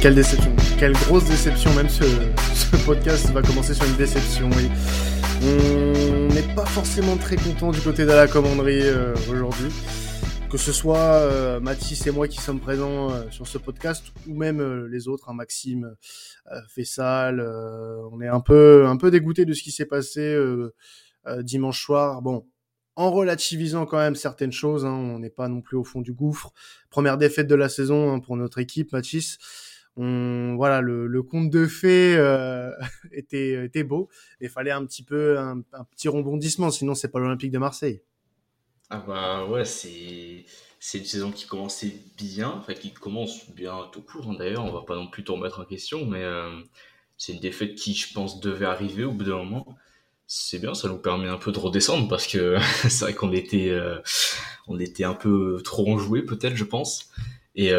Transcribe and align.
quelle, 0.00 0.14
déception. 0.14 0.54
Quelle 0.78 0.92
grosse 0.92 1.24
déception. 1.24 1.72
Même 1.72 1.88
ce, 1.88 2.04
podcast 2.84 3.30
va 3.30 3.40
commencer 3.40 3.72
sur 3.72 3.86
une 3.86 3.96
déception. 3.96 4.50
on 5.42 6.34
n'est 6.34 6.54
pas 6.54 6.66
forcément 6.66 7.16
très 7.16 7.36
content 7.36 7.70
du 7.70 7.80
côté 7.80 8.02
de 8.02 8.10
la 8.10 8.28
commanderie 8.28 8.82
euh, 8.82 9.14
aujourd'hui. 9.30 9.70
Que 10.50 10.58
ce 10.58 10.70
soit 10.72 10.98
euh, 10.98 11.60
Mathis 11.60 12.06
et 12.06 12.10
moi 12.10 12.28
qui 12.28 12.38
sommes 12.38 12.60
présents 12.60 13.10
euh, 13.10 13.22
sur 13.30 13.46
ce 13.46 13.56
podcast 13.56 14.04
ou 14.28 14.34
même 14.34 14.86
les 14.86 15.08
autres, 15.08 15.30
hein, 15.30 15.34
Maxime, 15.34 15.94
Fessal, 16.68 17.40
on 18.12 18.20
est 18.20 18.28
un 18.28 18.40
peu, 18.40 18.86
un 18.86 18.98
peu 18.98 19.10
dégoûté 19.10 19.46
de 19.46 19.54
ce 19.54 19.62
qui 19.62 19.70
s'est 19.70 19.86
passé 19.86 20.36
dimanche 21.42 21.82
soir. 21.82 22.20
Bon, 22.20 22.44
en 22.96 23.10
relativisant 23.10 23.86
quand 23.86 23.96
même 23.96 24.14
certaines 24.14 24.52
choses. 24.52 24.84
Hein, 24.84 24.92
on 24.92 25.20
n'est 25.20 25.30
pas 25.30 25.48
non 25.48 25.62
plus 25.62 25.78
au 25.78 25.84
fond 25.84 26.02
du 26.02 26.12
gouffre. 26.12 26.52
Première 26.90 27.16
défaite 27.16 27.46
de 27.46 27.54
la 27.54 27.70
saison 27.70 28.12
hein, 28.12 28.18
pour 28.20 28.36
notre 28.36 28.58
équipe, 28.58 28.92
Mathis. 28.92 29.38
Voilà, 30.56 30.80
le, 30.80 31.22
conte 31.22 31.50
de 31.50 31.66
fées 31.66 32.16
euh, 32.16 32.70
était, 33.12 33.64
était 33.64 33.84
beau. 33.84 34.08
Il 34.40 34.48
fallait 34.48 34.70
un 34.70 34.84
petit 34.84 35.02
peu 35.02 35.38
un, 35.38 35.62
petit 35.90 36.08
rebondissement, 36.08 36.70
sinon 36.70 36.94
c'est 36.94 37.08
pas 37.08 37.18
l'Olympique 37.18 37.52
de 37.52 37.58
Marseille. 37.58 38.02
Ah 38.90 39.04
bah 39.06 39.46
ouais, 39.46 39.64
c'est 39.64 40.44
c'est 40.82 40.98
une 40.98 41.04
saison 41.04 41.30
qui 41.30 41.46
commençait 41.46 41.94
bien, 42.16 42.48
enfin 42.48 42.74
qui 42.74 42.92
commence 42.92 43.50
bien 43.50 43.88
tout 43.92 44.02
court 44.02 44.28
hein, 44.30 44.36
d'ailleurs. 44.38 44.64
On 44.64 44.72
va 44.72 44.82
pas 44.82 44.96
non 44.96 45.06
plus 45.06 45.22
tout 45.22 45.34
remettre 45.34 45.60
en 45.60 45.64
question, 45.64 46.06
mais 46.06 46.24
euh, 46.24 46.50
c'est 47.16 47.34
une 47.34 47.40
défaite 47.40 47.74
qui, 47.74 47.94
je 47.94 48.12
pense, 48.12 48.40
devait 48.40 48.66
arriver 48.66 49.04
au 49.04 49.12
bout 49.12 49.24
d'un 49.24 49.36
moment 49.36 49.76
c'est 50.32 50.60
bien, 50.60 50.74
ça 50.74 50.86
nous 50.86 50.98
permet 50.98 51.28
un 51.28 51.38
peu 51.38 51.50
de 51.50 51.58
redescendre 51.58 52.06
parce 52.06 52.28
que 52.28 52.56
c'est 52.88 53.00
vrai 53.00 53.14
qu'on 53.14 53.32
était, 53.32 53.70
euh, 53.70 53.98
on 54.68 54.78
était 54.78 55.02
un 55.02 55.14
peu 55.14 55.60
trop 55.64 55.92
enjoué 55.92 56.22
peut-être, 56.22 56.54
je 56.54 56.62
pense. 56.62 57.10
Et, 57.56 57.72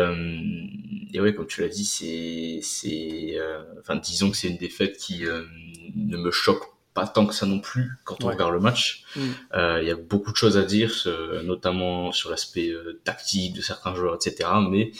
et 1.13 1.21
ouais, 1.21 1.33
comme 1.33 1.47
tu 1.47 1.61
l'as 1.61 1.67
dit, 1.67 1.85
c'est, 1.85 2.59
c'est, 2.61 3.35
euh, 3.35 3.63
enfin, 3.79 3.95
disons 3.95 4.31
que 4.31 4.37
c'est 4.37 4.49
une 4.49 4.57
défaite 4.57 4.97
qui 4.97 5.25
euh, 5.25 5.43
ne 5.95 6.17
me 6.17 6.31
choque 6.31 6.63
pas 6.93 7.07
tant 7.07 7.25
que 7.25 7.33
ça 7.33 7.45
non 7.45 7.59
plus 7.59 7.91
quand 8.03 8.23
on 8.23 8.27
regarde 8.27 8.53
le 8.53 8.59
match. 8.59 9.05
Mm. 9.15 9.21
Il 9.81 9.87
y 9.87 9.91
a 9.91 9.95
beaucoup 9.95 10.31
de 10.31 10.35
choses 10.35 10.57
à 10.57 10.63
dire, 10.63 10.93
notamment 11.45 12.11
sur 12.11 12.29
l'aspect 12.29 12.73
tactique 13.05 13.55
de 13.55 13.61
certains 13.61 13.95
joueurs, 13.95 14.15
etc. 14.15 14.49
Mais 14.69 14.91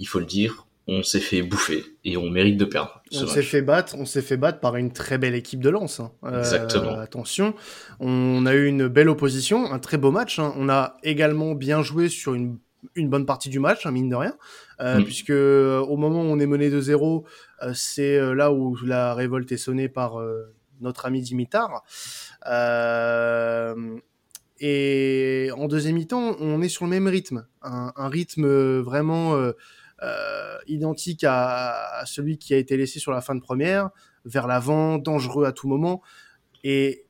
il 0.00 0.08
faut 0.08 0.18
le 0.18 0.26
dire, 0.26 0.66
on 0.88 1.02
s'est 1.02 1.20
fait 1.20 1.42
bouffer 1.42 1.84
et 2.04 2.16
on 2.16 2.30
mérite 2.30 2.56
de 2.56 2.64
perdre. 2.64 3.02
On 3.12 3.26
s'est 3.26 3.42
fait 3.42 3.62
battre, 3.62 3.96
on 3.98 4.06
s'est 4.06 4.22
fait 4.22 4.36
battre 4.36 4.60
par 4.60 4.76
une 4.76 4.92
très 4.92 5.18
belle 5.18 5.34
équipe 5.34 5.60
de 5.60 5.68
Lens. 5.68 6.00
Hein. 6.00 6.12
Euh, 6.24 6.38
Exactement. 6.38 6.98
Attention, 6.98 7.54
on 7.98 8.46
a 8.46 8.54
eu 8.54 8.66
une 8.66 8.86
belle 8.86 9.08
opposition, 9.08 9.72
un 9.72 9.78
très 9.80 9.98
beau 9.98 10.12
match. 10.12 10.38
Hein. 10.38 10.54
On 10.56 10.68
a 10.68 10.96
également 11.02 11.54
bien 11.54 11.82
joué 11.82 12.08
sur 12.08 12.34
une, 12.34 12.58
une 12.94 13.08
bonne 13.08 13.26
partie 13.26 13.48
du 13.48 13.58
match, 13.58 13.86
hein, 13.86 13.90
mine 13.90 14.08
de 14.08 14.16
rien, 14.16 14.36
euh, 14.80 14.98
mm. 14.98 15.04
puisque 15.04 15.30
euh, 15.30 15.80
au 15.80 15.96
moment 15.96 16.22
où 16.22 16.26
on 16.26 16.38
est 16.38 16.46
mené 16.46 16.70
de 16.70 16.80
zéro, 16.80 17.24
c'est 17.72 18.34
là 18.34 18.52
où 18.52 18.76
la 18.84 19.14
révolte 19.14 19.50
est 19.52 19.56
sonnée 19.56 19.88
par 19.88 20.22
notre 20.80 21.06
ami 21.06 21.22
Dimitar. 21.22 21.84
et 24.60 25.50
en 25.56 25.68
deuxième 25.68 25.94
mi-temps, 25.94 26.36
on 26.40 26.60
est 26.60 26.68
sur 26.68 26.84
le 26.84 26.90
même 26.90 27.06
rythme, 27.06 27.46
un, 27.62 27.92
un 27.96 28.08
rythme 28.08 28.46
vraiment 28.80 29.52
euh, 30.02 30.58
identique 30.66 31.24
à, 31.26 32.02
celui 32.04 32.36
qui 32.36 32.52
a 32.52 32.58
été 32.58 32.76
laissé 32.76 32.98
sur 32.98 33.12
la 33.12 33.22
fin 33.22 33.34
de 33.34 33.40
première, 33.40 33.90
vers 34.26 34.46
l'avant, 34.46 34.98
dangereux 34.98 35.46
à 35.46 35.52
tout 35.52 35.68
moment. 35.68 36.02
Et 36.64 37.05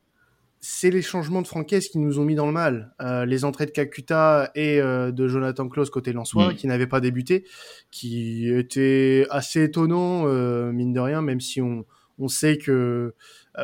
c'est 0.59 0.89
les 0.89 1.01
changements 1.01 1.41
de 1.41 1.47
Franquès 1.47 1.87
qui 1.89 1.99
nous 1.99 2.19
ont 2.19 2.25
mis 2.25 2.35
dans 2.35 2.45
le 2.45 2.51
mal. 2.51 2.93
Euh, 3.01 3.25
les 3.25 3.45
entrées 3.45 3.65
de 3.65 3.71
Kakuta 3.71 4.51
et 4.55 4.81
euh, 4.81 5.11
de 5.11 5.27
Jonathan 5.27 5.69
Klaus 5.69 5.89
côté 5.89 6.13
Lensois, 6.13 6.51
mm. 6.51 6.55
qui 6.55 6.67
n'avaient 6.67 6.87
pas 6.87 6.99
débuté, 6.99 7.45
qui 7.91 8.49
étaient 8.49 9.25
assez 9.29 9.63
étonnants, 9.63 10.23
mine 10.71 10.93
de 10.93 10.99
rien, 10.99 11.21
même 11.21 11.39
si 11.39 11.61
on, 11.61 11.85
on 12.19 12.27
sait 12.27 12.57
que 12.57 13.13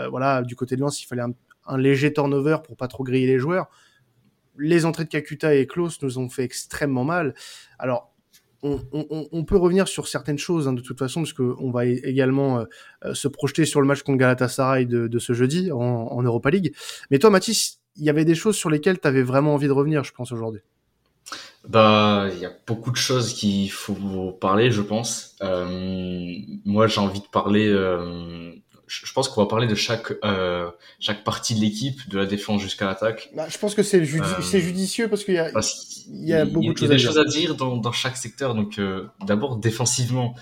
voilà, 0.10 0.42
du 0.42 0.56
côté 0.56 0.76
de 0.76 0.82
Lens, 0.82 1.02
il 1.02 1.06
fallait 1.06 1.22
un, 1.22 1.34
un, 1.68 1.78
léger 1.78 2.12
turnover 2.14 2.58
pour 2.64 2.78
pas 2.78 2.88
trop 2.88 3.04
griller 3.04 3.28
les 3.28 3.40
joueurs. 3.40 3.70
Les 4.58 4.86
entrées 4.86 5.04
de 5.04 5.10
Kakuta 5.10 5.56
et 5.56 5.68
Klaus 5.68 6.02
nous 6.02 6.20
ont 6.20 6.30
fait 6.30 6.44
extrêmement 6.44 7.04
mal. 7.04 7.34
Alors, 7.80 8.13
on, 8.64 9.44
peut 9.44 9.58
revenir 9.58 9.88
sur 9.88 10.08
certaines 10.08 10.38
choses 10.38 10.68
hein, 10.68 10.74
de 10.74 10.82
toute 10.82 10.98
façon, 10.98 11.22
parce 11.22 11.34
qu'on 11.34 11.72
va 11.72 11.86
également 11.86 12.60
euh, 12.60 12.64
euh, 13.06 13.14
se 13.14 13.28
projeter 13.28 13.66
sur 13.66 13.82
le 13.82 13.88
match 13.88 14.04
contre 14.04 14.20
Galatasaray 14.20 14.86
de, 14.86 15.20
ce 15.20 15.34
jeudi 15.34 15.72
en, 15.72 16.22
Europa 16.24 16.50
League. 16.50 16.74
Mais 17.12 17.20
toi, 17.20 17.30
Mathis, 17.30 17.80
il 17.96 18.04
y 18.04 18.10
avait 18.10 18.26
des 18.26 18.36
choses 18.36 18.56
sur 18.56 18.70
lesquelles 18.70 19.00
tu 19.00 19.08
avais 19.08 19.24
vraiment 19.24 19.54
envie 19.54 19.68
de 19.68 19.74
revenir, 19.74 20.04
je 20.04 20.14
pense, 20.14 20.32
aujourd'hui. 20.32 20.62
Bah, 21.68 22.28
il 22.34 22.40
y 22.40 22.46
a 22.46 22.52
beaucoup 22.68 22.92
de 22.92 22.98
choses 22.98 23.34
qu'il 23.34 23.72
faut 23.72 24.32
parler, 24.32 24.72
je 24.72 24.82
pense. 24.82 25.36
Euh, 25.42 26.36
moi, 26.66 26.88
j'ai 26.88 27.00
envie 27.00 27.22
de 27.22 27.28
parler 27.28 27.72
je 29.04 29.12
pense 29.14 29.28
qu'on 29.28 29.42
va 29.42 29.48
parler 29.48 29.68
de 29.68 29.76
chaque 29.76 30.14
euh, 30.24 30.70
chaque 31.00 31.24
partie 31.24 31.56
de 31.56 31.62
l'équipe, 31.62 32.08
de 32.10 32.20
la 32.20 32.26
défense 32.26 32.62
jusqu'à 32.62 32.86
l'attaque. 32.86 33.30
Bah, 33.36 33.48
je 33.50 33.58
pense 33.58 33.74
que 33.74 33.82
c'est 33.82 34.02
euh, 34.02 34.60
judicieux 34.60 35.08
parce 35.08 35.24
qu'il 35.24 35.34
y 35.34 35.40
a 35.40 35.52
il 36.10 36.28
y 36.28 36.34
a 36.34 36.46
beaucoup 36.46 36.74
de 36.74 36.98
choses, 36.98 37.18
à, 37.18 37.26
dire. 37.26 37.56
dans, 37.56 37.78
dans 37.78 37.92
chaque 37.92 38.18
secteur. 38.18 38.54
Donc 38.54 38.78
euh, 38.78 39.08
d'abord 39.26 39.58
défensivement, 39.58 40.36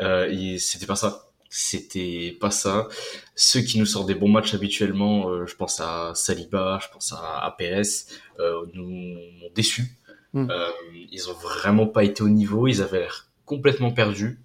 c'était 0.00 0.86
pas 0.86 0.96
ça. 0.96 1.28
C'était 1.48 2.36
pas 2.40 2.50
ça. 2.50 2.88
Ceux 3.36 3.60
qui 3.60 3.78
nous 3.78 3.84
sortent 3.86 4.06
des 4.06 4.14
bons 4.14 4.28
matchs 4.28 4.54
habituellement, 4.54 5.46
je 5.46 5.54
pense 5.54 5.80
à 5.80 6.12
Saliba, 6.14 6.80
je 6.82 6.88
pense 6.92 7.12
à, 7.12 7.44
à 7.44 7.56
PS, 7.58 8.08
nous 8.74 9.18
ont 9.18 9.50
déçus. 9.54 9.98
Hmm. 10.34 10.48
ils 11.10 11.28
ont 11.28 11.34
vraiment 11.34 11.86
pas 11.86 12.04
été 12.04 12.22
au 12.22 12.30
niveau. 12.30 12.66
Ils 12.66 12.80
avaient 12.80 13.00
l'air 13.00 13.28
complètement 13.44 13.92
perdus. 13.92 14.40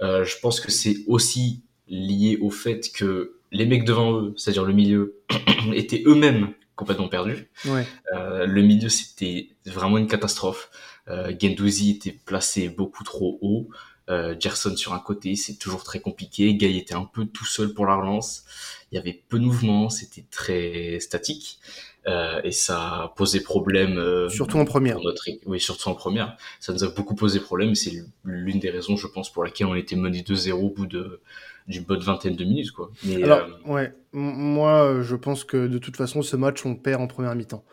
je 0.00 0.40
pense 0.40 0.60
que 0.60 0.72
c'est 0.72 0.96
aussi 1.06 1.62
lié 1.90 2.38
au 2.40 2.50
fait 2.50 2.90
que 2.92 3.34
les 3.52 3.66
mecs 3.66 3.84
devant 3.84 4.12
eux, 4.12 4.34
c'est-à-dire 4.36 4.64
le 4.64 4.72
milieu, 4.72 5.16
étaient 5.74 6.02
eux-mêmes 6.06 6.54
complètement 6.76 7.08
perdus. 7.08 7.50
Ouais. 7.66 7.86
Euh, 8.14 8.46
le 8.46 8.62
milieu, 8.62 8.88
c'était 8.88 9.50
vraiment 9.66 9.98
une 9.98 10.06
catastrophe. 10.06 10.70
Euh, 11.08 11.32
Gendouzi 11.38 11.90
était 11.90 12.12
placé 12.12 12.70
beaucoup 12.70 13.04
trop 13.04 13.38
haut. 13.42 13.68
Euh, 14.08 14.34
Gerson 14.38 14.74
sur 14.76 14.94
un 14.94 14.98
côté, 14.98 15.36
c'est 15.36 15.56
toujours 15.56 15.84
très 15.84 16.00
compliqué. 16.00 16.54
Gay 16.54 16.76
était 16.76 16.94
un 16.94 17.04
peu 17.04 17.26
tout 17.26 17.44
seul 17.44 17.74
pour 17.74 17.86
la 17.86 17.96
relance. 17.96 18.44
Il 18.90 18.96
y 18.96 18.98
avait 18.98 19.22
peu 19.28 19.38
de 19.38 19.44
mouvement, 19.44 19.90
c'était 19.90 20.24
très 20.30 20.98
statique. 21.00 21.60
Euh, 22.06 22.40
et 22.44 22.52
ça 22.52 22.78
a 22.78 23.08
posé 23.16 23.40
problème. 23.40 23.98
Euh, 23.98 24.28
surtout 24.28 24.58
en 24.58 24.64
première. 24.64 25.00
Notre... 25.00 25.22
Oui, 25.46 25.60
surtout 25.60 25.88
en 25.88 25.94
première. 25.94 26.36
Ça 26.58 26.72
nous 26.72 26.84
a 26.84 26.88
beaucoup 26.88 27.14
posé 27.14 27.40
problème. 27.40 27.74
C'est 27.74 27.92
l'une 28.24 28.58
des 28.58 28.70
raisons, 28.70 28.96
je 28.96 29.06
pense, 29.06 29.32
pour 29.32 29.44
laquelle 29.44 29.66
on 29.66 29.74
était 29.74 29.96
mené 29.96 30.22
2-0 30.22 30.52
au 30.52 30.70
bout 30.70 30.86
de 30.86 31.20
d'une 31.68 31.84
bonne 31.84 32.00
vingtaine 32.00 32.34
de 32.34 32.42
minutes, 32.42 32.72
quoi. 32.72 32.90
Mais, 33.04 33.22
Alors, 33.22 33.46
euh, 33.66 33.72
ouais, 33.72 33.92
moi, 34.12 35.02
je 35.02 35.14
pense 35.14 35.44
que 35.44 35.68
de 35.68 35.78
toute 35.78 35.96
façon, 35.96 36.20
ce 36.22 36.34
match, 36.34 36.66
on 36.66 36.74
perd 36.74 37.00
en 37.00 37.06
première 37.06 37.34
mi-temps. 37.36 37.64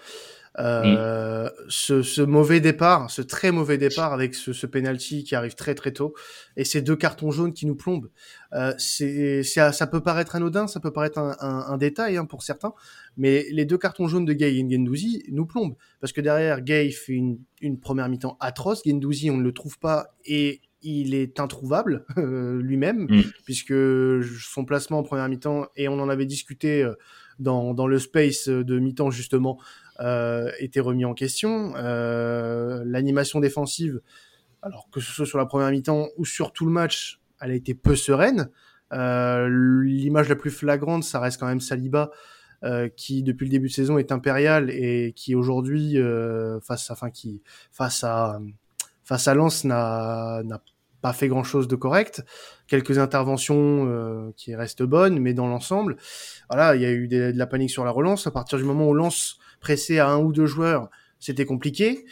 Euh, 0.59 1.45
mm. 1.45 1.51
ce, 1.69 2.01
ce, 2.01 2.21
mauvais 2.21 2.59
départ, 2.59 3.11
ce 3.11 3.21
très 3.21 3.51
mauvais 3.51 3.77
départ 3.77 4.13
avec 4.13 4.33
ce, 4.33 4.53
ce 4.53 4.65
penalty 4.65 5.23
qui 5.23 5.35
arrive 5.35 5.55
très 5.55 5.75
très 5.75 5.91
tôt 5.91 6.13
et 6.55 6.63
ces 6.63 6.81
deux 6.81 6.95
cartons 6.95 7.31
jaunes 7.31 7.53
qui 7.53 7.65
nous 7.65 7.75
plombent. 7.75 8.09
Euh, 8.53 8.73
c'est, 8.77 9.43
ça 9.43 9.87
peut 9.87 10.01
paraître 10.01 10.35
anodin, 10.35 10.67
ça 10.67 10.79
peut 10.79 10.91
paraître 10.91 11.19
un, 11.19 11.35
un, 11.39 11.65
un 11.67 11.77
détail 11.77 12.17
hein, 12.17 12.25
pour 12.25 12.43
certains, 12.43 12.73
mais 13.17 13.45
les 13.51 13.65
deux 13.65 13.77
cartons 13.77 14.07
jaunes 14.07 14.25
de 14.25 14.33
Gay 14.33 14.55
et 14.55 14.69
Gendouzi 14.69 15.23
nous 15.29 15.45
plombent 15.45 15.75
parce 15.99 16.13
que 16.13 16.21
derrière 16.21 16.61
Gay 16.61 16.91
fait 16.91 17.13
une, 17.13 17.39
une 17.61 17.79
première 17.79 18.09
mi-temps 18.09 18.37
atroce, 18.39 18.81
Gendouzi 18.85 19.29
on 19.29 19.37
ne 19.37 19.43
le 19.43 19.53
trouve 19.53 19.77
pas 19.79 20.15
et 20.25 20.61
il 20.81 21.15
est 21.15 21.39
introuvable 21.39 22.05
euh, 22.17 22.61
lui-même, 22.61 23.07
mm. 23.09 23.23
puisque 23.45 23.73
son 24.39 24.65
placement 24.65 24.99
en 24.99 25.03
première 25.03 25.27
mi-temps, 25.29 25.67
et 25.75 25.87
on 25.87 25.99
en 25.99 26.09
avait 26.09 26.25
discuté 26.25 26.83
euh, 26.83 26.93
dans, 27.39 27.73
dans 27.73 27.87
le 27.87 27.99
space 27.99 28.47
de 28.49 28.79
mi-temps 28.79 29.11
justement, 29.11 29.59
euh, 29.59 29.63
était 29.99 30.79
remis 30.79 31.05
en 31.05 31.13
question. 31.13 31.73
Euh, 31.75 32.83
L'animation 32.85 33.39
défensive, 33.39 34.01
alors 34.61 34.89
que 34.91 34.99
ce 34.99 35.11
soit 35.11 35.25
sur 35.25 35.37
la 35.37 35.45
première 35.45 35.71
mi-temps 35.71 36.07
ou 36.17 36.25
sur 36.25 36.53
tout 36.53 36.65
le 36.65 36.71
match, 36.71 37.21
elle 37.41 37.51
a 37.51 37.55
été 37.55 37.73
peu 37.73 37.95
sereine. 37.95 38.49
Euh, 38.93 39.49
L'image 39.83 40.29
la 40.29 40.35
plus 40.35 40.51
flagrante, 40.51 41.03
ça 41.03 41.19
reste 41.19 41.39
quand 41.39 41.47
même 41.47 41.61
Saliba, 41.61 42.11
euh, 42.63 42.89
qui 42.89 43.23
depuis 43.23 43.45
le 43.45 43.51
début 43.51 43.67
de 43.67 43.73
saison 43.73 43.97
est 43.97 44.11
impérial 44.11 44.69
et 44.69 45.13
qui 45.15 45.35
aujourd'hui 45.35 45.97
face, 46.61 46.89
enfin 46.89 47.09
qui 47.09 47.41
face 47.71 48.03
à 48.03 48.39
à 49.09 49.33
Lens 49.33 49.63
n'a 49.63 50.43
pas 51.01 51.13
fait 51.13 51.27
grand 51.27 51.43
chose 51.43 51.67
de 51.67 51.75
correct. 51.75 52.23
Quelques 52.67 52.97
interventions 52.97 53.85
euh, 53.87 54.31
qui 54.35 54.55
restent 54.55 54.83
bonnes, 54.83 55.19
mais 55.19 55.33
dans 55.33 55.47
l'ensemble, 55.47 55.97
voilà, 56.49 56.75
il 56.75 56.81
y 56.81 56.85
a 56.85 56.91
eu 56.91 57.07
de 57.07 57.31
la 57.35 57.47
panique 57.47 57.69
sur 57.69 57.85
la 57.85 57.91
relance. 57.91 58.27
À 58.27 58.31
partir 58.31 58.57
du 58.57 58.63
moment 58.63 58.87
où 58.87 58.93
Lens 58.93 59.37
pressait 59.67 59.99
à 59.99 60.07
un 60.07 60.19
ou 60.19 60.31
deux 60.31 60.45
joueurs, 60.45 60.89
c'était 61.19 61.43
compliqué. 61.43 62.05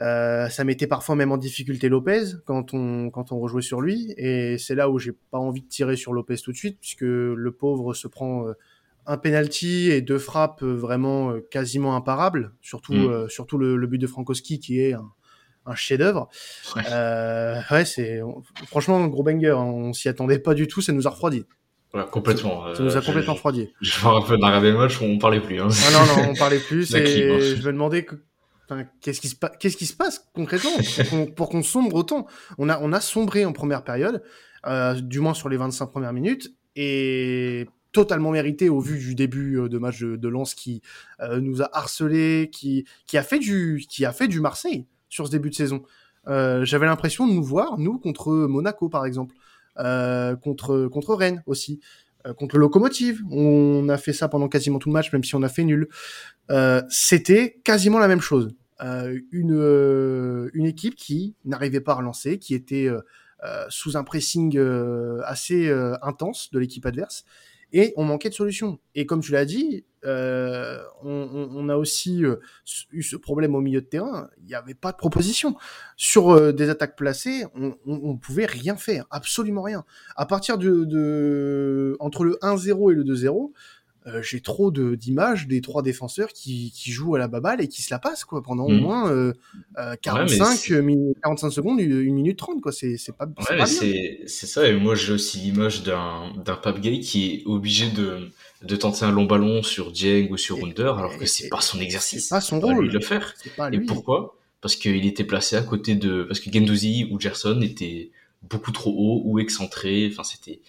Euh, 0.00 0.48
ça 0.50 0.62
mettait 0.62 0.86
parfois 0.86 1.16
même 1.16 1.32
en 1.32 1.36
difficulté 1.36 1.88
Lopez 1.88 2.36
quand 2.44 2.74
on 2.74 3.10
quand 3.10 3.32
on 3.32 3.40
rejouait 3.40 3.62
sur 3.62 3.80
lui 3.80 4.14
et 4.18 4.56
c'est 4.58 4.74
là 4.74 4.90
où 4.90 4.98
j'ai 4.98 5.12
pas 5.30 5.38
envie 5.38 5.62
de 5.62 5.68
tirer 5.68 5.96
sur 5.96 6.12
Lopez 6.12 6.36
tout 6.36 6.52
de 6.52 6.56
suite 6.56 6.78
puisque 6.78 7.00
le 7.00 7.50
pauvre 7.58 7.94
se 7.94 8.06
prend 8.06 8.46
euh, 8.46 8.52
un 9.06 9.16
penalty 9.16 9.90
et 9.90 10.02
deux 10.02 10.18
frappes 10.18 10.62
vraiment 10.62 11.32
quasiment 11.50 11.96
imparables 11.96 12.52
surtout 12.60 12.92
mm. 12.92 13.30
surtout 13.30 13.56
le, 13.56 13.78
le, 13.78 13.86
but 13.86 13.98
de 13.98 14.06
Frankowski 14.06 14.60
qui 14.60 14.80
est 14.82 14.92
un, 14.92 15.10
un 15.64 15.74
chef-d'œuvre. 15.74 16.28
Ouais, 16.76 17.84
c'est 17.86 18.20
franchement 18.66 19.02
un 19.02 19.08
gros 19.08 19.22
banger. 19.22 19.50
Hein. 19.50 19.64
On 19.64 19.92
s'y 19.94 20.10
attendait 20.10 20.38
pas 20.38 20.52
du 20.52 20.68
tout, 20.68 20.82
ça 20.82 20.92
nous 20.92 21.06
a 21.06 21.10
refroidi. 21.10 21.44
Ouais, 21.94 22.04
complètement. 22.10 22.74
Ça, 22.74 22.82
nous 22.82 22.96
a 22.96 23.00
complètement 23.00 23.34
refroidi. 23.34 23.70
Je 23.80 24.04
me 24.04 24.10
rappelle 24.10 24.38
d'un 24.38 24.60
le 24.60 24.76
match, 24.76 25.00
on 25.00 25.18
parlait 25.18 25.40
plus. 25.40 25.60
Hein. 25.60 25.68
Ah 25.70 25.92
non, 25.92 26.22
non, 26.22 26.30
on 26.30 26.34
parlait 26.34 26.58
plus. 26.58 26.94
et 26.94 27.56
je 27.56 27.66
me 27.66 27.72
demandais 27.72 28.04
que 28.04 28.16
qu'est-ce 29.00 29.20
qui 29.20 29.28
se 29.28 29.36
passe 29.36 29.52
Qu'est-ce 29.58 29.76
qui 29.76 29.86
se 29.86 29.96
passe 29.96 30.28
concrètement 30.34 30.72
pour 31.36 31.48
qu'on 31.48 31.62
sombre 31.62 31.96
autant? 31.96 32.26
On 32.58 32.68
a 32.68 32.78
on 32.80 32.92
a 32.92 33.00
sombré 33.00 33.44
en 33.44 33.52
première 33.52 33.84
période, 33.84 34.22
euh, 34.66 34.94
du 34.94 35.20
moins 35.20 35.34
sur 35.34 35.48
les 35.48 35.56
25 35.56 35.86
premières 35.86 36.12
minutes, 36.12 36.52
et 36.74 37.66
totalement 37.92 38.30
mérité 38.30 38.68
au 38.68 38.80
vu 38.80 38.98
du 38.98 39.14
début 39.14 39.58
euh, 39.58 39.68
de 39.68 39.78
match 39.78 40.00
de, 40.00 40.16
de 40.16 40.28
Lens 40.28 40.54
qui 40.54 40.82
euh, 41.20 41.40
nous 41.40 41.62
a 41.62 41.70
harcelé, 41.72 42.50
qui 42.52 42.84
qui 43.06 43.16
a 43.16 43.22
fait 43.22 43.38
du 43.38 43.84
qui 43.88 44.04
a 44.04 44.12
fait 44.12 44.28
du 44.28 44.40
Marseille 44.40 44.86
sur 45.08 45.26
ce 45.26 45.30
début 45.30 45.50
de 45.50 45.54
saison. 45.54 45.82
Euh, 46.28 46.64
J'avais 46.64 46.86
l'impression 46.86 47.26
de 47.26 47.32
nous 47.32 47.44
voir 47.44 47.78
nous 47.78 47.98
contre 47.98 48.32
Monaco 48.32 48.88
par 48.88 49.06
exemple, 49.06 49.34
euh, 49.36 49.45
contre 50.42 50.88
contre 50.88 51.14
Rennes 51.14 51.42
aussi 51.46 51.80
contre 52.34 52.56
le 52.56 52.62
Locomotive. 52.62 53.22
On 53.30 53.88
a 53.88 53.96
fait 53.96 54.12
ça 54.12 54.28
pendant 54.28 54.48
quasiment 54.48 54.78
tout 54.78 54.88
le 54.88 54.94
match, 54.94 55.12
même 55.12 55.24
si 55.24 55.34
on 55.34 55.42
a 55.42 55.48
fait 55.48 55.64
nul. 55.64 55.88
Euh, 56.50 56.82
c'était 56.88 57.60
quasiment 57.64 57.98
la 57.98 58.08
même 58.08 58.20
chose. 58.20 58.54
Euh, 58.82 59.18
une, 59.32 59.54
euh, 59.54 60.50
une 60.52 60.66
équipe 60.66 60.96
qui 60.96 61.34
n'arrivait 61.44 61.80
pas 61.80 61.92
à 61.92 61.96
relancer, 61.96 62.38
qui 62.38 62.54
était 62.54 62.88
sous 63.68 63.96
un 63.96 64.02
pressing 64.02 64.58
assez 65.24 65.70
intense 66.02 66.50
de 66.50 66.58
l'équipe 66.58 66.84
adverse, 66.84 67.24
et 67.72 67.92
on 67.96 68.04
manquait 68.04 68.28
de 68.28 68.34
solutions. 68.34 68.78
Et 68.94 69.06
comme 69.06 69.20
tu 69.20 69.32
l'as 69.32 69.44
dit, 69.44 69.84
euh, 70.04 70.78
on, 71.02 71.48
on, 71.52 71.68
a 71.68 71.76
aussi 71.76 72.24
euh, 72.24 72.36
eu 72.92 73.02
ce 73.02 73.16
problème 73.16 73.54
au 73.54 73.60
milieu 73.60 73.80
de 73.80 73.86
terrain. 73.86 74.28
Il 74.38 74.46
n'y 74.46 74.54
avait 74.54 74.74
pas 74.74 74.92
de 74.92 74.96
proposition 74.96 75.56
sur 75.96 76.30
euh, 76.30 76.52
des 76.52 76.70
attaques 76.70 76.96
placées. 76.96 77.44
On, 77.54 77.74
on, 77.86 78.16
pouvait 78.16 78.46
rien 78.46 78.76
faire, 78.76 79.06
absolument 79.10 79.62
rien. 79.62 79.84
À 80.14 80.26
partir 80.26 80.58
de, 80.58 80.84
de 80.84 81.96
entre 81.98 82.24
le 82.24 82.38
1-0 82.40 82.92
et 82.92 82.94
le 82.94 83.04
2-0, 83.04 83.52
euh, 84.06 84.22
j'ai 84.22 84.40
trop 84.40 84.70
d'images 84.70 85.48
des 85.48 85.60
trois 85.60 85.82
défenseurs 85.82 86.28
qui, 86.28 86.70
qui, 86.72 86.92
jouent 86.92 87.16
à 87.16 87.18
la 87.18 87.26
baballe 87.26 87.60
et 87.60 87.66
qui 87.66 87.82
se 87.82 87.92
la 87.92 87.98
passent 87.98 88.24
quoi 88.24 88.40
pendant 88.40 88.66
au 88.66 88.70
mmh. 88.70 88.80
moins 88.80 89.10
euh, 89.10 89.32
45 90.00 90.70
euh, 90.70 90.80
minutes, 90.80 91.18
45 91.24 91.50
secondes, 91.50 91.80
une 91.80 92.14
minute 92.14 92.38
30 92.38 92.60
quoi. 92.60 92.70
C'est 92.70 92.96
pas, 93.18 93.26
ouais, 93.26 93.66
c'est 93.66 94.20
c'est 94.26 94.46
ça. 94.46 94.68
Et 94.68 94.76
moi 94.76 94.94
j'ai 94.94 95.12
aussi 95.12 95.38
l'image 95.38 95.82
d'un 95.82 96.30
Pape 96.44 96.80
Gay 96.80 97.00
qui 97.00 97.32
est 97.32 97.42
obligé 97.46 97.90
de 97.90 98.30
de 98.62 98.76
tenter 98.76 99.04
un 99.04 99.10
long 99.10 99.24
ballon 99.24 99.64
sur 99.64 99.90
Dieng 99.90 100.28
ou 100.30 100.36
sur 100.36 100.60
Wunder 100.60 100.92
alors 100.96 101.18
que 101.18 101.26
c'est 101.26 101.48
pas 101.48 101.60
son 101.60 101.80
exercice. 101.80 102.28
C'est 102.28 102.34
pas 102.34 102.40
son 102.40 102.60
rôle. 102.60 102.84
Lui 102.84 102.88
de 102.88 102.94
le 102.94 103.00
faire. 103.00 103.34
Et 103.72 103.80
pourquoi? 103.80 104.38
Parce 104.60 104.76
qu'il 104.76 105.04
était 105.04 105.24
placé 105.24 105.56
à 105.56 105.62
côté 105.62 105.96
de 105.96 106.22
parce 106.22 106.38
que 106.38 106.52
Gendouzi 106.52 107.08
ou 107.10 107.18
Gerson 107.18 107.60
étaient 107.60 108.12
beaucoup 108.48 108.72
trop 108.72 108.90
haut 108.90 109.22
ou 109.24 109.38
excentré. 109.38 110.08
Enfin, 110.10 110.24
c'était 110.24 110.60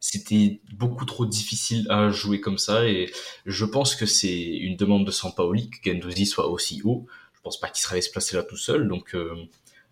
c'était 0.00 0.60
beaucoup 0.72 1.04
trop 1.04 1.26
difficile 1.26 1.86
à 1.90 2.10
jouer 2.10 2.40
comme 2.40 2.58
ça. 2.58 2.88
Et 2.88 3.10
je 3.46 3.64
pense 3.64 3.94
que 3.94 4.06
c'est 4.06 4.42
une 4.56 4.76
demande 4.76 5.06
de 5.06 5.10
Sampaoli 5.10 5.70
que 5.70 5.90
Gendouzi 5.90 6.26
soit 6.26 6.48
aussi 6.48 6.82
haut. 6.84 7.06
Je 7.34 7.40
pense 7.42 7.58
pas 7.58 7.68
qu'il 7.68 7.82
serait 7.82 8.00
se 8.00 8.10
placer 8.10 8.36
là 8.36 8.42
tout 8.42 8.56
seul. 8.56 8.88
Donc, 8.88 9.14
euh, 9.14 9.34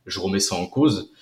je 0.06 0.20
remets 0.20 0.40
ça 0.40 0.56
en 0.56 0.66
cause. 0.66 1.12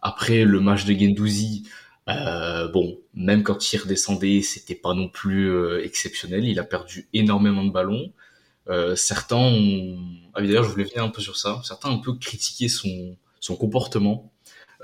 Après 0.00 0.44
le 0.44 0.60
match 0.60 0.84
de 0.84 0.94
Gendouzi, 0.94 1.64
euh, 2.08 2.68
bon, 2.68 2.98
même 3.14 3.42
quand 3.42 3.72
il 3.72 3.78
redescendait, 3.78 4.42
c'était 4.42 4.74
pas 4.74 4.94
non 4.94 5.08
plus 5.08 5.50
euh, 5.50 5.84
exceptionnel. 5.84 6.44
Il 6.44 6.58
a 6.58 6.64
perdu 6.64 7.08
énormément 7.12 7.64
de 7.64 7.70
ballons. 7.70 8.12
certains 8.96 9.36
ont... 9.36 9.98
Ah, 10.34 10.40
d'ailleurs, 10.40 10.64
je 10.64 10.70
voulais 10.70 10.84
venir 10.84 11.04
un 11.04 11.10
peu 11.10 11.20
sur 11.20 11.36
ça. 11.36 11.60
Certains 11.64 11.90
ont 11.90 11.96
un 11.96 11.98
peu 11.98 12.14
critiqué 12.14 12.68
son, 12.68 13.16
son 13.40 13.56
comportement 13.56 14.32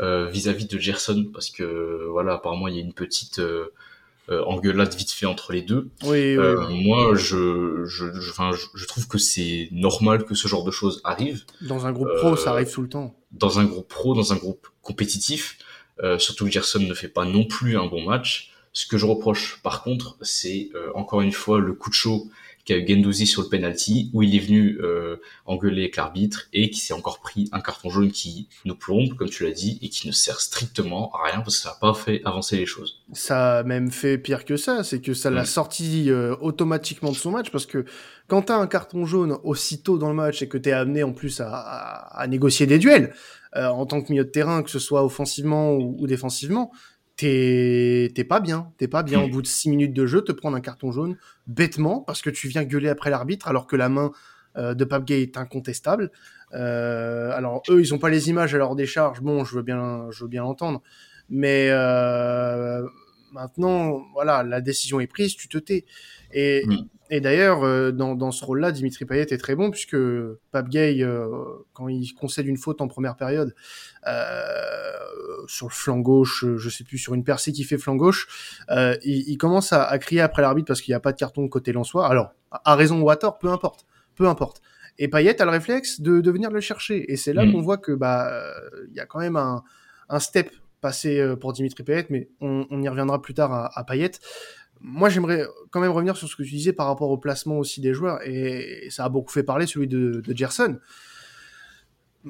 euh, 0.00 0.28
vis-à-vis 0.28 0.66
de 0.66 0.78
Gerson 0.78 1.26
parce 1.32 1.50
que 1.50 2.06
voilà 2.10 2.34
apparemment 2.34 2.68
il 2.68 2.76
y 2.76 2.78
a 2.78 2.82
une 2.82 2.92
petite 2.92 3.40
euh, 3.40 3.72
euh, 4.30 4.44
engueulade 4.44 4.94
vite 4.94 5.10
fait 5.10 5.26
entre 5.26 5.52
les 5.52 5.62
deux. 5.62 5.90
Oui, 6.04 6.36
Moi, 6.36 7.14
je, 7.14 7.84
je, 7.84 8.12
je, 8.12 8.32
je, 8.74 8.86
trouve 8.86 9.08
que 9.08 9.18
c'est 9.18 9.68
normal 9.72 10.24
que 10.24 10.34
ce 10.34 10.46
genre 10.46 10.62
de 10.64 10.70
choses 10.70 11.00
arrivent. 11.02 11.44
Dans 11.62 11.86
un 11.86 11.92
groupe 11.92 12.14
pro, 12.18 12.36
ça 12.36 12.50
arrive 12.50 12.70
tout 12.70 12.82
le 12.82 12.88
temps. 12.88 13.16
Dans 13.32 13.58
un 13.58 13.64
groupe 13.64 13.88
pro, 13.88 14.14
dans 14.14 14.32
un 14.32 14.36
groupe 14.36 14.68
compétitif, 14.82 15.58
surtout 16.18 16.44
que 16.44 16.50
Gerson 16.50 16.80
ne 16.80 16.94
fait 16.94 17.08
pas 17.08 17.24
non 17.24 17.44
plus 17.44 17.76
un 17.76 17.86
bon 17.86 18.04
match. 18.04 18.52
Ce 18.74 18.86
que 18.86 18.98
je 18.98 19.06
reproche, 19.06 19.60
par 19.62 19.82
contre, 19.82 20.16
c'est 20.20 20.70
encore 20.94 21.22
une 21.22 21.32
fois 21.32 21.58
le 21.58 21.72
coup 21.72 21.88
de 21.88 21.94
chaud 21.94 22.28
qui 22.68 22.74
a 22.74 22.76
eu 22.76 22.86
Gendouzi 22.86 23.26
sur 23.26 23.40
le 23.40 23.48
penalty, 23.48 24.10
où 24.12 24.22
il 24.22 24.36
est 24.36 24.40
venu 24.40 24.78
euh, 24.82 25.16
engueuler 25.46 25.84
avec 25.84 25.96
l'arbitre 25.96 26.48
et 26.52 26.68
qui 26.68 26.80
s'est 26.80 26.92
encore 26.92 27.20
pris 27.20 27.48
un 27.50 27.60
carton 27.60 27.88
jaune 27.88 28.10
qui 28.10 28.46
nous 28.66 28.74
plombe, 28.74 29.14
comme 29.14 29.30
tu 29.30 29.44
l'as 29.44 29.52
dit, 29.52 29.78
et 29.80 29.88
qui 29.88 30.06
ne 30.06 30.12
sert 30.12 30.38
strictement 30.38 31.10
à 31.14 31.30
rien 31.30 31.40
parce 31.40 31.56
que 31.56 31.62
ça 31.62 31.70
n'a 31.70 31.76
pas 31.76 31.94
fait 31.94 32.20
avancer 32.26 32.58
les 32.58 32.66
choses. 32.66 33.02
Ça 33.14 33.60
a 33.60 33.62
même 33.62 33.90
fait 33.90 34.18
pire 34.18 34.44
que 34.44 34.58
ça, 34.58 34.84
c'est 34.84 35.00
que 35.00 35.14
ça 35.14 35.30
l'a 35.30 35.46
sorti 35.46 36.10
euh, 36.10 36.36
automatiquement 36.42 37.10
de 37.10 37.16
son 37.16 37.30
match 37.30 37.50
parce 37.50 37.64
que 37.64 37.86
quand 38.26 38.42
tu 38.42 38.52
as 38.52 38.58
un 38.58 38.66
carton 38.66 39.06
jaune 39.06 39.38
aussitôt 39.44 39.96
dans 39.96 40.10
le 40.10 40.14
match 40.14 40.42
et 40.42 40.48
que 40.48 40.58
tu 40.58 40.68
es 40.68 40.72
amené 40.72 41.02
en 41.02 41.14
plus 41.14 41.40
à, 41.40 41.48
à, 41.48 42.26
négocier 42.26 42.66
des 42.66 42.78
duels 42.78 43.14
euh, 43.56 43.66
en 43.68 43.86
tant 43.86 44.02
que 44.02 44.12
milieu 44.12 44.24
de 44.24 44.30
terrain, 44.30 44.62
que 44.62 44.68
ce 44.68 44.78
soit 44.78 45.02
offensivement 45.02 45.72
ou, 45.72 45.96
ou 45.98 46.06
défensivement, 46.06 46.70
t'es 47.18 48.24
pas 48.28 48.40
bien, 48.40 48.72
t'es 48.78 48.88
pas 48.88 49.02
bien. 49.02 49.20
Au 49.20 49.28
bout 49.28 49.42
de 49.42 49.46
six 49.46 49.68
minutes 49.68 49.92
de 49.92 50.06
jeu, 50.06 50.22
te 50.22 50.32
prendre 50.32 50.56
un 50.56 50.60
carton 50.60 50.92
jaune 50.92 51.16
bêtement 51.46 52.00
parce 52.00 52.22
que 52.22 52.30
tu 52.30 52.48
viens 52.48 52.64
gueuler 52.64 52.88
après 52.88 53.10
l'arbitre 53.10 53.48
alors 53.48 53.66
que 53.66 53.76
la 53.76 53.88
main 53.88 54.12
euh, 54.56 54.74
de 54.74 54.84
Pape 54.84 55.04
Gay 55.04 55.22
est 55.22 55.36
incontestable. 55.36 56.12
Euh, 56.54 57.32
alors 57.32 57.62
eux, 57.70 57.80
ils 57.80 57.92
ont 57.92 57.98
pas 57.98 58.08
les 58.08 58.30
images 58.30 58.54
à 58.54 58.58
leur 58.58 58.76
décharge. 58.76 59.20
Bon, 59.20 59.44
je 59.44 59.56
veux 59.56 59.62
bien, 59.62 60.06
je 60.10 60.24
veux 60.24 60.28
bien 60.28 60.42
l'entendre, 60.42 60.82
mais 61.28 61.68
euh, 61.70 62.86
maintenant, 63.32 64.04
voilà, 64.14 64.44
la 64.44 64.60
décision 64.60 65.00
est 65.00 65.08
prise, 65.08 65.34
tu 65.34 65.48
te 65.48 65.58
tais. 65.58 65.84
Et, 66.32 66.64
mm. 66.66 66.88
Et 67.10 67.20
d'ailleurs, 67.20 67.64
euh, 67.64 67.90
dans, 67.90 68.14
dans 68.14 68.30
ce 68.30 68.44
rôle-là, 68.44 68.72
Dimitri 68.72 69.04
Payet 69.04 69.26
est 69.30 69.38
très 69.38 69.54
bon 69.54 69.70
puisque 69.70 69.96
Pape 70.52 70.68
Gay, 70.68 71.02
euh, 71.02 71.28
quand 71.72 71.88
il 71.88 72.12
concède 72.14 72.46
une 72.46 72.56
faute 72.58 72.80
en 72.80 72.88
première 72.88 73.16
période 73.16 73.54
euh, 74.06 74.12
sur 75.46 75.68
le 75.68 75.72
flanc 75.72 75.98
gauche, 75.98 76.44
je 76.56 76.68
sais 76.68 76.84
plus 76.84 76.98
sur 76.98 77.14
une 77.14 77.24
percée 77.24 77.52
qui 77.52 77.64
fait 77.64 77.78
flanc 77.78 77.96
gauche, 77.96 78.28
il, 78.70 79.28
il, 79.28 79.38
commence 79.38 79.72
à, 79.72 79.84
à 79.84 79.98
crier 79.98 80.20
après 80.20 80.42
l'arbitre 80.42 80.66
parce 80.66 80.82
qu'il 80.82 80.92
n'y 80.92 80.96
a 80.96 81.00
pas 81.00 81.12
de 81.12 81.18
carton 81.18 81.48
côté 81.48 81.72
Lensois. 81.72 82.06
Alors, 82.06 82.32
à 82.50 82.74
raison 82.74 83.00
ou 83.00 83.08
à 83.10 83.16
tort, 83.16 83.38
peu 83.38 83.48
importe, 83.48 83.86
peu 84.14 84.28
importe. 84.28 84.60
Et 84.98 85.08
Payet 85.08 85.40
a 85.40 85.44
le 85.44 85.50
réflexe 85.52 86.00
de, 86.00 86.20
de 86.20 86.30
venir 86.30 86.50
le 86.50 86.60
chercher. 86.60 87.10
Et 87.10 87.16
c'est 87.16 87.32
là 87.32 87.46
mm. 87.46 87.52
qu'on 87.52 87.62
voit 87.62 87.78
que 87.78 87.92
bah 87.92 88.30
il 88.90 88.94
y 88.94 89.00
a 89.00 89.06
quand 89.06 89.20
même 89.20 89.36
un, 89.36 89.62
un 90.08 90.18
step 90.18 90.50
passé 90.80 91.34
pour 91.40 91.52
Dimitri 91.52 91.82
Payet, 91.84 92.06
mais 92.10 92.28
on, 92.40 92.66
on 92.70 92.82
y 92.82 92.88
reviendra 92.88 93.22
plus 93.22 93.34
tard 93.34 93.52
à, 93.52 93.78
à 93.78 93.84
Payet 93.84 94.12
moi, 94.80 95.08
j'aimerais 95.08 95.46
quand 95.70 95.80
même 95.80 95.90
revenir 95.90 96.16
sur 96.16 96.28
ce 96.28 96.36
que 96.36 96.42
tu 96.42 96.50
disais 96.50 96.72
par 96.72 96.86
rapport 96.86 97.10
au 97.10 97.18
placement 97.18 97.58
aussi 97.58 97.80
des 97.80 97.94
joueurs, 97.94 98.20
et 98.26 98.88
ça 98.90 99.04
a 99.04 99.08
beaucoup 99.08 99.32
fait 99.32 99.42
parler 99.42 99.66
celui 99.66 99.88
de, 99.88 100.22
de 100.24 100.36
Gerson. 100.36 100.78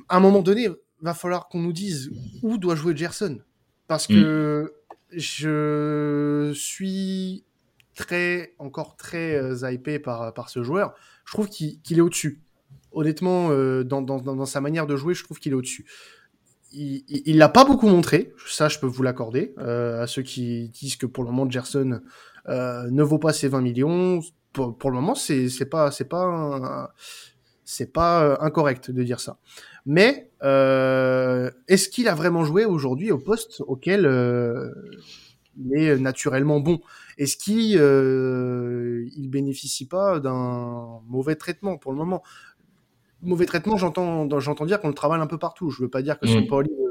À 0.09 0.17
un 0.17 0.21
moment 0.21 0.41
donné, 0.41 0.69
va 1.01 1.15
falloir 1.15 1.49
qu'on 1.49 1.61
nous 1.61 1.73
dise 1.73 2.11
où 2.43 2.59
doit 2.59 2.75
jouer 2.75 2.97
Gerson, 2.97 3.39
parce 3.87 4.07
que 4.07 4.73
je 5.11 6.53
suis 6.55 7.45
très, 7.95 8.55
encore 8.59 8.97
très 8.97 9.35
euh, 9.37 9.73
hypé 9.73 9.99
par, 9.99 10.33
par 10.35 10.51
ce 10.51 10.63
joueur. 10.63 10.95
Je 11.25 11.33
trouve 11.33 11.49
qu'il 11.49 11.79
est 11.91 12.01
au-dessus. 12.01 12.41
Honnêtement, 12.93 13.51
euh, 13.51 13.83
dans, 13.85 14.03
dans, 14.03 14.21
dans, 14.21 14.47
sa 14.47 14.61
manière 14.61 14.87
de 14.87 14.97
jouer, 14.97 15.15
je 15.15 15.25
trouve 15.25 15.39
qu'il 15.39 15.53
est 15.53 15.57
au-dessus 15.57 15.85
il 16.73 17.39
l'a 17.39 17.49
pas 17.49 17.65
beaucoup 17.65 17.89
montré, 17.89 18.33
ça 18.47 18.69
je 18.69 18.79
peux 18.79 18.87
vous 18.87 19.03
l'accorder, 19.03 19.55
euh, 19.59 20.03
à 20.03 20.07
ceux 20.07 20.23
qui 20.23 20.69
disent 20.69 20.97
que 20.97 21.07
pour 21.07 21.25
le 21.25 21.31
moment 21.31 21.51
Gerson 21.51 22.01
euh, 22.49 22.91
ne 22.91 23.03
vaut 23.03 23.19
pas 23.19 23.33
ses 23.33 23.49
20 23.49 23.61
millions. 23.61 24.21
Pour, 24.53 24.77
pour 24.77 24.91
le 24.91 24.97
moment, 24.97 25.15
c'est 25.15 25.69
pas 25.69 25.91
c'est 25.91 26.09
pas 26.09 26.93
c'est 27.65 27.93
pas 27.93 28.25
euh, 28.25 28.37
incorrect 28.41 28.91
de 28.91 29.03
dire 29.03 29.21
ça. 29.21 29.39
Mais 29.85 30.31
euh, 30.43 31.51
est-ce 31.67 31.89
qu'il 31.89 32.09
a 32.09 32.15
vraiment 32.15 32.45
joué 32.45 32.65
aujourd'hui 32.65 33.11
au 33.11 33.19
poste 33.19 33.63
auquel 33.67 34.07
euh, 34.07 34.71
il 35.59 35.79
est 35.79 35.99
naturellement 35.99 36.61
bon? 36.61 36.81
Est-ce 37.19 37.37
qu'il 37.37 37.77
euh, 37.79 39.07
il 39.17 39.29
bénéficie 39.29 39.87
pas 39.87 40.21
d'un 40.21 41.01
mauvais 41.09 41.37
traitement 41.37 41.77
pour 41.77 41.93
le 41.93 41.99
moment? 41.99 42.23
Mauvais 43.21 43.47
traitement, 43.47 43.77
j'entends, 43.77 44.29
j'entends 44.41 44.65
dire 44.65 44.81
qu'on 44.81 44.89
le 44.89 44.95
travaille 44.95 45.21
un 45.21 45.27
peu 45.27 45.39
partout. 45.39 45.71
Je 45.71 45.83
veux 45.83 45.91
pas 45.91 46.03
dire 46.03 46.19
que 46.19 46.27
mmh. 46.27 46.47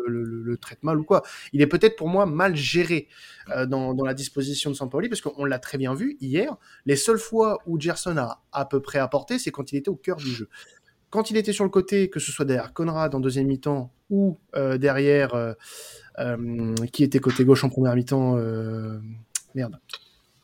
Le, 0.08 0.24
le, 0.24 0.44
le, 0.44 0.58
traite 0.58 0.84
mal 0.84 1.00
ou 1.00 1.04
quoi. 1.04 1.24
Il 1.54 1.62
est 1.62 1.68
peut-être 1.68 1.96
pour 1.96 2.10
moi 2.10 2.26
mal 2.26 2.56
géré 2.56 3.08
euh, 3.50 3.66
dans, 3.66 3.94
dans, 3.94 4.06
la 4.06 4.14
disposition 4.14 4.70
de 4.70 4.76
Sampaoli 4.76 5.10
parce 5.10 5.22
qu'on 5.22 5.46
l'a 5.46 5.60
très 5.60 5.78
bien 5.78 5.94
vu 5.94 6.18
hier. 6.20 6.56
Les 6.86 6.96
seules 6.96 7.18
fois 7.18 7.60
où 7.66 7.80
Gerson 7.80 8.18
a 8.18 8.44
à 8.52 8.66
peu 8.66 8.82
près 8.82 9.00
apporté, 9.00 9.40
c'est 9.40 9.52
quand 9.52 9.72
il 9.72 9.78
était 9.78 9.90
au 9.90 9.96
cœur 9.96 10.18
du 10.18 10.30
jeu. 10.30 10.50
Quand 11.10 11.32
il 11.32 11.38
était 11.38 11.54
sur 11.54 11.64
le 11.64 11.70
côté, 11.70 12.10
que 12.10 12.20
ce 12.20 12.32
soit 12.32 12.46
derrière 12.46 12.74
Conrad 12.74 13.16
en 13.16 13.20
deuxième 13.20 13.48
mi-temps 13.48 13.94
ou 14.10 14.38
euh, 14.56 14.78
derrière 14.78 15.36
euh, 15.36 16.76
qui 16.92 17.04
était 17.04 17.20
côté 17.20 17.46
gauche 17.46 17.64
en 17.64 17.70
première 17.70 17.96
mi-temps, 17.96 18.36
merde. 19.56 19.80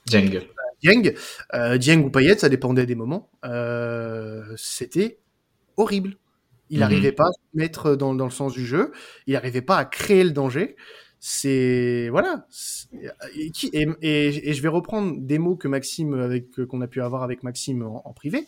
Dieng. 0.05 0.41
Dieng, 0.82 1.13
Dieng 1.77 2.03
ou 2.03 2.10
Payet, 2.10 2.38
ça 2.38 2.50
dépendait 2.50 2.86
des 2.86 2.96
moments. 2.96 3.29
C'était 4.55 5.20
horrible. 5.75 6.17
Il 6.70 6.79
n'arrivait 6.79 7.10
mhm. 7.10 7.15
pas 7.15 7.25
à 7.25 7.32
se 7.32 7.58
mettre 7.58 7.96
dans, 7.96 8.15
dans, 8.15 8.25
le 8.25 8.32
sens 8.32 8.53
du 8.53 8.65
jeu. 8.65 8.91
Il 9.27 9.34
n'arrivait 9.34 9.62
pas 9.62 9.77
à 9.77 9.86
créer 9.86 10.24
le 10.24 10.32
danger. 10.32 10.75
C'est 11.20 12.10
voilà. 12.10 12.48
Et, 13.36 13.51
et, 13.74 14.50
et, 14.50 14.53
je 14.53 14.62
vais 14.62 14.67
reprendre 14.67 15.15
des 15.20 15.39
mots 15.39 15.55
que 15.55 15.67
Maxime 15.67 16.13
avec 16.15 16.65
qu'on 16.67 16.82
a 16.82 16.88
pu 16.88 17.01
avoir 17.01 17.24
avec 17.24 17.43
Maxime 17.43 17.84
en, 17.84 18.13
privé. 18.13 18.46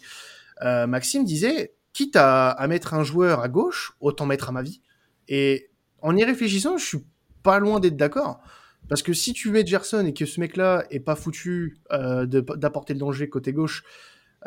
Euh, 0.61 0.87
Maxime 0.87 1.23
disait 1.23 1.73
quitte 1.93 2.15
à, 2.17 2.49
à, 2.49 2.67
mettre 2.67 2.93
un 2.93 3.03
joueur 3.03 3.39
à 3.39 3.47
gauche, 3.47 3.93
autant 4.01 4.25
mettre 4.25 4.49
à 4.49 4.51
ma 4.51 4.61
vie. 4.61 4.81
Et 5.29 5.69
en 6.01 6.17
y 6.17 6.23
réfléchissant, 6.23 6.77
je 6.77 6.85
suis 6.85 7.05
pas 7.43 7.59
loin 7.59 7.79
d'être 7.79 7.95
d'accord. 7.95 8.41
Parce 8.87 9.01
que 9.01 9.13
si 9.13 9.33
tu 9.33 9.49
mets 9.49 9.65
Gerson 9.65 10.05
et 10.05 10.13
que 10.13 10.25
ce 10.25 10.39
mec-là 10.39 10.85
est 10.89 10.99
pas 10.99 11.15
foutu 11.15 11.77
euh, 11.91 12.25
d'apporter 12.25 12.93
le 12.93 12.99
danger 12.99 13.29
côté 13.29 13.53
gauche, 13.53 13.83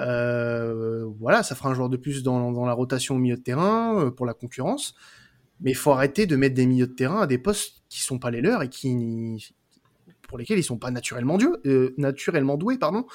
euh, 0.01 1.05
voilà, 1.19 1.43
ça 1.43 1.55
fera 1.55 1.71
un 1.71 1.75
joueur 1.75 1.89
de 1.89 1.97
plus 1.97 2.23
dans, 2.23 2.53
dans, 2.53 2.67
la 2.67 2.73
rotation 2.73 3.17
au 3.17 3.19
milieu 3.19 3.37
de 3.37 3.43
terrain 3.43 3.99
euh, 3.99 4.11
pour 4.11 4.27
la 4.27 4.35
concurrence. 4.35 4.95
Mais 5.61 5.73
il 5.73 5.77
faut 5.77 5.91
arrêter 5.91 6.27
de 6.27 6.37
mettre 6.37 6.55
des 6.55 6.67
milieux 6.67 6.87
de 6.87 6.93
terrain 6.93 7.23
à 7.23 7.27
des 7.27 7.39
postes 7.39 7.83
qui 7.89 8.01
sont 8.01 8.19
pas 8.19 8.31
les 8.31 8.41
leurs 8.41 8.63
et 8.63 8.69
qui 8.69 9.53
pour 10.23 10.39
lesquels 10.39 10.59
ils 10.59 10.65
sont 10.65 10.77
pas 10.77 10.91
naturellement, 10.91 11.39
dieu, 11.39 11.61
euh, 11.67 11.95
naturellement 11.97 12.57
doués. 12.57 12.79
Pardon. 12.79 13.07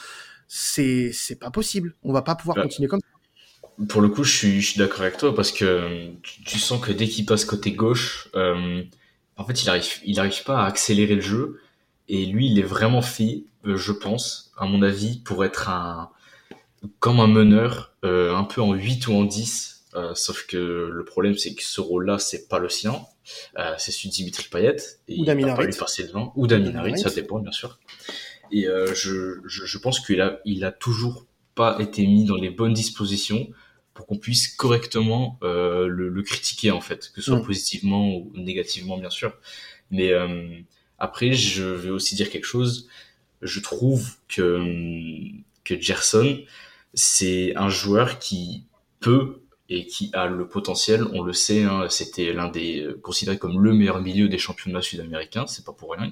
C'est 0.48 1.12
c'est 1.14 1.38
pas 1.38 1.52
possible. 1.52 1.96
On 2.04 2.12
va 2.12 2.22
pas 2.22 2.36
pouvoir 2.36 2.58
continuer 2.62 2.90
comme 2.90 3.00
ça. 3.00 3.86
Pour 3.88 4.02
le 4.02 4.10
coup, 4.10 4.24
je 4.24 4.36
suis, 4.36 4.62
je 4.62 4.72
suis 4.72 4.80
d'accord 4.80 5.02
avec 5.02 5.18
toi 5.18 5.34
parce 5.34 5.52
que 5.52 6.12
tu, 6.22 6.44
tu 6.44 6.60
sens 6.60 6.82
que 6.82 6.92
dès 6.92 7.08
qu'il 7.08 7.26
passe 7.26 7.46
côté 7.46 7.72
gauche, 7.72 8.30
euh, 8.36 8.84
en 9.38 9.46
fait, 9.46 9.64
il 9.64 9.70
arrive, 9.70 9.88
il 10.06 10.20
arrive 10.20 10.44
pas 10.44 10.64
à 10.64 10.68
accélérer 10.68 11.16
le 11.16 11.22
jeu. 11.22 11.60
Et 12.10 12.26
lui, 12.26 12.52
il 12.52 12.60
est 12.60 12.64
vraiment 12.64 13.02
fait, 13.02 13.46
je 13.64 13.92
pense, 13.94 14.52
à 14.58 14.66
mon 14.66 14.82
avis, 14.82 15.20
pour 15.20 15.46
être 15.46 15.70
un, 15.70 16.12
comme 17.00 17.20
un 17.20 17.28
meneur, 17.28 17.96
euh, 18.04 18.36
un 18.36 18.44
peu 18.44 18.62
en 18.62 18.74
8 18.74 19.08
ou 19.08 19.14
en 19.14 19.24
10. 19.24 19.86
Euh, 19.96 20.16
sauf 20.16 20.48
que 20.48 20.58
le 20.92 21.06
problème, 21.06 21.36
c'est 21.36 21.54
que 21.54 21.64
ce 21.64 21.80
rôle-là, 21.80 22.18
c'est 22.18 22.48
pas 22.48 22.60
le 22.60 22.70
sien. 22.70 23.02
Euh, 23.58 23.74
c'est 23.78 23.92
celui 23.92 24.10
de 24.10 24.16
Dimitri 24.16 24.48
Payet. 24.50 24.78
Et 25.08 25.20
ou 25.20 25.26
va 25.26 25.36
pas 25.56 25.64
lui 25.64 25.76
passer 25.76 26.08
devant. 26.08 26.34
Ou 26.36 26.48
d'Aminarit, 26.48 26.98
ça 26.98 27.10
dépend, 27.10 27.40
bien 27.40 27.52
sûr. 27.52 27.80
Et 28.52 28.68
euh, 28.68 28.94
je, 28.94 29.40
je, 29.46 29.66
je, 29.66 29.78
pense 29.78 30.00
qu'il 30.00 30.22
a, 30.22 30.40
il 30.46 30.64
a 30.64 30.72
toujours 30.72 31.26
pas 31.56 31.78
été 31.80 32.06
mis 32.06 32.26
dans 32.26 32.36
les 32.36 32.50
bonnes 32.50 32.74
dispositions 32.74 33.50
pour 33.94 34.06
qu'on 34.06 34.18
puisse 34.18 34.48
correctement 34.48 35.40
euh, 35.44 35.88
le, 35.88 36.10
le, 36.10 36.24
critiquer 36.24 36.72
en 36.72 36.82
fait, 36.82 37.12
que 37.14 37.22
ce 37.22 37.32
soit 37.32 37.40
mm. 37.40 37.46
positivement 37.46 38.16
ou 38.16 38.32
négativement 38.36 38.98
bien 38.98 39.10
sûr. 39.10 39.34
Mais 39.92 40.12
euh, 40.12 40.60
après, 41.00 41.34
je 41.34 41.64
vais 41.64 41.90
aussi 41.90 42.16
dire 42.16 42.30
quelque 42.30 42.46
chose. 42.46 42.88
Je 43.42 43.60
trouve 43.60 44.16
que 44.28 44.62
que 45.64 45.80
Gerson, 45.80 46.40
c'est 46.94 47.56
un 47.56 47.70
joueur 47.70 48.20
qui 48.20 48.66
peut 49.00 49.42
et 49.70 49.86
qui 49.86 50.10
a 50.14 50.28
le 50.28 50.48
potentiel. 50.48 51.06
On 51.14 51.24
le 51.24 51.34
sait, 51.34 51.64
hein, 51.64 51.88
c'était 51.90 52.34
l'un 52.34 52.50
des 52.50 52.82
euh, 52.82 53.00
considéré 53.02 53.38
comme 53.38 53.62
le 53.62 53.74
meilleur 53.74 54.02
milieu 54.02 54.28
des 54.28 54.38
championnats 54.38 54.82
sud-américains. 54.82 55.48
C'est 55.48 55.66
pas 55.66 55.74
pour 55.74 55.92
rien. 55.94 56.12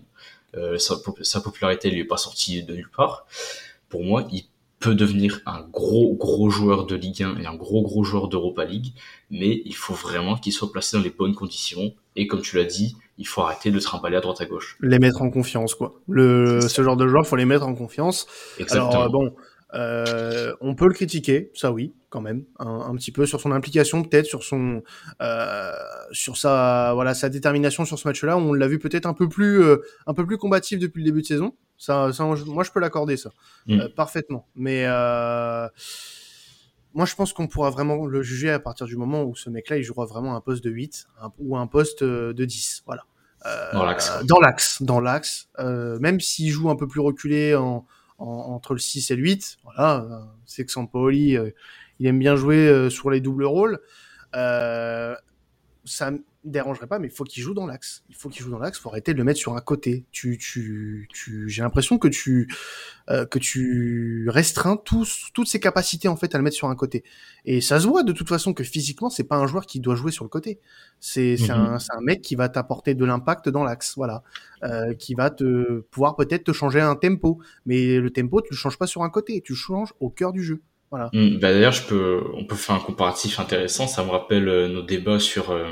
Euh, 0.55 0.77
sa, 0.77 0.95
sa, 1.21 1.41
popularité 1.41 1.89
lui 1.89 2.01
est 2.01 2.05
pas 2.05 2.17
sortie 2.17 2.63
de 2.63 2.73
nulle 2.73 2.89
part. 2.95 3.25
Pour 3.89 4.03
moi, 4.03 4.27
il 4.31 4.45
peut 4.79 4.95
devenir 4.95 5.41
un 5.45 5.61
gros 5.61 6.15
gros 6.15 6.49
joueur 6.49 6.85
de 6.85 6.95
Ligue 6.95 7.23
1 7.23 7.37
et 7.37 7.45
un 7.45 7.55
gros 7.55 7.83
gros 7.83 8.03
joueur 8.03 8.27
d'Europa 8.27 8.65
League, 8.65 8.93
mais 9.29 9.61
il 9.63 9.75
faut 9.75 9.93
vraiment 9.93 10.35
qu'il 10.35 10.51
soit 10.51 10.71
placé 10.71 10.97
dans 10.97 11.03
les 11.03 11.11
bonnes 11.11 11.35
conditions. 11.35 11.93
Et 12.15 12.27
comme 12.27 12.41
tu 12.41 12.57
l'as 12.57 12.65
dit, 12.65 12.97
il 13.17 13.27
faut 13.27 13.41
arrêter 13.41 13.69
de 13.69 13.79
trimballer 13.79 14.17
à 14.17 14.21
droite 14.21 14.41
à 14.41 14.45
gauche. 14.45 14.77
Les 14.81 14.97
mettre 14.97 15.21
en 15.21 15.29
confiance, 15.29 15.75
quoi. 15.75 15.93
Le, 16.09 16.61
ce 16.61 16.81
genre 16.81 16.97
de 16.97 17.07
joueur, 17.07 17.25
faut 17.25 17.35
les 17.35 17.45
mettre 17.45 17.67
en 17.67 17.75
confiance. 17.75 18.25
Exactement. 18.57 18.89
Alors, 18.89 19.03
euh, 19.03 19.09
bon, 19.09 19.35
euh, 19.73 20.53
on 20.59 20.75
peut 20.75 20.87
le 20.87 20.93
critiquer, 20.93 21.51
ça 21.53 21.71
oui, 21.71 21.93
quand 22.09 22.21
même, 22.21 22.43
un, 22.59 22.93
petit 22.95 23.11
peu 23.11 23.25
sur 23.25 23.39
son 23.39 23.51
implication, 23.51 24.03
peut-être 24.03 24.25
sur 24.25 24.43
son, 24.43 24.83
euh, 25.21 25.71
sur 26.11 26.37
sa, 26.37 26.91
voilà, 26.93 27.13
sa 27.13 27.29
détermination 27.29 27.85
sur 27.85 27.97
ce 27.97 28.07
match-là. 28.07 28.37
On 28.37 28.53
l'a 28.53 28.67
vu 28.67 28.79
peut-être 28.79 29.05
un 29.05 29.13
peu 29.13 29.29
plus, 29.29 29.63
euh, 29.63 29.77
un 30.07 30.13
peu 30.13 30.25
plus 30.25 30.37
combatif 30.37 30.77
depuis 30.77 30.99
le 30.99 31.05
début 31.05 31.21
de 31.21 31.27
saison. 31.27 31.55
Ça, 31.77 32.11
ça 32.11 32.25
moi, 32.25 32.63
je 32.63 32.71
peux 32.71 32.79
l'accorder 32.81 33.15
ça, 33.15 33.31
mm. 33.67 33.79
euh, 33.79 33.89
parfaitement. 33.95 34.45
Mais 34.55 34.83
euh, 34.85 35.67
moi, 36.93 37.05
je 37.05 37.15
pense 37.15 37.31
qu'on 37.31 37.47
pourra 37.47 37.69
vraiment 37.69 38.05
le 38.05 38.21
juger 38.21 38.51
à 38.51 38.59
partir 38.59 38.87
du 38.87 38.97
moment 38.97 39.23
où 39.23 39.35
ce 39.35 39.49
mec-là, 39.49 39.77
il 39.77 39.83
jouera 39.83 40.05
vraiment 40.05 40.35
un 40.35 40.41
poste 40.41 40.63
de 40.65 40.69
8 40.69 41.07
ou 41.39 41.55
un 41.55 41.67
poste 41.67 42.03
de 42.03 42.45
10, 42.45 42.83
voilà. 42.85 43.05
dans 43.71 43.85
l'axe. 43.85 44.11
Dans 44.25 44.39
l'axe, 44.39 44.81
dans 44.81 44.99
l'axe. 44.99 45.47
même 45.57 46.19
s'il 46.19 46.49
joue 46.49 46.69
un 46.69 46.75
peu 46.75 46.87
plus 46.89 46.99
reculé 46.99 47.55
en 47.55 47.85
entre 48.21 48.73
le 48.73 48.79
6 48.79 49.11
et 49.11 49.15
le 49.15 49.23
8. 49.23 49.57
Voilà, 49.63 50.27
c'est 50.45 50.65
que 50.65 50.71
Sampaoli, 50.71 51.37
euh, 51.37 51.51
il 51.99 52.07
aime 52.07 52.19
bien 52.19 52.35
jouer 52.35 52.67
euh, 52.67 52.89
sur 52.89 53.09
les 53.09 53.21
doubles 53.21 53.45
rôles. 53.45 53.79
Euh, 54.35 55.15
ça 55.85 56.11
dérangerait 56.43 56.87
pas, 56.87 56.99
mais 56.99 57.07
il 57.07 57.13
faut 57.13 57.23
qu'il 57.23 57.43
joue 57.43 57.53
dans 57.53 57.67
l'axe. 57.67 58.03
Il 58.09 58.15
faut 58.15 58.29
qu'il 58.29 58.43
joue 58.43 58.49
dans 58.49 58.59
l'axe. 58.59 58.79
Faut 58.79 58.89
arrêter 58.89 59.13
de 59.13 59.17
le 59.17 59.23
mettre 59.23 59.39
sur 59.39 59.55
un 59.55 59.61
côté. 59.61 60.05
Tu, 60.11 60.37
tu, 60.37 61.07
tu, 61.13 61.49
j'ai 61.49 61.61
l'impression 61.61 61.97
que 61.97 62.07
tu, 62.07 62.51
euh, 63.09 63.25
que 63.25 63.37
tu 63.39 64.27
restreins 64.29 64.77
tous, 64.77 65.29
toutes 65.33 65.47
ses 65.47 65.59
capacités 65.59 66.07
en 66.07 66.15
fait 66.15 66.33
à 66.33 66.37
le 66.37 66.43
mettre 66.43 66.55
sur 66.55 66.67
un 66.67 66.75
côté. 66.75 67.03
Et 67.45 67.61
ça 67.61 67.79
se 67.79 67.87
voit 67.87 68.03
de 68.03 68.11
toute 68.11 68.27
façon 68.27 68.53
que 68.53 68.63
physiquement, 68.63 69.09
c'est 69.09 69.23
pas 69.23 69.37
un 69.37 69.47
joueur 69.47 69.65
qui 69.65 69.79
doit 69.79 69.95
jouer 69.95 70.11
sur 70.11 70.23
le 70.23 70.29
côté. 70.29 70.59
C'est, 70.99 71.37
c'est 71.37 71.53
mhm. 71.53 71.59
un, 71.59 71.77
un 71.77 72.01
mec 72.01 72.21
qui 72.21 72.35
va 72.35 72.49
t'apporter 72.49 72.95
de 72.95 73.05
l'impact 73.05 73.49
dans 73.49 73.63
l'axe, 73.63 73.93
voilà, 73.95 74.23
euh, 74.63 74.93
qui 74.93 75.13
va 75.13 75.29
te 75.29 75.81
pouvoir 75.91 76.15
peut-être 76.15 76.45
te 76.45 76.53
changer 76.53 76.81
un 76.81 76.95
tempo. 76.95 77.39
Mais 77.65 77.97
le 77.97 78.09
tempo, 78.09 78.41
tu 78.41 78.49
le 78.51 78.57
changes 78.57 78.77
pas 78.77 78.87
sur 78.87 79.03
un 79.03 79.09
côté, 79.09 79.41
tu 79.41 79.53
le 79.53 79.57
changes 79.57 79.93
au 79.99 80.09
cœur 80.09 80.31
du 80.31 80.43
jeu. 80.43 80.61
Voilà. 80.91 81.09
Mm, 81.13 81.37
bah 81.39 81.53
d'ailleurs, 81.53 81.71
je 81.71 81.87
peux, 81.87 82.21
on 82.33 82.43
peut 82.43 82.55
faire 82.55 82.75
un 82.75 82.79
comparatif 82.79 83.39
intéressant. 83.39 83.87
Ça 83.87 84.03
me 84.03 84.09
rappelle 84.09 84.47
euh, 84.49 84.67
nos 84.67 84.81
débats 84.81 85.19
sur 85.19 85.51
euh, 85.51 85.71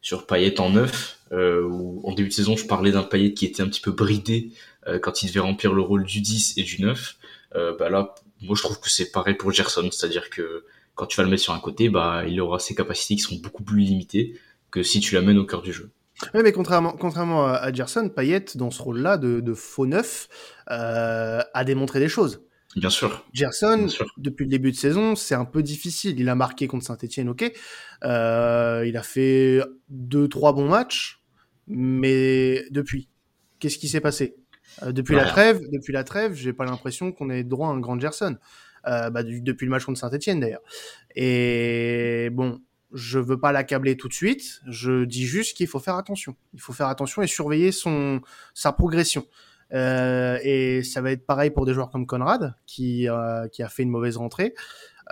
sur 0.00 0.26
Payet 0.26 0.60
en 0.60 0.70
neuf, 0.70 1.18
euh, 1.32 1.62
où 1.62 2.00
en 2.04 2.14
début 2.14 2.28
de 2.28 2.34
saison, 2.34 2.56
je 2.56 2.66
parlais 2.66 2.92
d'un 2.92 3.02
Payet 3.02 3.34
qui 3.34 3.44
était 3.46 3.62
un 3.62 3.68
petit 3.68 3.80
peu 3.80 3.92
bridé 3.92 4.52
euh, 4.86 4.98
quand 4.98 5.22
il 5.22 5.28
devait 5.28 5.40
remplir 5.40 5.72
le 5.74 5.82
rôle 5.82 6.04
du 6.04 6.20
10 6.20 6.54
et 6.56 6.62
du 6.62 6.82
9. 6.82 7.16
Euh, 7.54 7.76
bah 7.78 7.90
là, 7.90 8.14
moi, 8.42 8.54
je 8.56 8.62
trouve 8.62 8.80
que 8.80 8.90
c'est 8.90 9.10
pareil 9.10 9.34
pour 9.34 9.52
Gerson, 9.52 9.88
c'est-à-dire 9.90 10.30
que 10.30 10.64
quand 10.94 11.06
tu 11.06 11.16
vas 11.16 11.24
le 11.24 11.30
mettre 11.30 11.42
sur 11.42 11.52
un 11.52 11.60
côté, 11.60 11.88
bah 11.88 12.24
il 12.26 12.40
aura 12.40 12.58
ses 12.58 12.74
capacités 12.74 13.16
qui 13.16 13.22
seront 13.22 13.40
beaucoup 13.40 13.62
plus 13.62 13.80
limitées 13.80 14.38
que 14.70 14.82
si 14.82 15.00
tu 15.00 15.14
l'amènes 15.14 15.38
au 15.38 15.44
cœur 15.44 15.62
du 15.62 15.72
jeu. 15.72 15.90
Oui, 16.34 16.40
mais 16.42 16.50
contrairement, 16.50 16.92
contrairement 16.98 17.46
à 17.46 17.72
Gerson, 17.72 18.08
Payet, 18.08 18.44
dans 18.56 18.72
ce 18.72 18.82
rôle-là 18.82 19.18
de, 19.18 19.38
de 19.38 19.54
faux 19.54 19.86
neuf, 19.86 20.28
a 20.66 21.64
démontré 21.64 22.00
des 22.00 22.08
choses. 22.08 22.40
Bien 22.78 22.90
sûr. 22.90 23.24
Gerson, 23.32 23.86
depuis 24.16 24.44
le 24.44 24.50
début 24.50 24.72
de 24.72 24.76
saison, 24.76 25.16
c'est 25.16 25.34
un 25.34 25.44
peu 25.44 25.62
difficile. 25.62 26.18
Il 26.18 26.28
a 26.28 26.34
marqué 26.34 26.66
contre 26.66 26.84
Saint-Etienne, 26.84 27.28
ok. 27.28 27.50
Euh, 28.04 28.84
il 28.86 28.96
a 28.96 29.02
fait 29.02 29.60
deux, 29.88 30.28
trois 30.28 30.52
bons 30.52 30.68
matchs, 30.68 31.20
mais 31.66 32.64
depuis, 32.70 33.08
qu'est-ce 33.58 33.78
qui 33.78 33.88
s'est 33.88 34.00
passé? 34.00 34.36
Euh, 34.82 34.92
Depuis 34.92 35.16
la 35.16 35.24
trêve, 35.24 35.60
depuis 35.72 35.92
la 35.92 36.04
trêve, 36.04 36.34
j'ai 36.34 36.52
pas 36.52 36.64
l'impression 36.64 37.12
qu'on 37.12 37.30
ait 37.30 37.44
droit 37.44 37.68
à 37.68 37.72
un 37.72 37.80
grand 37.80 37.98
Gerson. 37.98 38.36
Euh, 38.86 39.10
bah, 39.10 39.22
depuis 39.22 39.64
le 39.66 39.70
match 39.70 39.84
contre 39.84 39.98
Saint-Etienne 39.98 40.40
d'ailleurs. 40.40 40.62
Et 41.14 42.30
bon, 42.32 42.60
je 42.92 43.18
veux 43.18 43.38
pas 43.38 43.52
l'accabler 43.52 43.96
tout 43.96 44.08
de 44.08 44.14
suite. 44.14 44.60
Je 44.68 45.04
dis 45.04 45.26
juste 45.26 45.56
qu'il 45.56 45.66
faut 45.66 45.80
faire 45.80 45.96
attention. 45.96 46.36
Il 46.54 46.60
faut 46.60 46.72
faire 46.72 46.86
attention 46.86 47.22
et 47.22 47.26
surveiller 47.26 47.72
son 47.72 48.20
sa 48.54 48.72
progression. 48.72 49.26
Euh, 49.74 50.38
et 50.42 50.82
ça 50.82 51.00
va 51.00 51.10
être 51.12 51.26
pareil 51.26 51.50
pour 51.50 51.66
des 51.66 51.74
joueurs 51.74 51.90
comme 51.90 52.06
Conrad, 52.06 52.54
qui, 52.66 53.08
euh, 53.08 53.48
qui 53.48 53.62
a 53.62 53.68
fait 53.68 53.82
une 53.82 53.90
mauvaise 53.90 54.16
rentrée, 54.16 54.54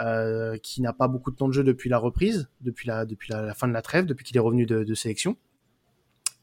euh, 0.01 0.57
qui 0.59 0.81
n'a 0.83 0.93
pas 0.93 1.09
beaucoup 1.09 1.31
de 1.31 1.37
temps 1.37 1.49
de 1.49 1.53
jeu 1.53 1.65
depuis 1.65 1.91
la 1.91 1.99
reprise, 1.99 2.49
depuis 2.61 2.89
la, 2.89 3.05
depuis 3.05 3.33
la, 3.33 3.55
fin 3.55 3.69
de 3.69 3.73
la 3.73 3.83
trêve, 3.83 4.07
depuis 4.07 4.25
qu'il 4.25 4.37
est 4.37 4.41
revenu 4.41 4.67
de, 4.67 4.95
sélection. 4.95 5.37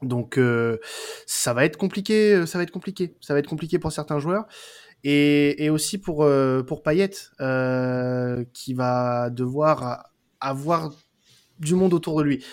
Donc 0.02 0.38
ça 1.26 1.54
va 1.54 1.64
être 1.64 1.78
compliqué, 1.78 2.44
ça 2.46 2.58
va 2.58 2.64
être 2.64 2.70
compliqué, 2.70 3.16
ça 3.20 3.32
va 3.32 3.40
être 3.40 3.48
compliqué 3.48 3.78
pour 3.78 3.90
certains 3.90 4.18
joueurs. 4.18 4.46
Et, 5.02 5.64
et 5.64 5.70
aussi 5.70 5.98
pour, 5.98 6.26
pour 6.66 6.82
qui 8.52 8.74
va 8.74 9.30
devoir 9.30 10.10
avoir 10.40 10.92
du 11.58 11.74
monde 11.74 11.94
autour 11.94 12.18
de 12.18 12.24
lui. 12.24 12.44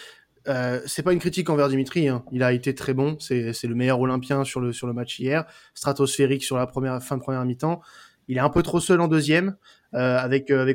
Euh, 0.48 0.81
c'est 0.86 1.03
pas 1.03 1.13
une 1.13 1.19
critique 1.19 1.50
envers 1.50 1.69
Dimitri, 1.69 2.07
hein. 2.07 2.24
il 2.31 2.41
a 2.41 2.51
été 2.51 2.74
très 2.74 2.93
bon, 2.93 3.17
c'est 3.19 3.63
le 3.63 3.75
meilleur 3.75 4.00
Olympien 4.00 4.43
sur 4.43 4.60
le, 4.60 4.93
match 4.93 5.19
hier, 5.19 5.45
stratosphérique 5.75 6.43
sur 6.43 6.57
la 6.57 6.67
fin 7.00 7.17
de 7.17 7.21
première 7.21 7.45
mi-temps. 7.45 7.81
Il 8.27 8.38
est 8.38 8.41
un 8.41 8.50
peu 8.50 8.63
trop 8.63 8.79
seul 8.79 9.01
en 9.01 9.07
deuxième 9.07 9.55
euh, 9.93 10.17
avec, 10.17 10.50
euh. 10.51 10.74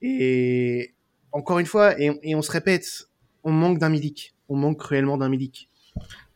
Et 0.00 0.94
encore 1.32 1.58
une 1.58 1.66
fois, 1.66 2.00
et, 2.00 2.34
on 2.34 2.42
se 2.42 2.50
répète, 2.50 3.08
on 3.44 3.52
manque 3.52 3.78
d'un 3.78 3.90
Milik, 3.90 4.34
on 4.48 4.56
manque 4.56 4.78
cruellement 4.78 5.18
d'un 5.18 5.28
Milik. 5.28 5.68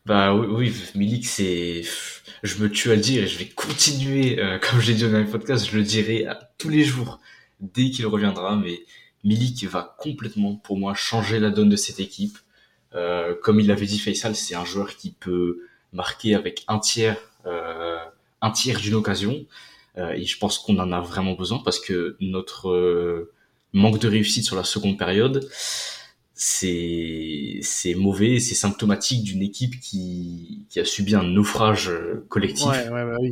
Bah 0.05 0.35
oui, 0.35 0.73
Milik, 0.95 1.25
c'est. 1.25 1.83
Je 2.43 2.61
me 2.61 2.69
tue 2.69 2.91
à 2.91 2.95
le 2.95 3.01
dire 3.01 3.23
et 3.23 3.27
je 3.27 3.39
vais 3.39 3.47
continuer, 3.47 4.37
euh, 4.39 4.59
comme 4.59 4.81
j'ai 4.81 4.93
dit 4.93 5.03
dans 5.03 5.17
le 5.17 5.25
podcast, 5.25 5.65
je 5.69 5.77
le 5.77 5.83
dirai 5.83 6.27
tous 6.57 6.67
les 6.67 6.83
jours 6.83 7.21
dès 7.61 7.89
qu'il 7.89 8.05
reviendra, 8.05 8.57
mais 8.57 8.81
Milik 9.23 9.65
va 9.65 9.95
complètement, 9.99 10.55
pour 10.55 10.77
moi, 10.77 10.93
changer 10.93 11.39
la 11.39 11.49
donne 11.49 11.69
de 11.69 11.75
cette 11.75 11.99
équipe. 11.99 12.37
Euh, 12.95 13.35
comme 13.41 13.59
il 13.59 13.67
l'avait 13.67 13.85
dit 13.85 13.99
Faisal, 13.99 14.35
c'est 14.35 14.55
un 14.55 14.65
joueur 14.65 14.95
qui 14.95 15.11
peut 15.11 15.61
marquer 15.93 16.35
avec 16.35 16.63
un 16.67 16.79
tiers, 16.79 17.17
euh, 17.45 17.97
un 18.41 18.51
tiers 18.51 18.79
d'une 18.79 18.95
occasion. 18.95 19.45
Euh, 19.97 20.11
et 20.11 20.25
je 20.25 20.37
pense 20.37 20.59
qu'on 20.59 20.77
en 20.79 20.91
a 20.91 20.99
vraiment 20.99 21.33
besoin 21.33 21.59
parce 21.59 21.79
que 21.79 22.17
notre 22.19 23.29
manque 23.73 23.99
de 23.99 24.07
réussite 24.07 24.43
sur 24.43 24.55
la 24.55 24.63
seconde 24.63 24.97
période, 24.97 25.47
c'est 26.35 27.59
c'est 27.61 27.93
mauvais, 27.93 28.39
c'est 28.39 28.55
symptomatique 28.55 29.23
d'une 29.23 29.41
équipe 29.41 29.79
qui, 29.79 30.65
qui 30.69 30.79
a 30.79 30.85
subi 30.85 31.15
un 31.15 31.23
naufrage 31.23 31.91
collectif 32.27 32.67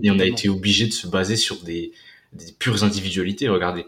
et 0.03 0.11
on 0.11 0.19
a 0.19 0.25
été 0.25 0.49
obligé 0.49 0.87
de 0.87 0.93
se 0.93 1.07
baser 1.07 1.35
sur 1.35 1.61
des, 1.63 1.91
des 2.33 2.51
pures 2.53 2.83
individualités. 2.83 3.49
Regardez, 3.49 3.85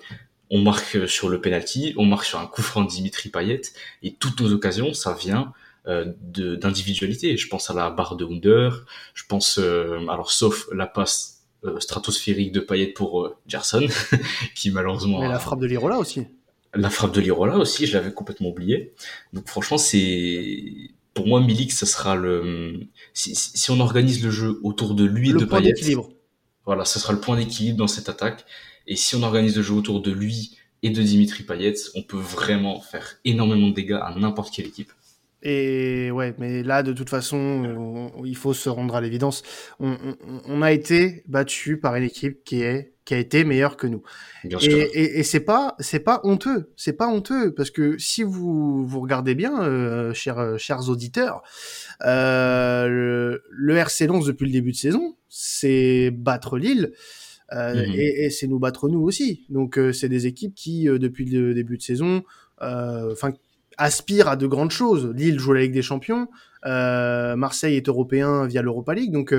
on 0.54 0.62
marque 0.62 1.10
sur 1.10 1.30
le 1.30 1.42
penalty, 1.42 1.96
on 1.98 2.06
marque 2.06 2.26
sur 2.26 2.40
un 2.40 2.46
coup 2.46 2.62
franc 2.62 2.84
de 2.84 2.88
Dimitri 2.88 3.30
Payet 3.30 3.62
et 4.04 4.14
toutes 4.14 4.40
nos 4.40 4.54
occasions, 4.54 4.94
ça 4.94 5.16
vient 5.16 5.52
euh, 5.88 6.14
d'individualité. 6.22 7.36
Je 7.38 7.48
pense 7.48 7.72
à 7.72 7.74
la 7.74 7.90
barre 7.90 8.16
de 8.16 8.24
Wunder, 8.24 8.70
je 9.16 9.24
pense 9.28 9.58
euh, 9.58 9.98
alors 10.10 10.32
sauf 10.32 10.68
la 10.72 10.86
passe 10.86 11.48
euh, 11.66 11.80
stratosphérique 11.80 12.52
de 12.52 12.60
Payet 12.60 12.88
pour 12.88 13.24
euh, 13.24 13.36
Gerson 13.48 13.88
qui 14.56 14.70
malheureusement 14.70 15.22
Mais 15.22 15.28
la 15.28 15.40
frappe 15.40 15.60
de 15.60 15.66
Lirola 15.66 15.98
aussi. 15.98 16.28
La 16.76 16.92
frappe 16.92 17.14
de 17.14 17.22
Lirola 17.22 17.58
aussi, 17.58 17.88
je 17.88 17.98
l'avais 17.98 18.14
complètement 18.14 18.50
oublié. 18.50 18.94
Donc 19.34 19.48
franchement, 19.48 19.80
c'est 19.80 20.62
pour 21.16 21.26
moi 21.26 21.42
Milik, 21.42 21.72
ça 21.72 21.88
sera 21.88 22.16
le 22.16 22.80
si, 23.16 23.34
si, 23.34 23.72
on 23.72 23.80
organise 23.80 24.24
le 24.24 24.30
jeu 24.30 24.60
autour 24.62 24.94
de 24.94 25.04
lui 25.04 25.32
et 25.32 25.34
le 25.34 25.40
de 25.40 25.46
point 25.46 25.62
Payet. 25.62 25.74
d'équilibre. 25.74 26.10
Voilà, 26.68 26.86
ça 26.86 27.00
sera 27.00 27.12
le 27.12 27.20
point 27.20 27.38
d'équilibre 27.38 27.80
dans 27.80 27.88
cette 27.88 28.08
attaque. 28.08 28.46
Et 28.88 28.96
si 28.96 29.16
on 29.16 29.24
organise 29.24 29.56
le 29.58 29.64
jeu 29.64 29.74
autour 29.74 30.02
de 30.02 30.12
lui 30.12 30.58
et 30.82 30.90
de 30.90 31.02
Dimitri 31.02 31.44
Payet, 31.44 31.74
on 31.96 32.04
peut 32.04 32.18
vraiment 32.18 32.82
faire 32.82 33.18
énormément 33.26 33.70
de 33.70 33.74
dégâts 33.74 34.00
à 34.02 34.14
n'importe 34.18 34.54
quelle 34.54 34.66
équipe. 34.68 34.92
Et 35.46 36.10
ouais, 36.12 36.34
mais 36.38 36.64
là, 36.64 36.84
de 36.84 36.94
toute 36.94 37.10
façon, 37.10 37.38
on- 37.38 38.24
il 38.26 38.36
faut 38.38 38.54
se 38.54 38.70
rendre 38.70 38.96
à 38.96 39.02
l'évidence. 39.02 39.44
On, 39.80 39.92
on- 39.92 40.42
on 40.46 40.62
a 40.62 40.72
été 40.72 41.24
battu 41.28 41.78
par 41.78 41.96
une 41.96 42.04
équipe 42.04 42.44
qui 42.44 42.62
est 42.62 42.92
qui 43.06 43.14
a 43.14 43.18
été 43.18 43.44
meilleure 43.44 43.76
que 43.76 43.86
nous. 43.86 44.02
Bien 44.46 44.58
Et, 44.60 44.66
et, 44.94 45.20
et 45.20 45.24
c'est 45.24 45.42
pas 45.42 45.76
c'est 45.80 46.00
pas 46.00 46.22
honteux, 46.24 46.72
c'est 46.78 46.94
pas 46.94 47.08
honteux 47.10 47.54
parce 47.54 47.70
que 47.72 47.98
si 47.98 48.24
vous 48.24 48.88
vous 48.88 49.02
regardez 49.02 49.36
bien, 49.36 49.62
euh, 49.64 50.14
chers 50.14 50.58
chers 50.58 50.88
auditeurs, 50.88 51.42
euh, 52.06 52.88
le, 52.88 53.44
le 53.50 53.76
RC 53.78 54.08
Lens 54.08 54.26
depuis 54.26 54.46
le 54.46 54.52
début 54.52 54.72
de 54.72 54.78
saison, 54.78 55.18
c'est 55.28 56.12
battre 56.12 56.58
Lille. 56.58 56.94
Euh, 57.52 57.74
Mhm. 57.74 57.94
et, 57.96 58.26
et 58.26 58.30
c'est 58.30 58.48
nous 58.48 58.60
battre 58.60 58.90
nous 58.90 59.02
aussi. 59.02 59.46
Donc 59.50 59.78
euh, 59.78 59.92
c'est 59.92 60.10
des 60.10 60.28
équipes 60.28 60.56
qui 60.56 60.88
euh, 60.88 60.98
depuis 60.98 61.26
le 61.26 61.54
début 61.54 61.78
de 61.78 61.82
saison, 61.84 62.24
enfin 62.62 63.34
aspirent 63.78 64.28
à 64.30 64.36
de 64.36 64.48
grandes 64.48 64.72
choses. 64.72 65.12
Lille 65.16 65.40
joue 65.40 65.54
la 65.54 65.62
Ligue 65.62 65.74
des 65.74 65.82
Champions, 65.82 66.28
Marseille 66.64 67.76
est 67.76 67.88
européen 67.90 68.48
via 68.48 68.62
l'Europa 68.62 68.94
League, 68.94 69.12
donc 69.12 69.36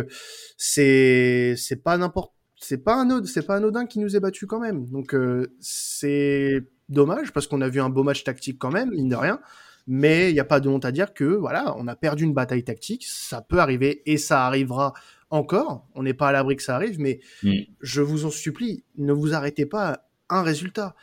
c'est 0.57 1.55
c'est 1.57 1.83
pas 1.83 1.97
n'importe 1.97 2.33
c'est 2.61 2.85
pas 2.85 2.97
un 2.97 3.25
c'est 3.25 3.47
pas 3.47 3.57
anodin 3.57 3.87
qui 3.87 3.99
nous 3.99 4.17
ait 4.17 4.21
battu 4.21 4.47
quand 4.47 4.61
même. 4.61 4.87
Donc 4.91 5.17
c'est 5.61 6.67
dommage 6.89 7.33
parce 7.33 7.47
qu'on 7.47 7.63
a 7.63 7.69
vu 7.69 7.81
un 7.81 7.89
beau 7.89 8.03
match 8.03 8.25
tactique 8.25 8.59
quand 8.59 8.71
même, 8.71 8.91
mine 8.91 9.09
de 9.09 9.17
rien. 9.17 9.41
Mais 9.87 10.31
il 10.31 10.35
n'y 10.35 10.41
a 10.41 10.45
pas 10.45 10.61
de 10.61 10.69
honte 10.69 10.85
à 10.85 10.93
dire 10.93 11.13
que 11.13 11.25
voilà, 11.25 11.75
on 11.77 11.87
a 11.89 11.95
perdu 11.95 12.25
une 12.25 12.33
bataille 12.33 12.65
tactique, 12.65 13.05
ça 13.07 13.43
peut 13.43 13.59
arriver 13.59 14.03
et 14.07 14.17
ça 14.17 14.47
arrivera 14.47 14.95
encore. 15.31 15.87
On 15.95 16.03
n'est 16.03 16.15
pas 16.15 16.29
à 16.29 16.33
l'abri 16.33 16.57
que 16.57 16.63
ça 16.63 16.77
arrive, 16.77 16.99
mais 17.01 17.21
Mm. 17.43 17.53
je 17.81 18.01
vous 18.03 18.25
en 18.25 18.31
supplie, 18.31 18.85
ne 18.97 19.13
vous 19.13 19.35
arrêtez 19.35 19.67
pas 19.67 20.05
à 20.29 20.39
un 20.39 20.43
résultat. 20.43 20.95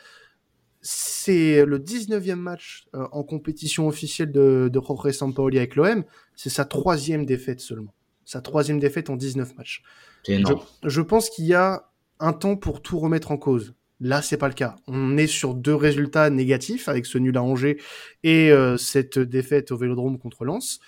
C'est 0.80 1.64
le 1.64 1.78
19e 1.78 2.34
match 2.34 2.86
euh, 2.94 3.06
en 3.12 3.22
compétition 3.22 3.86
officielle 3.86 4.32
de, 4.32 4.68
de 4.72 4.80
Jorge 4.80 5.12
Sampaoli 5.12 5.58
avec 5.58 5.76
l'OM. 5.76 6.04
C'est 6.34 6.50
sa 6.50 6.64
troisième 6.64 7.24
défaite 7.24 7.60
seulement. 7.60 7.94
Sa 8.24 8.40
troisième 8.40 8.80
défaite 8.80 9.08
en 9.10 9.16
19 9.16 9.56
matchs. 9.56 9.82
Énorme. 10.26 10.60
Je 10.84 11.00
pense 11.00 11.30
qu'il 11.30 11.44
y 11.46 11.54
a 11.54 11.88
un 12.18 12.32
temps 12.32 12.56
pour 12.56 12.82
tout 12.82 12.98
remettre 12.98 13.30
en 13.30 13.36
cause. 13.36 13.74
Là, 14.00 14.22
c'est 14.22 14.36
pas 14.36 14.48
le 14.48 14.54
cas. 14.54 14.74
On 14.88 15.16
est 15.16 15.28
sur 15.28 15.54
deux 15.54 15.74
résultats 15.76 16.28
négatifs 16.30 16.88
avec 16.88 17.06
ce 17.06 17.18
nul 17.18 17.36
à 17.36 17.42
Angers 17.44 17.80
et 18.24 18.50
euh, 18.50 18.76
cette 18.76 19.20
défaite 19.20 19.70
au 19.70 19.76
Vélodrome 19.76 20.18
contre 20.18 20.44
Lens. 20.44 20.80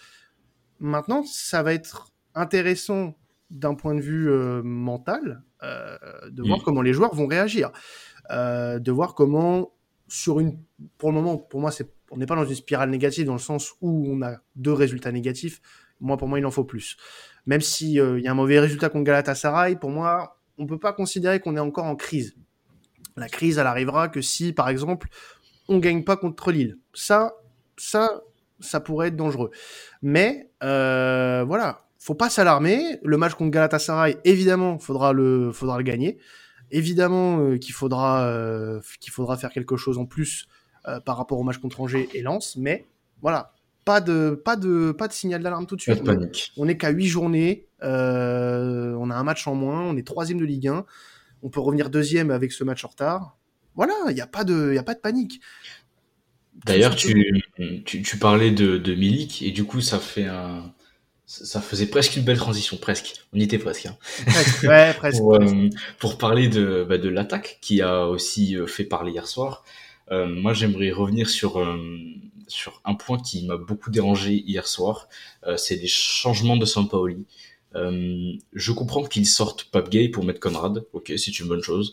Maintenant, 0.81 1.23
ça 1.25 1.63
va 1.63 1.73
être 1.73 2.09
intéressant 2.35 3.17
d'un 3.55 3.75
point 3.75 3.95
de 3.95 4.01
vue 4.01 4.29
euh, 4.31 4.63
mental 4.63 5.43
euh, 5.63 5.97
de 6.31 6.43
voir 6.43 6.59
Mm. 6.59 6.63
comment 6.65 6.83
les 6.83 6.93
joueurs 6.93 7.15
vont 7.15 7.27
réagir, 7.27 7.71
Euh, 8.31 8.79
de 8.79 8.91
voir 8.91 9.15
comment 9.15 9.75
sur 10.09 10.41
une, 10.41 10.59
pour 10.99 11.11
le 11.11 11.15
moment, 11.17 11.37
pour 11.37 11.61
moi, 11.61 11.71
c'est, 11.71 11.91
on 12.11 12.17
n'est 12.17 12.25
pas 12.27 12.37
dans 12.37 12.47
une 12.47 12.55
spirale 12.55 12.89
négative 12.91 13.27
dans 13.27 13.35
le 13.35 13.39
sens 13.39 13.75
où 13.83 14.07
on 14.09 14.23
a 14.23 14.39
deux 14.57 14.73
résultats 14.73 15.13
négatifs. 15.13 15.61
Moi, 16.01 16.17
pour 16.17 16.27
moi, 16.29 16.39
il 16.39 16.47
en 16.47 16.51
faut 16.51 16.65
plus. 16.65 16.97
Même 17.47 17.61
si 17.61 17.95
il 17.95 18.21
y 18.21 18.27
a 18.27 18.31
un 18.31 18.35
mauvais 18.35 18.61
résultat 18.61 18.89
contre 18.89 19.05
Galatasaray, 19.05 19.77
pour 19.77 19.91
moi, 19.91 20.39
on 20.57 20.67
peut 20.67 20.79
pas 20.79 20.93
considérer 20.95 21.39
qu'on 21.41 21.55
est 21.57 21.61
encore 21.61 21.85
en 21.85 21.97
crise. 21.97 22.35
La 23.17 23.29
crise, 23.29 23.59
elle 23.59 23.67
arrivera 23.67 24.09
que 24.09 24.23
si, 24.23 24.53
par 24.55 24.69
exemple, 24.71 25.09
on 25.69 25.79
gagne 25.79 26.03
pas 26.03 26.17
contre 26.17 26.51
Lille. 26.51 26.79
Ça, 26.95 27.35
ça, 27.77 28.23
ça 28.61 28.81
pourrait 28.81 29.09
être 29.09 29.17
dangereux. 29.17 29.51
Mais 30.01 30.51
voilà, 30.61 31.84
faut 32.05 32.15
pas 32.15 32.29
s'alarmer. 32.29 32.99
Le 33.03 33.17
match 33.17 33.33
contre 33.33 33.51
Galatasaray, 33.51 34.19
évidemment, 34.25 34.79
faudra 34.79 35.15
le, 35.15 35.53
faudra 35.53 35.79
le 35.79 35.85
gagner. 35.85 36.19
Évidemment 36.71 37.41
euh, 37.41 37.57
qu'il 37.57 37.73
faudra, 37.73 38.27
euh, 38.27 38.79
qu'il 39.01 39.11
faudra 39.11 39.39
faire 39.39 39.51
quelque 39.51 39.79
chose 39.79 39.97
en 39.97 40.05
plus 40.05 40.47
euh, 40.87 41.01
par 41.01 41.17
rapport 41.17 41.39
au 41.39 41.45
match 41.45 41.57
contre 41.57 41.81
Angers 41.81 42.11
et 42.13 42.21
Lens. 42.21 42.57
Mais 42.57 42.85
voilà, 43.23 43.55
pas 43.87 44.03
de, 44.03 44.39
pas 44.45 44.57
de, 44.57 44.93
pas 44.93 45.09
de 45.09 45.15
signal 45.15 45.43
d'alarme 45.43 45.65
tout 45.65 45.77
de 45.77 45.83
Pas 45.83 45.95
suite. 45.95 46.05
de 46.05 46.13
panique. 46.13 46.53
On 46.59 46.67
n'est 46.67 46.77
qu'à 46.77 46.91
8 46.91 47.07
journées. 47.07 47.69
on 47.81 47.87
a 49.11 49.15
un 49.15 49.25
match 49.25 49.47
en 49.47 49.55
moins. 49.55 49.81
On 49.81 49.97
est 49.97 50.07
troisième 50.07 50.39
de 50.39 50.45
Ligue 50.45 50.69
1. 50.69 50.85
On 51.43 51.49
peut 51.49 51.61
revenir 51.61 51.89
deuxième 51.89 52.31
avec 52.31 52.53
ce 52.53 52.65
match 52.65 52.85
en 52.85 52.89
retard. 52.89 53.39
Voilà, 53.77 53.95
il 54.11 54.15
n'y 54.15 54.21
a, 54.21 54.27
pas 54.27 54.45
de- 54.45 54.69
il 54.73 54.75
y 54.75 54.79
a 54.79 54.83
pas 54.83 54.95
de 54.95 55.01
panique. 55.01 55.41
D'ailleurs, 56.67 56.95
tu, 56.97 57.43
tu, 57.87 58.03
tu 58.03 58.19
parlais 58.19 58.51
de, 58.51 58.77
de 58.77 58.95
Milik 58.95 59.41
et 59.43 59.53
du 59.53 59.65
coup, 59.65 59.81
ça 59.81 59.99
fait 59.99 60.27
un, 60.27 60.73
ça 61.43 61.61
faisait 61.61 61.87
presque 61.87 62.17
une 62.17 62.23
belle 62.23 62.37
transition, 62.39 62.77
presque. 62.77 63.15
On 63.33 63.39
y 63.39 63.43
était 63.43 63.59
presque. 63.59 63.87
hein. 63.87 63.97
Ouais, 64.63 64.95
presque. 64.97 65.19
Pour, 65.19 65.35
euh, 65.35 65.69
pour 65.99 66.19
parler 66.19 66.49
de, 66.49 66.87
bah, 66.89 66.99
de 66.99 67.09
l'attaque 67.09 67.59
qui 67.61 67.83
a 67.83 68.07
aussi 68.07 68.57
euh, 68.57 68.67
fait 68.67 68.85
parler 68.85 69.13
hier 69.13 69.27
soir, 69.27 69.65
euh, 70.11 70.27
moi 70.27 70.53
j'aimerais 70.53 70.91
revenir 70.91 71.29
sur, 71.29 71.59
euh, 71.59 71.77
sur 72.47 72.81
un 72.85 72.95
point 72.95 73.19
qui 73.19 73.47
m'a 73.47 73.57
beaucoup 73.57 73.91
dérangé 73.91 74.35
hier 74.35 74.67
soir, 74.67 75.09
c'est 75.57 75.77
les 75.77 75.89
changements 75.89 76.57
de 76.57 76.67
Sampaoli. 76.67 77.25
Je 77.75 78.73
comprends 78.73 79.03
qu'il 79.05 79.27
sorte 79.27 79.65
Pape 79.65 79.89
Gay 79.91 80.09
pour 80.09 80.25
mettre 80.25 80.41
Conrad, 80.41 80.85
ok, 80.93 81.13
c'est 81.17 81.39
une 81.41 81.49
bonne 81.49 81.63
chose, 81.63 81.91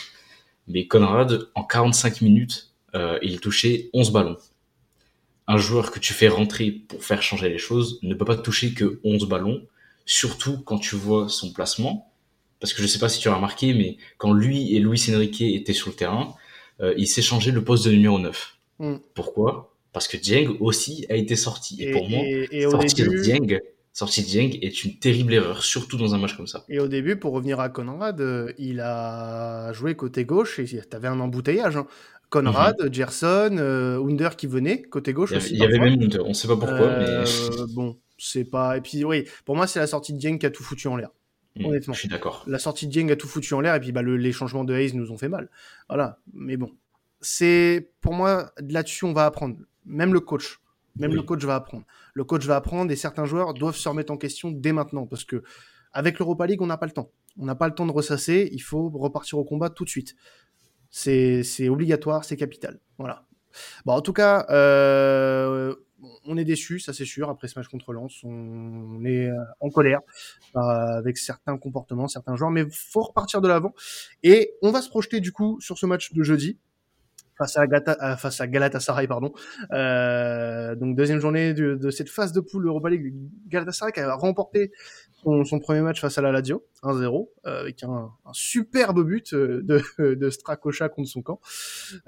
mais 0.67 0.87
Conrad, 0.87 1.47
en 1.55 1.63
45 1.63 2.21
minutes, 2.21 2.71
il 3.21 3.39
touchait 3.39 3.89
11 3.93 4.11
ballons. 4.11 4.37
Un 5.53 5.57
joueur 5.57 5.91
que 5.93 5.99
tu 5.99 6.13
fais 6.13 6.27
rentrer 6.39 6.67
pour 6.71 7.03
faire 7.03 7.21
changer 7.29 7.49
les 7.49 7.57
choses 7.67 7.99
ne 8.03 8.13
peut 8.15 8.25
pas 8.25 8.37
toucher 8.37 8.73
que 8.73 8.99
11 9.03 9.27
ballons, 9.27 9.59
surtout 10.05 10.55
quand 10.67 10.79
tu 10.87 10.95
vois 10.95 11.27
son 11.29 11.51
placement 11.57 11.93
parce 12.59 12.73
que 12.73 12.81
je 12.83 12.87
sais 12.87 12.99
pas 12.99 13.09
si 13.09 13.19
tu 13.19 13.27
as 13.27 13.35
remarqué, 13.35 13.73
mais 13.73 13.97
quand 14.19 14.33
lui 14.33 14.75
et 14.75 14.79
Luis 14.79 15.03
Enrique 15.15 15.41
étaient 15.41 15.73
sur 15.81 15.89
le 15.89 15.95
terrain, 15.95 16.35
euh, 16.79 16.93
il 16.95 17.07
s'est 17.07 17.23
changé 17.31 17.49
le 17.51 17.63
poste 17.63 17.85
de 17.87 17.91
numéro 17.91 18.19
9. 18.19 18.55
Mm. 18.79 18.95
Pourquoi? 19.15 19.75
Parce 19.93 20.07
que 20.07 20.15
Dieng 20.15 20.55
aussi 20.59 21.05
a 21.09 21.15
été 21.15 21.35
sorti. 21.35 21.81
Et, 21.81 21.89
Et, 21.89 21.91
pour 21.91 22.07
moi, 22.07 22.21
et- 22.23 22.47
et 22.61 22.65
au 22.67 22.71
sortir 22.71 23.05
début, 23.07 23.21
Dieng, 23.23 23.59
sortir 23.93 24.23
Dieng 24.25 24.51
est 24.61 24.83
une 24.85 24.99
terrible 24.99 25.33
erreur, 25.33 25.63
surtout 25.63 25.97
dans 25.97 26.13
un 26.15 26.19
match 26.19 26.35
comme 26.37 26.47
ça. 26.47 26.63
et 26.69 26.79
au 26.79 26.87
début, 26.87 27.15
pour 27.17 27.33
revenir 27.33 27.59
à 27.59 27.69
Conrad, 27.69 28.21
euh, 28.21 28.53
il 28.59 28.79
a 28.79 29.73
joué 29.73 29.95
côté 29.95 30.23
gauche 30.23 30.59
et 30.59 30.65
t'avais 30.89 31.07
un 31.09 31.19
embouteillage. 31.19 31.75
hein. 31.77 31.87
Conrad, 32.31 32.91
Gerson, 32.91 33.57
euh, 33.59 34.03
Under 34.03 34.35
qui 34.35 34.47
venait 34.47 34.81
côté 34.81 35.13
gauche 35.13 35.31
Il 35.31 35.33
y 35.33 35.35
avait, 35.37 35.45
aussi. 35.45 35.53
il 35.53 35.59
y 35.59 35.63
avait 35.63 35.77
parfois. 35.77 35.89
même 35.91 36.01
Hunter, 36.03 36.19
on 36.25 36.33
sait 36.33 36.47
pas 36.47 36.55
pourquoi, 36.57 36.77
Euh, 36.87 37.25
mais 37.67 37.73
bon, 37.75 37.97
c'est 38.17 38.45
pas. 38.45 38.77
Et 38.77 38.81
puis 38.81 39.03
oui, 39.05 39.25
pour 39.45 39.55
moi, 39.55 39.67
c'est 39.67 39.79
la 39.79 39.87
sortie 39.87 40.13
de 40.13 40.17
Dieng 40.17 40.37
qui 40.39 40.45
a 40.45 40.49
tout 40.49 40.63
foutu 40.63 40.87
en 40.87 40.95
l'air. 40.95 41.09
Mm, 41.57 41.65
honnêtement. 41.65 41.93
je 41.93 41.99
suis 41.99 42.07
d'accord. 42.09 42.43
La 42.47 42.57
sortie 42.59 42.87
de 42.87 42.91
Dieng 42.91 43.11
a 43.11 43.15
tout 43.17 43.27
foutu 43.27 43.53
en 43.53 43.59
l'air 43.61 43.75
et 43.75 43.79
puis 43.81 43.91
bah, 43.91 44.01
le- 44.01 44.15
les 44.17 44.31
changements 44.31 44.63
de 44.63 44.73
Hayes 44.73 44.95
nous 44.95 45.11
ont 45.11 45.17
fait 45.17 45.27
mal. 45.27 45.49
Voilà. 45.89 46.17
Mais 46.33 46.55
bon, 46.57 46.71
c'est 47.19 47.91
pour 48.01 48.13
moi 48.13 48.51
là-dessus 48.59 49.05
on 49.05 49.13
va 49.13 49.25
apprendre. 49.25 49.57
Même 49.85 50.13
le 50.13 50.19
coach, 50.21 50.59
même 50.95 51.11
Oui. 51.11 51.17
le 51.17 51.23
coach 51.23 51.43
va 51.43 51.55
apprendre. 51.55 51.83
Le 52.13 52.23
coach 52.23 52.45
va 52.45 52.55
apprendre 52.55 52.91
et 52.91 52.95
certains 52.95 53.25
joueurs 53.25 53.53
doivent 53.53 53.75
se 53.75 53.89
remettre 53.89 54.11
en 54.13 54.17
question 54.17 54.51
dès 54.51 54.71
maintenant 54.71 55.05
parce 55.05 55.25
que 55.25 55.43
avec 55.93 56.19
l'Europa 56.19 56.45
League 56.45 56.61
on 56.61 56.67
n'a 56.67 56.77
pas 56.77 56.85
le 56.85 56.93
temps. 56.93 57.11
On 57.37 57.45
n'a 57.45 57.55
pas 57.55 57.67
le 57.67 57.73
temps 57.75 57.85
de 57.85 57.91
ressasser. 57.91 58.49
Il 58.53 58.59
faut 58.61 58.89
repartir 58.89 59.37
au 59.37 59.43
combat 59.43 59.69
tout 59.69 59.83
de 59.85 59.89
suite. 59.89 60.15
C'est 60.91 61.69
obligatoire, 61.69 62.25
c'est 62.25 62.37
capital. 62.37 62.79
Voilà. 62.97 63.25
Bon, 63.85 63.93
en 63.93 64.01
tout 64.01 64.13
cas, 64.13 64.45
euh, 64.49 65.75
on 66.25 66.37
est 66.37 66.43
déçu, 66.43 66.79
ça 66.79 66.93
c'est 66.93 67.05
sûr. 67.05 67.29
Après 67.29 67.47
ce 67.47 67.57
match 67.57 67.67
contre 67.67 67.93
Lens, 67.93 68.21
on 68.23 69.03
est 69.05 69.27
euh, 69.27 69.35
en 69.59 69.69
colère 69.69 69.99
euh, 70.55 70.59
avec 70.59 71.17
certains 71.17 71.57
comportements, 71.57 72.07
certains 72.07 72.35
joueurs, 72.35 72.51
mais 72.51 72.65
faut 72.71 73.01
repartir 73.01 73.41
de 73.41 73.47
l'avant. 73.47 73.73
Et 74.23 74.53
on 74.61 74.71
va 74.71 74.81
se 74.81 74.89
projeter 74.89 75.19
du 75.19 75.31
coup 75.31 75.59
sur 75.61 75.77
ce 75.77 75.85
match 75.85 76.13
de 76.13 76.23
jeudi 76.23 76.57
face 77.41 77.57
à, 77.57 77.65
Galata, 77.65 78.17
face 78.17 78.39
à 78.39 78.47
Galatasaray, 78.47 79.07
pardon. 79.07 79.33
Euh, 79.71 80.75
donc 80.75 80.95
deuxième 80.95 81.19
journée 81.19 81.53
de, 81.53 81.75
de, 81.75 81.89
cette 81.89 82.09
phase 82.09 82.33
de 82.33 82.39
poule 82.39 82.67
Europa 82.67 82.89
League, 82.89 83.13
Galatasaray 83.47 83.91
qui 83.91 83.99
a 83.99 84.13
remporté 84.13 84.71
son, 85.23 85.43
son, 85.43 85.59
premier 85.59 85.81
match 85.81 85.99
face 85.99 86.17
à 86.17 86.21
la 86.21 86.31
Lazio, 86.31 86.63
1-0, 86.83 87.29
euh, 87.45 87.61
avec 87.61 87.83
un, 87.83 88.11
un, 88.25 88.33
superbe 88.33 89.03
but 89.03 89.33
euh, 89.33 89.61
de, 89.63 89.81
de 90.15 90.29
Strakosha 90.29 90.89
contre 90.89 91.09
son 91.09 91.23
camp. 91.23 91.39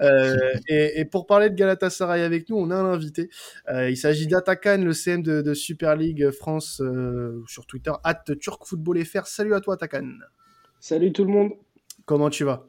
Euh, 0.00 0.36
et, 0.68 1.00
et, 1.00 1.04
pour 1.04 1.26
parler 1.26 1.50
de 1.50 1.56
Galatasaray 1.56 2.22
avec 2.22 2.48
nous, 2.48 2.56
on 2.56 2.70
a 2.70 2.76
un 2.76 2.92
invité. 2.92 3.30
Euh, 3.68 3.90
il 3.90 3.96
s'agit 3.96 4.28
d'Atakan, 4.28 4.78
le 4.78 4.92
CM 4.92 5.22
de, 5.22 5.42
de, 5.42 5.54
Super 5.54 5.96
League 5.96 6.30
France 6.30 6.80
sur 7.46 7.66
Twitter, 7.66 7.92
at 8.04 8.22
TurkFootballFR. 8.40 9.26
Salut 9.26 9.54
à 9.54 9.60
toi 9.60 9.74
Atakan. 9.74 10.12
Salut 10.78 11.12
tout 11.12 11.24
le 11.24 11.32
monde. 11.32 11.52
Comment 12.04 12.30
tu 12.30 12.44
vas? 12.44 12.66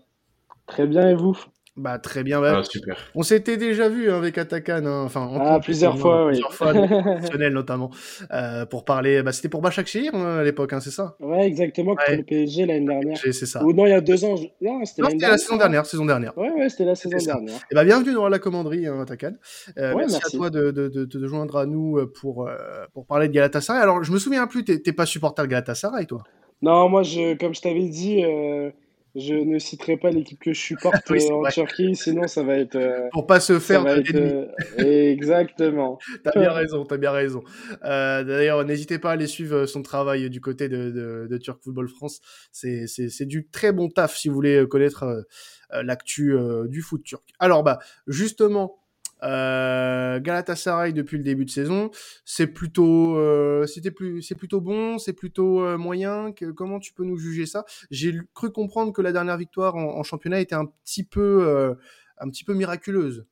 Très 0.65 0.87
bien 0.87 1.09
et 1.09 1.15
vous? 1.15 1.37
Bah 1.77 1.99
très 1.99 2.23
bien. 2.23 2.39
Bah, 2.39 2.59
ah, 2.59 2.63
super. 2.63 2.95
On 3.15 3.23
s'était 3.23 3.57
déjà 3.57 3.89
vu 3.89 4.09
hein, 4.09 4.15
avec 4.15 4.37
Atakan, 4.37 4.85
hein. 4.85 5.03
enfin 5.03 5.29
ah, 5.41 5.59
plusieurs 5.59 5.99
fois, 5.99 6.25
oui. 6.25 6.31
Plusieurs 6.31 6.53
fois, 6.53 6.73
notamment, 7.51 7.91
euh, 8.31 8.65
pour 8.65 8.85
parler. 8.85 9.21
Bah, 9.23 9.33
c'était 9.33 9.49
pour 9.49 9.61
Bachakshir 9.61 10.15
hein, 10.15 10.37
à 10.37 10.43
l'époque, 10.43 10.71
hein, 10.71 10.79
c'est 10.79 10.91
ça? 10.91 11.17
Ouais, 11.19 11.45
exactement. 11.45 11.91
Ouais. 11.91 12.05
Pour 12.05 12.15
le 12.15 12.23
PSG 12.23 12.65
l'année 12.65 12.85
dernière. 12.85 13.17
C'est 13.17 13.33
ça. 13.33 13.61
Ou 13.61 13.73
non, 13.73 13.85
il 13.85 13.89
y 13.89 13.93
a 13.93 13.99
deux 13.99 14.23
ans. 14.23 14.35
Non, 14.61 14.85
c'était 14.85 15.01
la 15.27 15.37
saison 15.37 15.57
dernière. 15.57 15.85
Saison 15.85 16.05
dernière. 16.05 16.37
Ouais, 16.37 16.49
ouais, 16.51 16.69
c'était 16.69 16.85
la 16.85 16.95
saison 16.95 17.17
dernière. 17.17 17.59
Et 17.69 17.75
bah 17.75 17.83
bienvenue 17.83 18.13
dans 18.13 18.29
la 18.29 18.39
commanderie, 18.39 18.87
hein, 18.87 19.01
Atakan. 19.01 19.33
Euh, 19.77 19.93
ouais, 19.93 19.97
merci, 19.97 20.13
merci, 20.13 20.35
à 20.35 20.39
toi 20.39 20.49
de, 20.49 20.71
de, 20.71 20.87
de, 20.87 21.03
de, 21.03 21.27
joindre 21.27 21.57
à 21.57 21.65
nous 21.65 21.97
euh, 21.97 22.09
pour 22.21 22.47
euh, 22.47 22.55
pour 22.93 23.05
parler 23.05 23.27
de 23.27 23.33
Galatasaray. 23.33 23.81
Alors, 23.81 24.01
je 24.01 24.13
me 24.13 24.17
souviens 24.17 24.47
plus. 24.47 24.63
T'es 24.63 24.93
pas 24.93 25.05
supporter 25.05 25.43
de 25.43 25.47
Galatasaray, 25.47 26.05
toi? 26.05 26.23
Non, 26.61 26.87
moi, 26.87 27.03
je, 27.03 27.35
comme 27.35 27.53
je 27.53 27.59
t'avais 27.59 27.89
dit. 27.89 28.23
Euh 28.23 28.71
je 29.15 29.33
ne 29.33 29.57
citerai 29.59 29.97
pas 29.97 30.09
l'équipe 30.09 30.39
que 30.39 30.53
je 30.53 30.59
supporte 30.59 30.95
oui, 31.09 31.25
euh, 31.29 31.35
en 31.35 31.49
Turquie, 31.49 31.95
sinon 31.95 32.27
ça 32.27 32.43
va 32.43 32.57
être. 32.57 32.75
Euh, 32.75 33.07
Pour 33.11 33.25
pas 33.25 33.39
se 33.39 33.59
faire 33.59 33.87
être, 33.87 34.13
euh, 34.13 34.45
Exactement. 34.77 35.97
t'as 36.23 36.37
bien 36.37 36.51
raison, 36.51 36.83
t'as 36.83 36.97
bien 36.97 37.11
raison. 37.11 37.43
Euh, 37.85 38.23
D'ailleurs, 38.23 38.65
n'hésitez 38.65 38.99
pas 38.99 39.11
à 39.11 39.13
aller 39.13 39.27
suivre 39.27 39.65
son 39.65 39.81
travail 39.81 40.29
du 40.29 40.41
côté 40.41 40.67
de, 40.67 40.91
de, 40.91 41.27
de 41.29 41.37
Turk 41.37 41.63
Football 41.63 41.87
France. 41.87 42.19
C'est 42.51 43.25
du 43.25 43.47
très 43.47 43.71
bon 43.71 43.89
taf 43.89 44.15
si 44.17 44.27
vous 44.27 44.35
voulez 44.35 44.65
connaître 44.69 45.25
l'actu 45.71 46.35
du 46.67 46.81
foot 46.81 47.03
turc. 47.03 47.23
Alors, 47.39 47.63
bah, 47.63 47.79
justement, 48.07 48.79
euh, 49.23 50.19
Galatasaray 50.19 50.93
depuis 50.93 51.17
le 51.17 51.23
début 51.23 51.45
de 51.45 51.49
saison, 51.49 51.89
c'est 52.25 52.47
plutôt, 52.47 53.17
euh, 53.17 53.65
c'était 53.65 53.91
plus, 53.91 54.21
c'est 54.21 54.35
plutôt 54.35 54.61
bon, 54.61 54.97
c'est 54.97 55.13
plutôt 55.13 55.61
euh, 55.61 55.77
moyen. 55.77 56.33
Comment 56.55 56.79
tu 56.79 56.93
peux 56.93 57.03
nous 57.03 57.17
juger 57.17 57.45
ça? 57.45 57.65
J'ai 57.91 58.13
cru 58.33 58.51
comprendre 58.51 58.91
que 58.93 59.01
la 59.01 59.11
dernière 59.11 59.37
victoire 59.37 59.75
en, 59.75 60.03
championnat 60.03 60.41
était 60.41 60.55
un 60.55 60.65
petit 60.65 61.03
peu, 61.03 61.75
un 62.19 62.29
petit 62.29 62.43
peu 62.43 62.53
miraculeuse. 62.53 63.25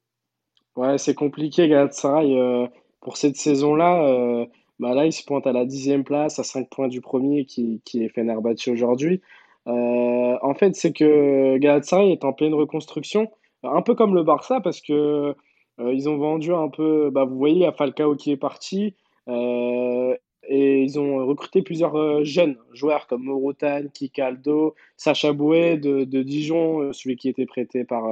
Ouais, 0.75 0.97
c'est 0.97 1.13
compliqué 1.13 1.67
Galatasaray 1.67 2.69
pour 3.01 3.17
cette 3.17 3.35
saison-là. 3.35 4.47
bah 4.79 4.95
là, 4.95 5.05
il 5.05 5.13
se 5.13 5.23
pointe 5.23 5.45
à 5.45 5.51
la 5.51 5.65
dixième 5.65 6.03
place, 6.03 6.39
à 6.39 6.43
5 6.43 6.69
points 6.69 6.87
du 6.87 7.01
premier 7.01 7.45
qui, 7.45 7.81
qui 7.85 8.03
est 8.03 8.09
Fenerbahçe 8.09 8.69
aujourd'hui. 8.69 9.21
en 9.65 10.53
fait, 10.55 10.75
c'est 10.75 10.93
que 10.93 11.57
Galatasaray 11.57 12.11
est 12.11 12.25
en 12.25 12.33
pleine 12.33 12.53
reconstruction, 12.53 13.29
un 13.63 13.81
peu 13.81 13.93
comme 13.93 14.15
le 14.15 14.23
Barça, 14.23 14.61
parce 14.61 14.81
que 14.81 15.35
ils 15.79 16.09
ont 16.09 16.17
vendu 16.17 16.53
un 16.53 16.69
peu, 16.69 17.09
bah, 17.09 17.25
vous 17.25 17.37
voyez, 17.37 17.55
il 17.55 17.61
y 17.61 17.65
a 17.65 17.71
Falcao 17.71 18.15
qui 18.15 18.31
est 18.31 18.37
parti. 18.37 18.95
Euh, 19.27 20.15
et 20.47 20.81
ils 20.81 20.99
ont 20.99 21.25
recruté 21.25 21.61
plusieurs 21.61 21.95
euh, 21.95 22.23
jeunes 22.23 22.57
joueurs 22.73 23.07
comme 23.07 23.23
Morotan, 23.23 23.83
Kikaldo, 23.93 24.75
Sacha 24.97 25.31
Bouet 25.31 25.77
de, 25.77 26.03
de, 26.03 26.21
Dijon, 26.21 26.91
celui 26.91 27.15
qui 27.15 27.29
était 27.29 27.45
prêté 27.45 27.85
par, 27.85 28.03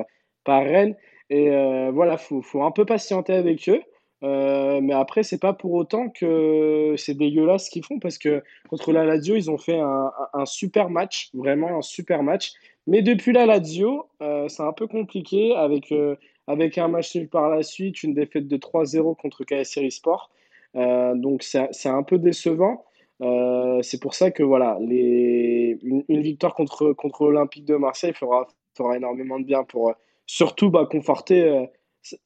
par 0.43 0.63
Rennes. 0.63 0.95
Et 1.29 1.49
voilà, 1.91 2.13
il 2.13 2.19
faut, 2.19 2.41
faut, 2.41 2.63
un 2.63 2.71
peu 2.71 2.85
patienter 2.85 3.33
avec 3.33 3.69
eux. 3.69 3.81
Euh, 4.23 4.81
mais 4.81 4.93
après, 4.93 5.23
c'est 5.23 5.39
pas 5.39 5.53
pour 5.53 5.73
autant 5.73 6.09
que 6.09 6.93
c'est 6.97 7.15
dégueulasse 7.15 7.65
ce 7.65 7.71
qu'ils 7.71 7.83
font 7.83 7.99
parce 7.99 8.17
que 8.17 8.43
contre 8.69 8.91
la 8.91 9.03
Lazio, 9.03 9.35
ils 9.35 9.49
ont 9.49 9.57
fait 9.57 9.79
un, 9.79 10.11
un, 10.33 10.45
super 10.45 10.89
match, 10.89 11.31
vraiment 11.33 11.77
un 11.77 11.81
super 11.81 12.21
match. 12.21 12.51
Mais 12.87 13.01
depuis 13.01 13.31
la 13.31 13.45
Lazio, 13.45 14.07
euh, 14.21 14.47
c'est 14.47 14.63
un 14.63 14.73
peu 14.73 14.87
compliqué 14.87 15.55
avec 15.55 15.91
euh, 15.91 16.15
avec 16.51 16.77
un 16.77 16.87
match 16.87 17.15
nul 17.15 17.29
par 17.29 17.49
la 17.49 17.63
suite, 17.63 18.03
une 18.03 18.13
défaite 18.13 18.47
de 18.47 18.57
3-0 18.57 19.15
contre 19.15 19.43
KSR 19.43 19.91
Sport. 19.91 20.29
Euh, 20.75 21.15
donc 21.15 21.43
c'est 21.43 21.89
un 21.89 22.03
peu 22.03 22.17
décevant. 22.17 22.85
Euh, 23.21 23.81
c'est 23.81 23.99
pour 23.99 24.15
ça 24.15 24.31
que 24.31 24.43
voilà, 24.43 24.77
les, 24.81 25.77
une, 25.83 26.21
victoire 26.21 26.55
contre, 26.55 26.93
contre 26.93 27.25
l'Olympique 27.25 27.65
de 27.65 27.75
Marseille 27.75 28.13
fera, 28.13 28.47
fera 28.75 28.97
énormément 28.97 29.39
de 29.39 29.45
bien 29.45 29.63
pour 29.63 29.93
surtout 30.25 30.69
bah, 30.69 30.87
conforter 30.89 31.43
euh, 31.43 31.65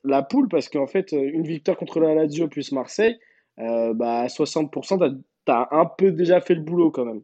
la 0.03 0.23
poule 0.23 0.47
parce 0.47 0.69
qu'en 0.69 0.87
fait, 0.87 1.11
une 1.11 1.43
victoire 1.43 1.77
contre 1.77 1.99
la 1.99 2.13
Lazio 2.13 2.47
plus 2.47 2.71
Marseille, 2.71 3.17
euh, 3.59 3.93
bah, 3.93 4.21
à 4.21 4.27
60%, 4.27 5.23
tu 5.45 5.51
as, 5.51 5.67
un 5.71 5.85
peu 5.85 6.11
déjà 6.11 6.41
fait 6.41 6.55
le 6.55 6.61
boulot 6.61 6.91
quand 6.91 7.05
même. 7.05 7.21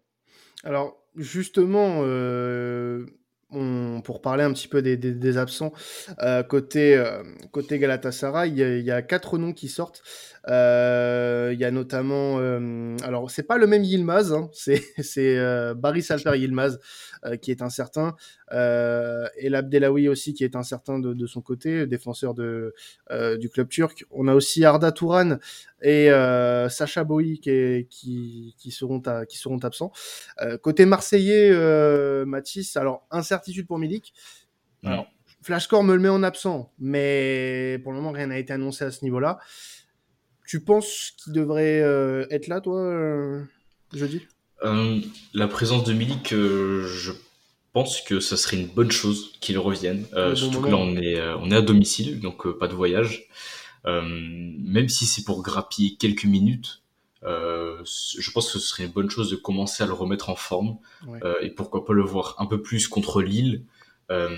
Alors, 0.63 0.97
justement, 1.15 2.01
euh, 2.03 3.05
on, 3.51 4.01
pour 4.01 4.21
parler 4.21 4.43
un 4.43 4.51
petit 4.53 4.67
peu 4.67 4.81
des, 4.81 5.37
absents, 5.37 5.73
euh, 6.21 6.43
côté, 6.43 6.95
euh, 6.95 7.23
côté 7.51 7.79
Galatasaray, 7.79 8.49
il 8.49 8.57
y, 8.57 8.91
a, 8.91 9.01
quatre 9.01 9.37
noms 9.37 9.53
qui 9.53 9.67
sortent. 9.67 10.03
Euh, 10.49 11.51
il 11.53 11.59
y 11.59 11.65
a 11.65 11.71
notamment, 11.71 12.39
euh, 12.39 12.95
alors 13.03 13.29
c'est 13.29 13.43
pas 13.43 13.57
le 13.57 13.67
même 13.67 13.83
Yilmaz, 13.83 14.33
hein, 14.33 14.49
c'est 14.53 15.37
euh, 15.37 15.75
Baris 15.75 16.07
Alper 16.09 16.35
Yilmaz 16.35 16.79
qui 17.41 17.51
est 17.51 17.61
incertain, 17.61 18.15
et 18.51 19.49
l'Abdelawi 19.49 20.09
aussi 20.09 20.33
qui 20.33 20.43
est 20.43 20.55
incertain 20.55 20.97
de, 20.97 21.13
de, 21.13 21.27
son 21.27 21.41
côté, 21.41 21.85
défenseur 21.85 22.33
de, 22.33 22.73
du 23.39 23.49
club 23.49 23.69
turc. 23.69 24.05
On 24.09 24.27
a 24.27 24.33
aussi 24.33 24.65
Arda 24.65 24.91
Touran 24.91 25.37
et 25.83 26.09
Sacha 26.69 27.03
Boui 27.03 27.39
qui, 27.39 27.85
qui, 27.91 28.55
qui, 28.57 28.71
seront 28.71 29.01
à, 29.05 29.27
qui 29.27 29.37
seront 29.37 29.59
absents. 29.59 29.91
côté 30.63 30.87
marseillais, 30.87 31.51
Mathis, 32.25 32.75
alors 32.75 33.05
incertitude 33.11 33.67
pour 33.67 33.77
Milik. 33.77 34.15
Alors, 34.83 35.05
Flashcore 35.43 35.83
me 35.83 35.93
le 35.93 35.99
met 35.99 36.09
en 36.09 36.23
absent, 36.23 36.71
mais 36.79 37.79
pour 37.83 37.91
le 37.91 37.99
moment 37.99 38.11
rien 38.11 38.27
n'a 38.27 38.39
été 38.39 38.51
annoncé 38.51 38.83
à 38.83 38.89
ce 38.89 39.03
niveau-là. 39.03 39.37
Tu 40.45 40.59
penses 40.59 41.13
qu'il 41.17 41.33
devrait 41.33 41.81
euh, 41.81 42.25
être 42.29 42.47
là, 42.47 42.61
toi, 42.61 42.79
euh, 42.79 43.43
jeudi? 43.93 44.21
Euh, 44.63 44.99
La 45.33 45.47
présence 45.47 45.83
de 45.83 45.93
Milik, 45.93 46.33
euh, 46.33 46.85
je 46.87 47.11
pense 47.73 48.01
que 48.01 48.19
ça 48.19 48.37
serait 48.37 48.57
une 48.57 48.67
bonne 48.67 48.91
chose 48.91 49.31
qu'il 49.39 49.57
revienne. 49.57 50.05
Bon 50.13 50.35
surtout 50.35 50.59
moment. 50.59 50.65
que 50.67 50.71
là, 50.71 50.77
on 50.77 50.95
est, 50.97 51.21
on 51.39 51.51
est 51.51 51.55
à 51.55 51.61
domicile, 51.61 52.19
donc 52.19 52.47
pas 52.59 52.67
de 52.67 52.73
voyage. 52.73 53.27
même 53.85 54.89
si 54.89 55.05
c'est 55.05 55.23
pour 55.23 55.41
grappiller 55.41 55.95
quelques 55.95 56.25
minutes, 56.25 56.81
je 57.23 58.31
pense 58.31 58.51
que 58.51 58.59
ce 58.59 58.67
serait 58.67 58.83
une 58.83 58.91
bonne 58.91 59.09
chose 59.09 59.29
de 59.31 59.37
commencer 59.37 59.83
à 59.83 59.85
le 59.85 59.93
remettre 59.93 60.29
en 60.29 60.35
forme. 60.35 60.77
Ouais. 61.07 61.19
et 61.41 61.49
pourquoi 61.49 61.85
pas 61.85 61.93
le 61.93 62.03
voir 62.03 62.35
un 62.39 62.45
peu 62.45 62.61
plus 62.61 62.87
contre 62.89 63.21
Lille. 63.21 63.63
Euh, 64.11 64.29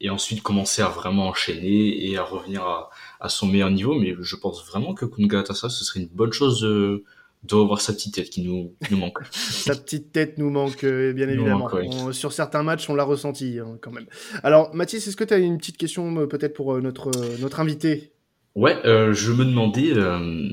et 0.00 0.08
ensuite 0.08 0.42
commencer 0.42 0.82
à 0.82 0.88
vraiment 0.88 1.28
enchaîner 1.28 2.06
et 2.06 2.16
à 2.16 2.22
revenir 2.22 2.62
à, 2.62 2.90
à, 3.20 3.28
son 3.28 3.46
meilleur 3.46 3.70
niveau. 3.70 3.94
Mais 3.94 4.14
je 4.20 4.36
pense 4.36 4.64
vraiment 4.66 4.94
que 4.94 5.04
contre 5.04 5.26
Galatasaray, 5.26 5.70
ce 5.70 5.84
serait 5.84 6.00
une 6.00 6.08
bonne 6.08 6.32
chose 6.32 6.60
de, 6.60 7.02
de 7.42 7.54
revoir 7.54 7.80
sa 7.80 7.92
petite 7.92 8.14
tête 8.14 8.30
qui 8.30 8.42
nous, 8.42 8.74
qui 8.84 8.94
nous 8.94 9.00
manque. 9.00 9.18
sa 9.32 9.74
petite 9.74 10.12
tête 10.12 10.38
nous 10.38 10.50
manque, 10.50 10.84
euh, 10.84 11.12
bien 11.12 11.28
évidemment. 11.28 11.60
Manque, 11.60 11.72
ouais. 11.74 11.88
on, 11.90 12.12
sur 12.12 12.32
certains 12.32 12.62
matchs, 12.62 12.88
on 12.88 12.94
l'a 12.94 13.04
ressenti 13.04 13.58
hein, 13.58 13.78
quand 13.80 13.90
même. 13.90 14.06
Alors, 14.42 14.74
Mathis, 14.74 15.06
est-ce 15.06 15.16
que 15.16 15.24
tu 15.24 15.34
as 15.34 15.38
une 15.38 15.58
petite 15.58 15.76
question 15.76 16.16
euh, 16.18 16.26
peut-être 16.26 16.54
pour 16.54 16.80
notre, 16.80 17.10
notre 17.40 17.60
invité? 17.60 18.12
Ouais, 18.56 18.74
euh, 18.86 19.12
je 19.12 19.32
me 19.32 19.44
demandais 19.44 19.92
euh, 19.92 20.48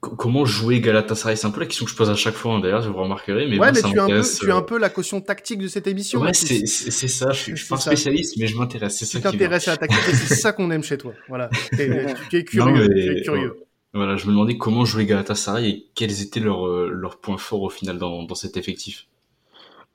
comment 0.00 0.44
jouer 0.44 0.80
Galatasaray? 0.80 1.36
C'est 1.36 1.46
un 1.46 1.50
peu 1.50 1.60
la 1.60 1.66
question 1.66 1.84
que 1.84 1.90
je 1.90 1.96
pose 1.96 2.10
à 2.10 2.14
chaque 2.14 2.34
fois, 2.34 2.54
hein, 2.54 2.60
d'ailleurs, 2.60 2.90
vous 2.90 3.00
remarquerez. 3.00 3.46
Mais 3.46 3.58
ouais, 3.58 3.72
bon, 3.72 3.80
mais 3.82 3.90
tu, 3.90 3.96
es 3.96 4.00
un 4.00 4.06
peu, 4.08 4.22
tu 4.22 4.48
es 4.48 4.52
un 4.52 4.62
peu 4.62 4.78
la 4.78 4.90
caution 4.90 5.20
tactique 5.20 5.60
de 5.60 5.68
cette 5.68 5.86
émission. 5.86 6.20
Ouais, 6.20 6.32
c'est 6.32 6.66
ça. 6.66 7.32
Je 7.32 7.38
suis, 7.38 7.52
je 7.52 7.60
suis 7.60 7.68
pas 7.68 7.76
un 7.76 7.78
spécialiste, 7.78 8.36
mais 8.38 8.46
je 8.46 8.56
m'intéresse. 8.56 8.98
C'est 8.98 9.04
ça 9.04 9.18
tu 9.18 9.22
t'intéresses 9.22 9.68
à 9.68 9.72
la 9.72 9.76
tactique 9.76 10.00
c'est 10.00 10.34
ça 10.34 10.52
qu'on 10.52 10.70
aime 10.70 10.84
chez 10.84 10.98
toi. 10.98 11.12
Voilà. 11.28 11.50
tu 12.30 12.36
es 12.36 12.44
curieux. 12.44 12.72
Non, 12.72 12.78
mais, 12.78 12.88
tu 12.88 13.18
es 13.18 13.22
curieux. 13.22 13.56
Voilà, 13.92 14.16
je 14.16 14.26
me 14.26 14.30
demandais 14.30 14.56
comment 14.56 14.84
jouer 14.84 15.04
Galatasaray 15.04 15.68
et 15.68 15.86
quels 15.94 16.22
étaient 16.22 16.40
leurs, 16.40 16.66
leurs 16.66 17.18
points 17.18 17.38
forts 17.38 17.62
au 17.62 17.70
final 17.70 17.98
dans, 17.98 18.22
dans 18.22 18.36
cet 18.36 18.56
effectif. 18.56 19.06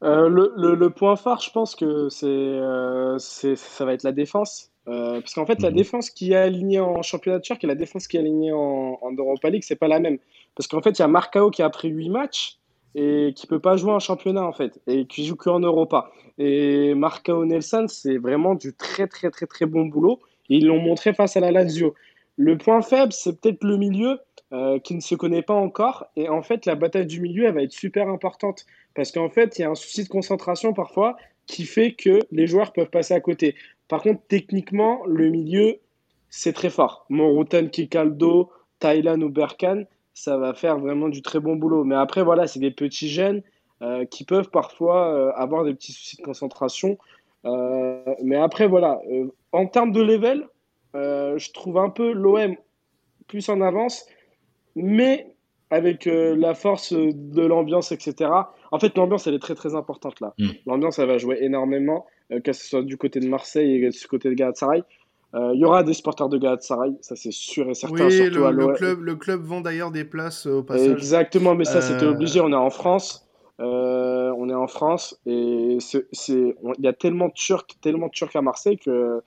Euh, 0.03 0.27
le, 0.27 0.53
le, 0.57 0.75
le, 0.75 0.89
point 0.89 1.15
phare, 1.15 1.41
je 1.41 1.49
pense 1.51 1.75
que 1.75 2.09
c'est, 2.09 2.25
euh, 2.27 3.17
ça 3.17 3.85
va 3.85 3.93
être 3.93 4.03
la 4.03 4.11
défense. 4.11 4.71
Euh, 4.87 5.19
parce 5.19 5.33
qu'en 5.33 5.45
fait, 5.45 5.61
la 5.61 5.71
mhm. 5.71 5.77
défense 5.77 6.09
qui 6.09 6.33
est 6.33 6.35
alignée 6.35 6.79
en 6.79 7.01
championnat 7.01 7.39
turc 7.39 7.63
et 7.63 7.67
la 7.67 7.75
défense 7.75 8.07
qui 8.07 8.17
est 8.17 8.19
alignée 8.19 8.51
en, 8.51 8.99
en 9.01 9.11
Europa 9.13 9.49
League, 9.49 9.63
c'est 9.65 9.75
pas 9.75 9.87
la 9.87 9.99
même. 9.99 10.17
Parce 10.55 10.67
qu'en 10.67 10.81
fait, 10.81 10.91
il 10.91 10.99
y 10.99 11.03
a 11.03 11.07
Marcao 11.07 11.49
qui 11.49 11.61
a 11.61 11.69
pris 11.69 11.89
8 11.89 12.09
matchs 12.09 12.59
et 12.95 13.33
qui 13.35 13.45
peut 13.45 13.59
pas 13.59 13.75
jouer 13.75 13.91
en 13.91 13.99
championnat 13.99 14.43
en 14.43 14.53
fait 14.53 14.79
et 14.87 15.05
qui 15.05 15.25
joue 15.25 15.35
qu'en 15.35 15.59
Europa. 15.59 16.11
Et 16.37 16.93
Marcao 16.95 17.45
Nelson, 17.45 17.85
c'est 17.87 18.17
vraiment 18.17 18.55
du 18.55 18.73
très 18.73 19.07
très 19.07 19.29
très 19.29 19.45
très 19.45 19.65
bon 19.65 19.85
boulot. 19.85 20.19
Et 20.49 20.57
ils 20.57 20.67
l'ont 20.67 20.81
montré 20.81 21.13
face 21.13 21.35
à 21.37 21.39
la 21.39 21.51
Lazio. 21.51 21.95
Le 22.37 22.57
point 22.57 22.81
faible, 22.81 23.11
c'est 23.13 23.39
peut-être 23.39 23.63
le 23.63 23.77
milieu 23.77 24.19
euh, 24.53 24.79
qui 24.79 24.95
ne 24.95 25.01
se 25.01 25.15
connaît 25.15 25.41
pas 25.41 25.53
encore. 25.53 26.05
Et 26.15 26.29
en 26.29 26.41
fait, 26.41 26.65
la 26.65 26.75
bataille 26.75 27.07
du 27.07 27.19
milieu, 27.19 27.45
elle 27.45 27.53
va 27.53 27.63
être 27.63 27.71
super 27.71 28.07
importante. 28.09 28.65
Parce 28.93 29.11
qu'en 29.11 29.29
fait, 29.29 29.57
il 29.57 29.63
y 29.63 29.65
a 29.65 29.69
un 29.69 29.75
souci 29.75 30.03
de 30.03 30.09
concentration 30.09 30.73
parfois 30.73 31.17
qui 31.47 31.65
fait 31.65 31.93
que 31.93 32.19
les 32.31 32.47
joueurs 32.47 32.73
peuvent 32.73 32.89
passer 32.89 33.13
à 33.13 33.19
côté. 33.19 33.55
Par 33.87 34.01
contre, 34.01 34.21
techniquement, 34.27 35.01
le 35.05 35.29
milieu, 35.29 35.79
c'est 36.29 36.53
très 36.53 36.69
fort. 36.69 37.05
Monrouten, 37.09 37.69
Kikaldo, 37.69 38.51
Thailand 38.79 39.21
ou 39.21 39.29
Berkan, 39.29 39.83
ça 40.13 40.37
va 40.37 40.53
faire 40.53 40.79
vraiment 40.79 41.09
du 41.09 41.21
très 41.21 41.39
bon 41.39 41.55
boulot. 41.55 41.83
Mais 41.83 41.95
après, 41.95 42.23
voilà, 42.23 42.47
c'est 42.47 42.59
des 42.59 42.71
petits 42.71 43.09
jeunes 43.09 43.43
euh, 43.81 44.05
qui 44.05 44.23
peuvent 44.23 44.49
parfois 44.49 45.13
euh, 45.13 45.31
avoir 45.35 45.65
des 45.65 45.73
petits 45.73 45.91
soucis 45.91 46.17
de 46.17 46.23
concentration. 46.23 46.97
Euh, 47.45 48.01
mais 48.23 48.37
après, 48.37 48.67
voilà, 48.67 49.01
en 49.51 49.67
termes 49.67 49.91
de 49.91 50.01
level, 50.01 50.47
je 50.93 51.51
trouve 51.51 51.77
un 51.77 51.89
peu 51.89 52.13
l'OM 52.13 52.55
plus 53.27 53.49
en 53.49 53.59
avance, 53.59 54.05
mais 54.75 55.27
avec 55.69 56.05
la 56.05 56.53
force 56.53 56.93
de 56.93 57.41
l'ambiance, 57.41 57.91
etc. 57.91 58.31
En 58.71 58.79
fait, 58.79 58.97
l'ambiance, 58.97 59.27
elle 59.27 59.33
est 59.33 59.39
très 59.39 59.55
très 59.55 59.75
importante 59.75 60.21
là. 60.21 60.33
Mm. 60.37 60.49
L'ambiance, 60.67 60.99
elle 60.99 61.07
va 61.07 61.17
jouer 61.17 61.39
énormément, 61.41 62.05
que 62.43 62.53
ce 62.53 62.67
soit 62.67 62.81
du 62.81 62.97
côté 62.97 63.19
de 63.19 63.27
Marseille 63.27 63.83
et 63.83 63.89
du 63.89 64.07
côté 64.07 64.29
de 64.29 64.33
Galatasaray. 64.33 64.83
Il 65.33 65.59
y 65.59 65.65
aura 65.65 65.83
des 65.83 65.93
supporters 65.93 66.29
de 66.29 66.37
Galatasaray, 66.37 66.93
ça 67.01 67.15
c'est 67.15 67.33
sûr 67.33 67.69
et 67.69 67.73
certain. 67.73 68.07
Oui, 68.07 68.29
le, 68.29 68.51
le, 68.51 68.67
club, 68.73 69.01
le 69.01 69.15
club 69.15 69.41
vend 69.41 69.59
d'ailleurs 69.59 69.91
des 69.91 70.05
places 70.05 70.45
au 70.45 70.63
passage. 70.63 70.91
Exactement, 70.91 71.55
mais 71.55 71.65
ça 71.65 71.81
c'était 71.81 72.05
obligé, 72.05 72.39
on 72.39 72.51
est 72.51 72.55
en 72.55 72.69
France. 72.69 73.25
Euh, 73.61 74.33
on 74.37 74.49
est 74.49 74.53
en 74.55 74.67
France 74.67 75.17
et 75.25 75.77
il 75.77 76.55
y 76.79 76.87
a 76.87 76.93
tellement 76.93 77.29
de 77.29 77.33
Turcs, 77.33 77.67
tellement 77.81 78.07
de 78.07 78.11
Turcs 78.11 78.35
à 78.35 78.41
Marseille 78.41 78.77
que, 78.77 79.21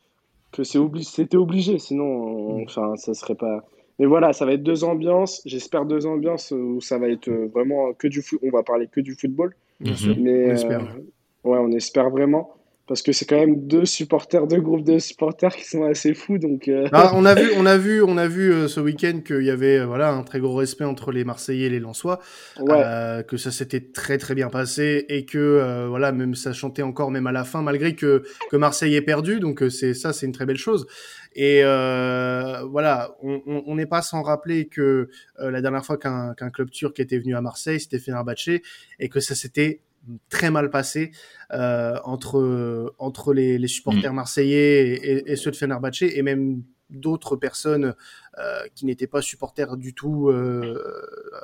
que 0.53 0.65
c'est 0.65 0.79
c'était 1.03 1.37
obligé. 1.37 1.79
Sinon, 1.79 2.63
enfin, 2.63 2.97
ça 2.97 3.15
serait 3.15 3.35
pas. 3.35 3.65
Mais 3.99 4.07
voilà, 4.07 4.33
ça 4.33 4.45
va 4.45 4.53
être 4.53 4.63
deux 4.63 4.85
ambiances. 4.85 5.41
J'espère 5.47 5.87
deux 5.87 6.07
ambiances 6.07 6.53
où 6.53 6.81
ça 6.81 6.99
va 6.99 7.09
être 7.09 7.31
vraiment 7.31 7.95
que 7.95 8.07
du 8.07 8.21
foot. 8.21 8.39
On 8.43 8.51
va 8.51 8.63
parler 8.63 8.87
que 8.87 9.01
du 9.01 9.15
football. 9.15 9.55
Bien 9.81 9.95
sûr. 9.95 10.15
Mais, 10.19 10.49
on 10.49 10.53
espère. 10.53 10.83
Euh, 10.83 11.49
ouais, 11.49 11.59
on 11.59 11.73
espère 11.73 12.11
vraiment 12.11 12.55
parce 12.89 13.03
que 13.03 13.13
c'est 13.13 13.27
quand 13.27 13.39
même 13.39 13.67
deux 13.67 13.85
supporters, 13.85 14.47
deux 14.47 14.61
groupes 14.61 14.83
de 14.83 14.99
supporters 14.99 15.55
qui 15.55 15.65
sont 15.65 15.85
assez 15.85 16.15
fous. 16.15 16.39
Donc, 16.39 16.69
euh. 16.69 16.89
ah, 16.93 17.13
on 17.15 17.25
a 17.27 17.35
vu, 17.35 17.51
on 17.57 17.67
a 17.67 17.77
vu, 17.77 18.03
on 18.03 18.17
a 18.17 18.27
vu 18.27 18.51
euh, 18.51 18.67
ce 18.67 18.81
week-end 18.81 19.21
qu'il 19.25 19.43
y 19.43 19.51
avait 19.51 19.79
euh, 19.79 19.87
voilà 19.87 20.11
un 20.11 20.23
très 20.23 20.41
gros 20.41 20.55
respect 20.55 20.85
entre 20.85 21.13
les 21.13 21.23
Marseillais 21.23 21.67
et 21.67 21.71
les 21.71 21.81
Lensois, 21.81 22.19
que 22.57 23.37
ça 23.37 23.51
s'était 23.51 23.81
très 23.93 24.17
très 24.17 24.35
bien 24.35 24.49
passé 24.49 25.05
et 25.09 25.27
que 25.27 25.87
voilà 25.89 26.13
même 26.13 26.35
ça 26.35 26.53
chantait 26.53 26.83
encore 26.83 27.11
même 27.11 27.27
à 27.27 27.33
la 27.33 27.45
fin 27.45 27.61
malgré 27.61 27.95
que 27.95 28.25
que 28.51 28.57
Marseille 28.57 28.95
ait 28.95 29.03
perdu. 29.03 29.39
Donc 29.39 29.63
c'est 29.71 29.93
ça, 29.93 30.13
c'est 30.13 30.27
une 30.27 30.33
très 30.33 30.47
belle 30.47 30.57
chose. 30.57 30.87
Et 31.35 31.63
voilà, 31.63 33.17
on 33.23 33.75
n'est 33.75 33.87
pas 33.87 34.01
sans 34.01 34.23
rappeler 34.23 34.67
que 34.67 35.11
la 35.39 35.61
dernière 35.61 35.85
fois 35.85 35.99
qu'un 35.99 36.51
club 36.51 36.71
turc 36.71 36.99
était 36.99 37.19
venu 37.19 37.37
à 37.37 37.43
Marseille, 37.43 37.81
c'était 37.81 37.99
Fenerbahçe, 37.99 38.61
et 38.99 39.09
que 39.09 39.21
ça 39.21 39.35
s'était 39.35 39.81
très 40.29 40.51
mal 40.51 40.71
passé 40.71 41.11
euh, 41.53 41.97
entre, 42.05 42.95
entre 42.99 43.33
les, 43.33 43.67
supporters 43.69 44.13
mm. 44.13 44.17
marseillais 44.17 45.25
et, 45.27 45.37
ceux 45.37 45.51
de 45.51 45.57
Fenerbahçe 45.57 46.03
et 46.03 46.23
même 46.23 46.63
d'autres 46.91 47.37
personnes 47.37 47.95
euh, 48.39 48.63
qui 48.75 48.87
n'étaient 48.87 49.07
pas 49.07 49.21
supporters 49.21 49.77
du 49.77 49.95
tout 49.95 50.29
euh, 50.29 50.83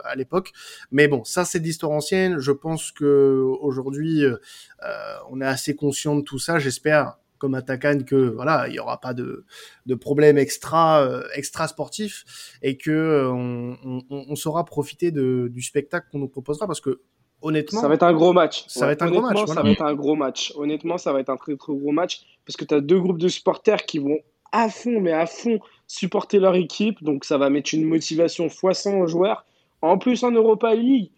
à 0.04 0.14
l'époque. 0.14 0.52
Mais 0.90 1.06
bon, 1.06 1.22
ça 1.24 1.44
c'est 1.44 1.60
d'histoire 1.60 1.92
ancienne. 1.92 2.38
Je 2.38 2.52
pense 2.52 2.92
que 2.92 3.42
aujourd'hui, 3.60 4.22
on 5.30 5.40
est 5.40 5.46
assez 5.46 5.74
conscient 5.76 6.16
de 6.16 6.22
tout 6.22 6.38
ça. 6.38 6.58
J'espère 6.58 7.18
comme 7.38 7.54
attaquant 7.54 7.98
que 8.06 8.14
voilà, 8.14 8.68
il 8.68 8.72
n'y 8.72 8.78
aura 8.78 9.00
pas 9.00 9.12
de, 9.12 9.44
de 9.84 9.94
problème 9.94 10.38
extra 10.38 11.22
extra 11.34 11.68
sportif 11.68 12.24
et 12.62 12.78
que 12.78 13.28
on, 13.30 14.34
saura 14.36 14.64
profiter 14.64 15.10
de, 15.10 15.48
du 15.52 15.60
spectacle 15.60 16.06
qu'on 16.10 16.20
nous 16.20 16.28
proposera 16.28 16.66
parce 16.66 16.80
que 16.80 17.02
honnêtement. 17.44 17.80
Ça 17.80 17.88
va 17.88 17.94
être 17.94 18.02
un 18.02 18.12
gros 18.12 18.32
match. 18.32 18.64
Ça 18.68 18.86
va 18.86 18.92
être 18.92 19.02
un 19.02 19.10
gros 19.10 19.20
match. 19.20 19.46
Ça 19.46 19.62
va 19.62 19.70
être 19.70 19.82
un 19.82 19.94
gros 19.94 20.16
match. 20.16 20.52
Honnêtement, 20.56 20.98
ça 20.98 21.12
va 21.12 21.20
être 21.20 21.30
un 21.30 21.36
très 21.36 21.56
très 21.56 21.72
gros 21.72 21.92
match 21.92 22.22
parce 22.44 22.56
que 22.56 22.64
tu 22.64 22.74
as 22.74 22.80
deux 22.80 22.98
groupes 22.98 23.18
de 23.18 23.28
supporters 23.28 23.84
qui 23.84 23.98
vont 23.98 24.18
à 24.52 24.68
fond, 24.68 25.00
mais 25.00 25.12
à 25.12 25.26
fond, 25.26 25.58
supporter 25.86 26.38
leur 26.38 26.54
équipe. 26.54 27.02
Donc 27.02 27.24
ça 27.24 27.38
va 27.38 27.50
mettre 27.50 27.74
une 27.74 27.84
motivation 27.84 28.48
fois 28.48 28.74
100 28.74 28.98
aux 29.00 29.06
joueurs. 29.06 29.44
En 29.82 29.98
plus, 29.98 30.24
en 30.24 30.30
Europa 30.30 30.74
League, 30.74 31.10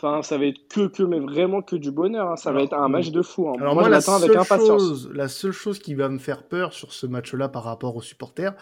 Enfin, 0.00 0.22
ça 0.22 0.38
va 0.38 0.44
être 0.44 0.68
que, 0.68 0.86
que, 0.86 1.02
mais 1.02 1.18
vraiment 1.18 1.60
que 1.60 1.74
du 1.74 1.90
bonheur. 1.90 2.30
Hein. 2.30 2.36
Ça 2.36 2.52
va 2.52 2.62
être 2.62 2.72
un 2.72 2.88
match 2.88 3.10
de 3.10 3.20
fou. 3.20 3.48
Hein. 3.48 3.54
Alors 3.58 3.74
moi, 3.74 3.88
la, 3.88 4.00
seule 4.00 4.22
avec 4.22 4.36
impatience. 4.36 4.80
Chose, 4.80 5.10
la 5.12 5.26
seule 5.26 5.50
chose 5.50 5.80
qui 5.80 5.94
va 5.94 6.08
me 6.08 6.18
faire 6.18 6.44
peur 6.44 6.72
sur 6.72 6.92
ce 6.92 7.04
match-là 7.06 7.48
par 7.48 7.64
rapport 7.64 7.96
aux 7.96 8.02
supporters, 8.02 8.54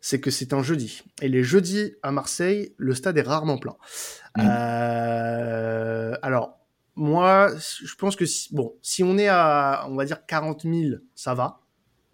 c'est 0.00 0.18
que 0.18 0.30
c'est 0.30 0.54
un 0.54 0.62
jeudi. 0.62 1.02
Et 1.20 1.28
les 1.28 1.42
jeudis 1.42 1.92
à 2.02 2.10
Marseille, 2.10 2.72
le 2.78 2.94
stade 2.94 3.18
est 3.18 3.22
rarement 3.22 3.58
plein. 3.58 3.76
Mmh. 4.38 4.42
Euh... 4.48 6.14
Alors, 6.22 6.57
moi, 6.98 7.48
je 7.56 7.94
pense 7.94 8.16
que 8.16 8.26
si, 8.26 8.52
bon, 8.52 8.74
si 8.82 9.04
on 9.04 9.16
est 9.18 9.28
à, 9.28 9.86
on 9.88 9.94
va 9.94 10.04
dire 10.04 10.26
40 10.26 10.62
000, 10.62 10.96
ça 11.14 11.32
va. 11.32 11.60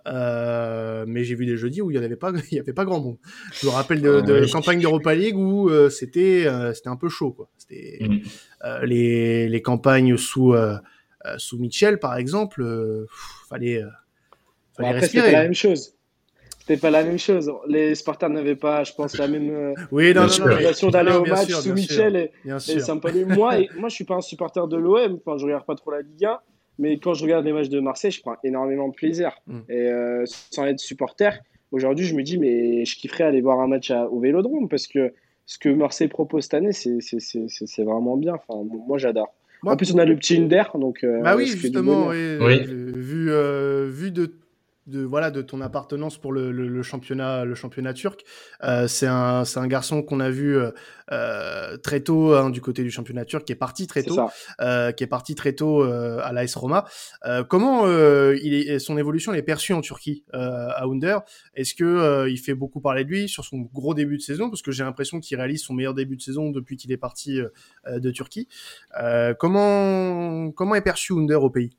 Euh, 0.06 1.06
mais 1.08 1.24
j'ai 1.24 1.34
vu 1.34 1.46
des 1.46 1.56
jeudis 1.56 1.80
où 1.80 1.90
il 1.90 1.94
y 1.94 1.96
avait 1.96 2.14
pas, 2.16 2.32
il 2.50 2.56
y 2.56 2.60
avait 2.60 2.74
pas 2.74 2.84
grand 2.84 3.00
monde. 3.00 3.16
Je 3.54 3.66
me 3.66 3.72
rappelle 3.72 4.02
de, 4.02 4.20
de 4.20 4.52
campagne 4.52 4.80
d'Europa 4.80 5.14
League 5.14 5.38
où 5.38 5.70
euh, 5.70 5.88
c'était, 5.88 6.46
euh, 6.46 6.74
c'était 6.74 6.90
un 6.90 6.96
peu 6.96 7.08
chaud, 7.08 7.32
quoi. 7.32 7.48
C'était 7.56 7.98
mm. 8.06 8.84
les, 8.84 9.48
les 9.48 9.62
campagnes 9.62 10.18
sous 10.18 10.54
sous 11.38 11.58
Mitchell, 11.58 11.98
par 11.98 12.16
exemple, 12.16 12.62
fallait, 13.48 13.80
fallait 14.76 14.78
bon, 14.78 14.84
après, 14.84 15.00
respirer. 15.00 15.32
la 15.32 15.42
même 15.44 15.54
chose 15.54 15.93
c'était 16.66 16.81
pas 16.81 16.90
la 16.90 17.05
même 17.05 17.18
chose. 17.18 17.53
Les 17.68 17.94
Spartans 17.94 18.31
n'avaient 18.31 18.57
pas, 18.57 18.85
je 18.85 18.94
pense, 18.94 19.18
la 19.18 19.29
même 19.29 19.50
euh, 19.50 19.74
oui, 19.92 20.14
d'aller 20.14 21.12
au 21.12 21.24
match 21.27 21.50
sous 21.50 21.74
Michel 21.74 22.16
et, 22.16 22.31
et 22.46 23.24
Moi, 23.27 23.59
et, 23.61 23.68
moi, 23.79 23.90
je 23.90 23.94
suis 23.94 24.05
pas 24.05 24.14
un 24.14 24.22
supporter 24.22 24.66
de 24.66 24.79
l'OM. 24.79 25.18
Enfin, 25.24 25.37
je 25.37 25.44
regarde 25.44 25.66
pas 25.66 25.74
trop 25.74 25.90
la 25.90 26.00
Ligue 26.00 26.24
1, 26.24 26.38
mais 26.79 26.98
quand 26.98 27.12
je 27.12 27.22
regarde 27.22 27.44
les 27.44 27.53
matchs 27.53 27.68
de 27.68 27.81
Marseille, 27.81 28.12
je 28.12 28.22
prends 28.22 28.37
énormément 28.44 28.88
de 28.88 28.94
plaisir. 28.94 29.33
Mm. 29.46 29.59
Et 29.68 29.77
euh, 29.77 30.24
sans 30.27 30.64
être 30.64 30.81
supporter, 30.81 31.38
aujourd'hui, 31.70 32.07
je 32.07 32.14
me 32.14 32.22
dis, 32.22 32.38
mais 32.38 32.87
je 32.87 32.96
kifferais 32.96 33.24
aller 33.24 33.42
voir 33.42 33.61
un 33.61 33.68
match 33.68 33.90
au 33.90 34.18
Vélodrome 34.20 34.70
parce 34.70 34.87
que 34.87 35.12
ce 35.44 35.59
que 35.59 35.68
Marseille 35.68 36.09
propose 36.09 36.44
cette 36.44 36.55
année, 36.55 36.72
c'est 36.72 37.85
vraiment 37.85 38.16
bien. 38.16 38.37
Enfin, 38.37 38.66
moi, 38.88 38.96
j'adore. 38.96 39.35
En 39.66 39.77
plus, 39.77 39.94
on 39.94 39.98
a 39.98 40.07
le 40.07 40.16
petit 40.16 40.38
Under, 40.38 40.70
donc. 40.79 41.05
Euh, 41.05 41.20
bah 41.20 41.37
oui, 41.37 41.46
justement, 41.46 42.09
oui. 42.09 42.64
Vu, 42.64 43.31
vu 43.90 44.11
de 44.11 44.33
de 44.86 45.02
voilà 45.02 45.30
de 45.30 45.42
ton 45.42 45.60
appartenance 45.60 46.18
pour 46.18 46.32
le, 46.32 46.52
le, 46.52 46.82
championnat 46.82 47.44
le 47.44 47.54
championnat 47.54 47.94
turc. 47.94 48.24
Euh, 48.62 48.86
c'est 48.86 49.06
un 49.06 49.44
c'est 49.44 49.58
un 49.58 49.66
garçon 49.66 50.02
qu'on 50.02 50.20
a 50.20 50.30
vu 50.30 50.56
euh, 50.56 50.70
euh 51.12 51.76
très 51.78 52.00
tôt 52.00 52.34
hein, 52.34 52.50
du 52.50 52.60
côté 52.60 52.82
du 52.82 52.90
championnat 52.90 53.24
turc 53.24 53.44
qui 53.44 53.52
est 53.52 53.56
parti 53.56 53.86
très 53.86 54.02
tôt 54.02 54.18
euh, 54.60 54.92
qui 54.92 55.04
est 55.04 55.08
parti 55.08 55.34
très 55.34 55.54
tôt 55.54 55.82
euh, 55.82 56.20
à 56.22 56.32
l'AS 56.32 56.54
Roma. 56.54 56.84
comment 57.48 57.86
il 57.86 58.54
est 58.54 58.78
son 58.78 58.98
évolution 58.98 59.32
est 59.34 59.42
perçue 59.42 59.72
en 59.72 59.80
Turquie 59.80 60.24
à 60.32 60.84
Under 60.84 61.22
Est-ce 61.54 61.74
que 61.74 62.28
il 62.28 62.38
fait 62.38 62.54
beaucoup 62.54 62.80
parler 62.80 63.04
de 63.04 63.10
lui 63.10 63.28
sur 63.28 63.44
son 63.44 63.58
gros 63.58 63.94
début 63.94 64.16
de 64.16 64.22
saison? 64.22 64.50
Parce 64.50 64.62
que 64.62 64.72
j'ai 64.72 64.84
l'impression 64.84 65.20
qu'il 65.20 65.36
réalise 65.36 65.62
son 65.62 65.74
meilleur 65.74 65.94
début 65.94 66.16
de 66.16 66.22
saison 66.22 66.50
depuis 66.50 66.76
qu'il 66.76 66.92
est 66.92 66.96
parti 66.96 67.40
de 67.86 68.10
Turquie. 68.10 68.48
comment 69.38 70.50
comment 70.52 70.74
est 70.74 70.82
perçu 70.82 71.12
Under 71.14 71.42
au 71.42 71.50
pays? 71.50 71.76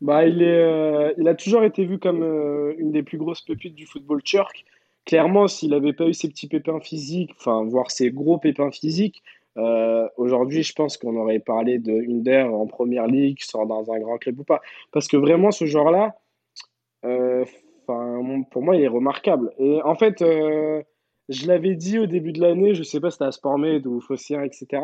Bah, 0.00 0.26
il, 0.26 0.42
est, 0.42 0.46
euh, 0.46 1.12
il 1.18 1.28
a 1.28 1.34
toujours 1.34 1.62
été 1.62 1.84
vu 1.84 1.98
comme 1.98 2.22
euh, 2.22 2.74
une 2.78 2.92
des 2.92 3.02
plus 3.02 3.18
grosses 3.18 3.42
pépites 3.42 3.74
du 3.74 3.86
football 3.86 4.22
turc. 4.22 4.64
Clairement, 5.06 5.48
s'il 5.48 5.70
n'avait 5.70 5.92
pas 5.92 6.06
eu 6.06 6.14
ses 6.14 6.28
petits 6.28 6.48
pépins 6.48 6.80
physiques, 6.80 7.32
enfin, 7.38 7.64
voire 7.64 7.90
ses 7.90 8.10
gros 8.10 8.38
pépins 8.38 8.70
physiques, 8.70 9.22
euh, 9.56 10.08
aujourd'hui, 10.16 10.62
je 10.62 10.72
pense 10.72 10.96
qu'on 10.96 11.16
aurait 11.16 11.38
parlé 11.38 11.78
de 11.78 11.92
Under 11.92 12.52
en 12.52 12.66
première 12.66 13.06
ligue, 13.06 13.40
sort 13.40 13.66
dans 13.66 13.92
un 13.92 13.98
grand 14.00 14.18
club 14.18 14.40
ou 14.40 14.44
pas. 14.44 14.60
Parce 14.92 15.06
que 15.06 15.16
vraiment, 15.16 15.50
ce 15.50 15.66
genre-là, 15.66 16.16
pour 17.02 18.62
moi, 18.62 18.76
il 18.76 18.82
est 18.82 18.88
remarquable. 18.88 19.52
Et 19.58 19.82
en 19.82 19.94
fait, 19.94 20.24
je 21.28 21.46
l'avais 21.46 21.74
dit 21.74 21.98
au 21.98 22.06
début 22.06 22.32
de 22.32 22.40
l'année, 22.40 22.74
je 22.74 22.82
sais 22.82 22.98
pas 22.98 23.10
si 23.10 23.16
c'était 23.16 23.26
à 23.26 23.32
Sportmed 23.32 23.86
ou 23.86 24.00
Fossien, 24.00 24.42
etc. 24.42 24.82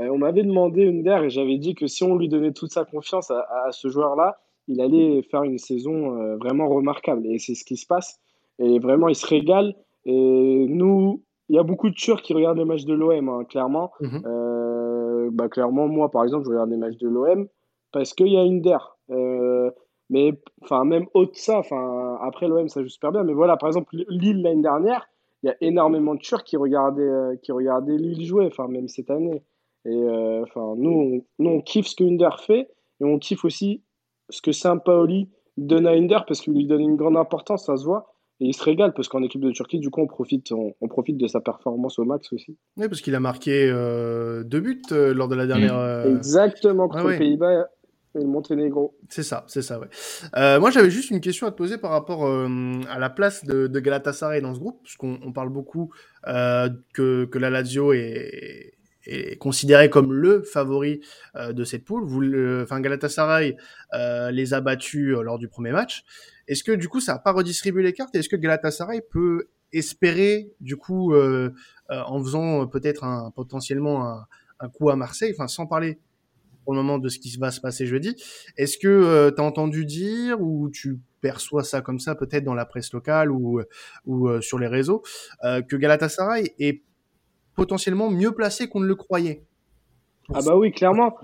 Euh, 0.00 0.08
on 0.10 0.18
m'avait 0.18 0.42
demandé 0.42 0.88
Under 0.88 1.24
et 1.24 1.30
j'avais 1.30 1.58
dit 1.58 1.74
que 1.74 1.86
si 1.86 2.04
on 2.04 2.16
lui 2.16 2.28
donnait 2.28 2.52
toute 2.52 2.72
sa 2.72 2.84
confiance 2.84 3.30
à, 3.30 3.70
ce 3.72 3.88
joueur-là, 3.88 4.38
il 4.68 4.80
allait 4.80 5.22
faire 5.22 5.42
une 5.42 5.58
saison 5.58 6.16
euh, 6.16 6.36
vraiment 6.36 6.68
remarquable. 6.68 7.26
Et 7.26 7.38
c'est 7.38 7.54
ce 7.54 7.64
qui 7.64 7.76
se 7.76 7.86
passe. 7.86 8.20
Et 8.58 8.78
vraiment, 8.78 9.08
il 9.08 9.14
se 9.14 9.26
régale. 9.26 9.74
Et 10.04 10.66
nous, 10.68 11.22
il 11.48 11.56
y 11.56 11.58
a 11.58 11.62
beaucoup 11.62 11.90
de 11.90 11.94
Turcs 11.94 12.22
qui 12.22 12.34
regardent 12.34 12.58
les 12.58 12.64
matchs 12.64 12.84
de 12.84 12.94
l'OM, 12.94 13.28
hein, 13.28 13.44
clairement. 13.44 13.92
Mhm. 14.00 14.22
Euh, 14.24 15.30
bah, 15.32 15.48
clairement, 15.48 15.88
moi, 15.88 16.10
par 16.10 16.24
exemple, 16.24 16.44
je 16.44 16.50
regarde 16.50 16.70
les 16.70 16.76
matchs 16.76 16.98
de 16.98 17.08
l'OM 17.08 17.48
parce 17.92 18.14
qu'il 18.14 18.28
y 18.28 18.36
a 18.36 18.42
Under. 18.42 18.96
mais 20.08 20.32
enfin, 20.62 20.84
même 20.84 21.06
au-delà 21.14 21.32
de 21.32 21.36
ça, 21.36 21.58
enfin, 21.58 22.18
après 22.22 22.48
l'OM, 22.48 22.68
ça 22.68 22.82
joue 22.82 22.88
super 22.88 23.12
bien. 23.12 23.24
Mais 23.24 23.34
voilà, 23.34 23.56
par 23.56 23.68
exemple, 23.68 23.96
Lille 24.08 24.42
l'année 24.42 24.62
dernière, 24.62 25.08
il 25.42 25.48
y 25.48 25.50
a 25.50 25.56
énormément 25.60 26.14
de 26.14 26.20
Turcs 26.20 26.44
qui 26.44 26.56
regardaient, 26.56 27.38
qui 27.42 27.50
regardaient 27.50 27.96
Lille 27.96 28.24
jouer, 28.24 28.46
enfin, 28.46 28.68
même 28.68 28.88
cette 28.88 29.10
année. 29.10 29.42
Et 29.84 29.90
euh, 29.90 30.42
enfin, 30.42 30.74
nous, 30.76 30.90
on, 30.90 31.24
nous, 31.42 31.50
on 31.50 31.60
kiffe 31.60 31.86
ce 31.86 31.96
que 31.96 32.04
Under 32.04 32.40
fait 32.40 32.68
et 33.00 33.04
on 33.04 33.18
kiffe 33.18 33.44
aussi 33.44 33.82
ce 34.28 34.42
que 34.42 34.52
Saint-Paoli 34.52 35.28
donne 35.56 35.86
à 35.86 35.92
Under 35.92 36.24
parce 36.26 36.40
qu'il 36.40 36.52
lui 36.52 36.66
donne 36.66 36.82
une 36.82 36.96
grande 36.96 37.16
importance, 37.16 37.66
ça 37.66 37.76
se 37.76 37.84
voit. 37.84 38.14
Et 38.42 38.46
il 38.46 38.54
se 38.54 38.62
régale 38.62 38.94
parce 38.94 39.08
qu'en 39.08 39.22
équipe 39.22 39.42
de 39.42 39.50
Turquie, 39.50 39.80
du 39.80 39.90
coup, 39.90 40.00
on 40.00 40.06
profite, 40.06 40.50
on, 40.52 40.88
profite 40.88 41.18
de 41.18 41.26
sa 41.26 41.40
performance 41.40 41.98
au 41.98 42.04
max 42.04 42.32
aussi. 42.32 42.56
Oui, 42.78 42.88
parce 42.88 43.02
qu'il 43.02 43.14
a 43.14 43.20
marqué 43.20 43.68
euh, 43.70 44.44
deux 44.44 44.60
buts 44.60 44.80
euh, 44.92 45.12
lors 45.12 45.28
de 45.28 45.34
la 45.34 45.46
dernière. 45.46 46.06
Exactement, 46.06 46.88
contre 46.88 47.08
les 47.08 47.18
Pays-Bas. 47.18 47.66
et 48.14 48.18
le 48.18 48.26
Monténégro. 48.26 48.96
C'est 49.08 49.22
ça, 49.22 49.44
c'est 49.46 49.62
ça, 49.62 49.78
ouais. 49.78 49.88
Euh, 50.36 50.58
moi, 50.58 50.70
j'avais 50.70 50.90
juste 50.90 51.10
une 51.10 51.20
question 51.20 51.46
à 51.46 51.50
te 51.50 51.56
poser 51.56 51.78
par 51.78 51.90
rapport 51.90 52.26
euh, 52.26 52.80
à 52.88 52.98
la 52.98 53.10
place 53.10 53.44
de, 53.44 53.66
de, 53.66 53.80
Galatasaray 53.80 54.40
dans 54.40 54.54
ce 54.54 54.60
groupe, 54.60 54.80
parce 54.82 54.96
qu'on 54.96 55.18
on 55.22 55.32
parle 55.32 55.50
beaucoup 55.50 55.92
euh, 56.26 56.68
que, 56.94 57.26
que 57.26 57.38
la 57.38 57.50
Lazio 57.50 57.92
est, 57.92 58.74
considéré 59.38 59.90
comme 59.90 60.12
le 60.12 60.42
favori 60.42 61.00
euh, 61.36 61.52
de 61.52 61.64
cette 61.64 61.84
poule. 61.84 62.04
Vous, 62.04 62.22
enfin, 62.62 62.80
Galatasaray 62.80 63.56
euh, 63.94 64.30
les 64.30 64.54
a 64.54 64.60
battus 64.60 65.16
lors 65.22 65.38
du 65.38 65.48
premier 65.48 65.72
match. 65.72 66.04
Est-ce 66.48 66.64
que 66.64 66.72
du 66.72 66.88
coup, 66.88 67.00
ça 67.00 67.14
n'a 67.14 67.18
pas 67.18 67.32
redistribué 67.32 67.82
les 67.82 67.92
cartes? 67.92 68.14
Est-ce 68.14 68.28
que 68.28 68.36
Galatasaray 68.36 69.02
peut 69.10 69.48
espérer, 69.72 70.52
du 70.60 70.76
coup, 70.76 71.14
en 71.88 72.22
faisant 72.24 72.66
peut-être 72.66 73.04
un, 73.04 73.30
potentiellement 73.30 74.04
un, 74.04 74.26
un 74.58 74.68
coup 74.68 74.90
à 74.90 74.96
Marseille, 74.96 75.32
enfin, 75.32 75.46
sans 75.46 75.66
parler 75.66 76.00
pour 76.64 76.74
le 76.74 76.82
moment 76.82 76.98
de 76.98 77.08
ce 77.08 77.18
qui 77.18 77.36
va 77.38 77.50
se 77.50 77.60
passer 77.60 77.86
jeudi. 77.86 78.14
Est-ce 78.56 78.78
que 78.78 78.88
euh, 78.88 79.30
tu 79.30 79.40
as 79.40 79.44
entendu 79.44 79.84
dire 79.84 80.40
ou 80.40 80.70
tu 80.70 81.00
perçois 81.20 81.64
ça 81.64 81.80
comme 81.80 81.98
ça 81.98 82.14
peut-être 82.14 82.44
dans 82.44 82.54
la 82.54 82.64
presse 82.64 82.92
locale 82.92 83.30
ou, 83.30 83.60
ou 84.06 84.28
euh, 84.28 84.40
sur 84.40 84.58
les 84.58 84.66
réseaux 84.66 85.02
euh, 85.44 85.62
que 85.62 85.76
Galatasaray 85.76 86.54
est 86.58 86.82
potentiellement 87.60 88.10
mieux 88.10 88.32
placé 88.32 88.68
qu'on 88.68 88.80
ne 88.80 88.86
le 88.86 88.94
croyait 88.94 89.42
Ah 90.32 90.40
bah 90.44 90.56
oui, 90.56 90.72
clairement. 90.72 91.14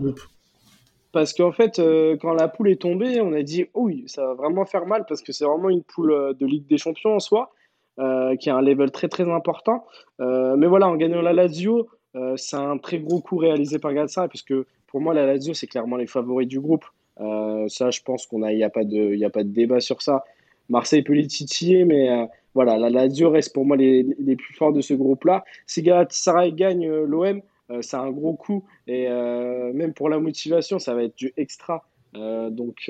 Parce 1.12 1.32
qu'en 1.32 1.52
fait, 1.52 1.80
quand 2.20 2.34
la 2.34 2.48
poule 2.48 2.68
est 2.68 2.80
tombée, 2.82 3.22
on 3.22 3.32
a 3.32 3.42
dit 3.42 3.66
oui, 3.74 4.04
ça 4.06 4.26
va 4.26 4.34
vraiment 4.34 4.66
faire 4.66 4.84
mal 4.84 5.06
parce 5.08 5.22
que 5.22 5.32
c'est 5.32 5.46
vraiment 5.46 5.70
une 5.70 5.82
poule 5.82 6.36
de 6.38 6.46
Ligue 6.46 6.66
des 6.66 6.76
Champions 6.76 7.14
en 7.14 7.20
soi, 7.20 7.52
qui 7.96 8.50
a 8.50 8.54
un 8.54 8.60
level 8.60 8.90
très 8.90 9.08
très 9.08 9.26
important. 9.30 9.86
mais 10.18 10.66
voilà, 10.66 10.88
en 10.88 10.96
gagnant 10.96 11.22
la 11.22 11.32
Lazio, 11.32 11.88
c'est 12.36 12.56
un 12.56 12.76
très 12.76 12.98
gros 12.98 13.20
coup 13.20 13.38
réalisé 13.38 13.78
par 13.78 13.94
Galatasaray 13.94 14.28
puisque 14.28 14.54
pour 14.86 15.00
moi, 15.00 15.14
la 15.14 15.26
Lazio, 15.26 15.54
c'est 15.54 15.66
clairement 15.66 15.96
les 15.96 16.06
favoris 16.06 16.48
du 16.48 16.60
groupe. 16.60 16.84
Euh, 17.20 17.66
ça, 17.68 17.90
je 17.90 18.00
pense 18.02 18.26
qu'on 18.26 18.42
a, 18.42 18.52
il 18.52 18.56
n'y 18.56 18.64
a 18.64 18.70
pas 18.70 18.84
de, 18.84 19.14
il 19.14 19.24
a 19.24 19.30
pas 19.30 19.44
de 19.44 19.50
débat 19.50 19.80
sur 19.80 20.02
ça. 20.02 20.24
Marseille 20.68 21.02
peut 21.02 21.12
les 21.12 21.26
titiller, 21.26 21.84
mais 21.84 22.10
euh, 22.10 22.24
voilà, 22.56 22.76
la 22.76 22.90
Lazio 22.90 23.30
reste 23.30 23.54
pour 23.54 23.64
moi 23.64 23.76
les, 23.76 24.02
les 24.18 24.34
plus 24.34 24.54
forts 24.54 24.72
de 24.72 24.80
ce 24.80 24.94
groupe-là. 24.94 25.44
Si 25.66 25.82
Galatasaray 25.82 26.52
gagne 26.52 26.88
euh, 26.88 27.06
l'OM, 27.06 27.40
c'est 27.80 27.96
un 27.96 28.10
gros 28.12 28.34
coup 28.34 28.64
et 28.86 29.08
même 29.08 29.92
pour 29.92 30.08
la 30.08 30.20
motivation, 30.20 30.78
ça 30.78 30.94
va 30.94 31.02
être 31.02 31.16
du 31.16 31.32
extra. 31.36 31.82
donc 32.14 32.88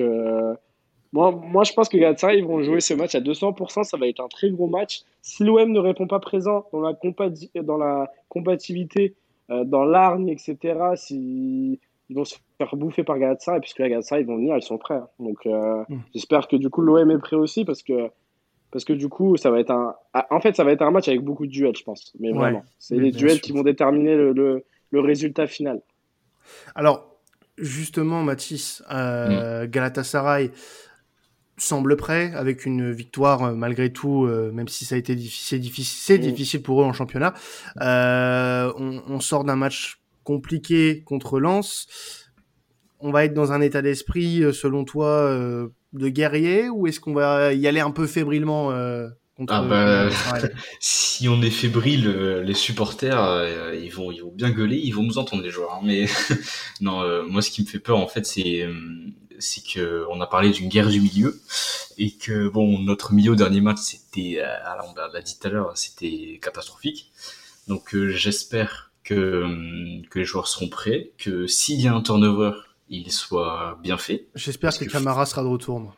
moi, 1.11 1.31
moi, 1.31 1.63
je 1.63 1.73
pense 1.73 1.89
que 1.89 1.97
Galatasaray 1.97 2.37
ils 2.37 2.45
vont 2.45 2.61
jouer 2.61 2.79
ce 2.79 2.93
match 2.93 3.15
à 3.15 3.19
200%. 3.19 3.83
Ça 3.83 3.97
va 3.97 4.07
être 4.07 4.19
un 4.19 4.27
très 4.27 4.51
gros 4.51 4.67
match. 4.67 5.01
Si 5.23 5.43
l'OM 5.43 5.71
ne 5.71 5.79
répond 5.79 6.05
pas 6.05 6.19
présent 6.19 6.65
dans 6.71 6.81
la, 6.81 6.93
dans 7.63 7.77
la 7.77 8.11
combativité, 8.29 9.15
dans 9.49 9.83
l'argne, 9.83 10.29
etc., 10.29 10.77
si 10.93 11.79
ils 12.09 12.15
vont 12.15 12.25
se 12.25 12.35
faire 12.57 12.75
bouffer 12.75 13.03
par 13.03 13.19
Galatasaray, 13.19 13.59
puisque 13.59 13.79
la 13.79 13.89
Galatasaray, 13.89 14.23
ils 14.23 14.27
vont 14.27 14.37
venir, 14.37 14.55
ils 14.55 14.61
sont 14.61 14.77
prêts. 14.77 14.95
Hein. 14.95 15.07
Donc, 15.19 15.45
euh, 15.45 15.83
hmm. 15.89 15.99
j'espère 16.13 16.47
que 16.47 16.55
du 16.55 16.69
coup, 16.69 16.81
l'OM 16.81 17.09
est 17.11 17.17
prêt 17.17 17.35
aussi, 17.35 17.65
parce 17.65 17.83
que, 17.83 18.09
parce 18.71 18.85
que 18.85 18.93
du 18.93 19.09
coup, 19.09 19.37
ça 19.37 19.51
va 19.51 19.59
être 19.59 19.71
un. 19.71 19.95
Ah, 20.13 20.27
en 20.31 20.39
fait, 20.39 20.55
ça 20.55 20.63
va 20.63 20.71
être 20.71 20.81
un 20.81 20.91
match 20.91 21.07
avec 21.07 21.21
beaucoup 21.21 21.45
de 21.45 21.51
duels, 21.51 21.75
je 21.75 21.83
pense. 21.83 22.13
Mais 22.19 22.31
vraiment, 22.31 22.63
c'est 22.79 22.97
les 22.97 23.11
duels 23.11 23.41
qui 23.41 23.51
vont 23.51 23.63
déterminer 23.63 24.15
le, 24.15 24.33
le, 24.91 24.99
résultat 24.99 25.47
final. 25.47 25.81
Alors, 26.75 27.19
justement, 27.57 28.23
Mathis, 28.23 28.83
euh, 28.91 29.63
hmm. 29.65 29.67
Galatasaray 29.67 30.51
semble 31.59 31.95
prêt 31.95 32.31
avec 32.35 32.65
une 32.67 32.91
victoire 32.91 33.43
euh, 33.43 33.53
malgré 33.53 33.91
tout, 33.91 34.27
même 34.27 34.67
si 34.67 34.85
ça 34.85 34.95
a 34.95 34.97
été 34.97 35.15
difficile, 35.15 35.59
c'est 35.89 36.17
difficile, 36.19 36.61
pour 36.61 36.81
eux 36.81 36.85
en 36.85 36.93
championnat. 36.93 37.33
on, 37.79 39.01
on, 39.07 39.19
sort 39.19 39.43
d'un 39.43 39.55
match 39.55 39.99
compliqué 40.27 41.03
contre 41.05 41.39
Lens. 41.39 41.87
On 42.99 43.11
va 43.11 43.23
être 43.23 43.33
dans 43.33 43.53
un 43.53 43.61
état 43.61 43.81
d'esprit, 43.81 44.43
euh, 44.43 44.51
selon 44.51 44.83
toi, 44.83 45.07
euh, 45.07 45.69
de 45.93 46.09
guerrier 46.09 46.69
ou 46.69 46.87
est-ce 46.87 46.99
qu'on 46.99 47.13
va 47.13 47.53
y 47.53 47.67
aller 47.67 47.79
un 47.79 47.91
peu 47.91 48.07
fébrilement 48.07 48.71
euh, 48.71 49.07
contre 49.35 49.53
ah 49.53 49.61
bah, 49.61 50.09
Si 50.79 51.27
on 51.27 51.41
est 51.41 51.49
fébrile, 51.49 52.09
les 52.43 52.53
supporters, 52.53 53.73
ils, 53.73 53.89
vont, 53.89 54.11
ils 54.11 54.21
vont 54.21 54.31
bien 54.31 54.51
gueuler, 54.51 54.77
ils 54.77 54.91
vont 54.91 55.03
nous 55.03 55.17
entendre 55.17 55.43
les 55.43 55.49
joueurs. 55.49 55.73
Hein. 55.73 55.81
mais 55.83 56.05
non, 56.81 57.23
moi 57.27 57.41
ce 57.41 57.51
qui 57.51 57.61
me 57.61 57.67
fait 57.67 57.79
peur 57.79 57.97
en 57.97 58.07
fait, 58.07 58.25
c'est 58.25 58.67
c'est 59.39 59.63
que 59.63 60.05
on 60.09 60.19
a 60.19 60.25
parlé 60.25 60.49
d'une 60.49 60.67
guerre 60.67 60.89
du 60.89 60.99
milieu 60.99 61.39
et 61.99 62.11
que 62.11 62.49
bon 62.49 62.79
notre 62.79 63.13
milieu 63.13 63.33
au 63.33 63.35
dernier 63.35 63.61
match 63.61 63.77
c'était, 63.79 64.41
on 64.83 64.95
l'a 65.13 65.21
dit 65.21 65.37
tout 65.39 65.47
à 65.47 65.51
l'heure, 65.51 65.71
c'était 65.75 66.39
catastrophique. 66.41 67.11
Donc 67.67 67.95
j'espère 67.95 68.87
que, 69.07 69.45
que 70.09 70.19
les 70.19 70.25
joueurs 70.25 70.47
seront 70.47 70.67
prêts, 70.67 71.11
que 71.17 71.47
s'il 71.47 71.81
y 71.81 71.87
a 71.87 71.93
un 71.93 72.01
turnover, 72.01 72.51
il 72.89 73.11
soit 73.11 73.77
bien 73.81 73.97
fait. 73.97 74.27
J'espère 74.35 74.77
que, 74.77 74.85
Camara 74.85 75.25
sera 75.25 75.43
de 75.43 75.47
retour. 75.47 75.93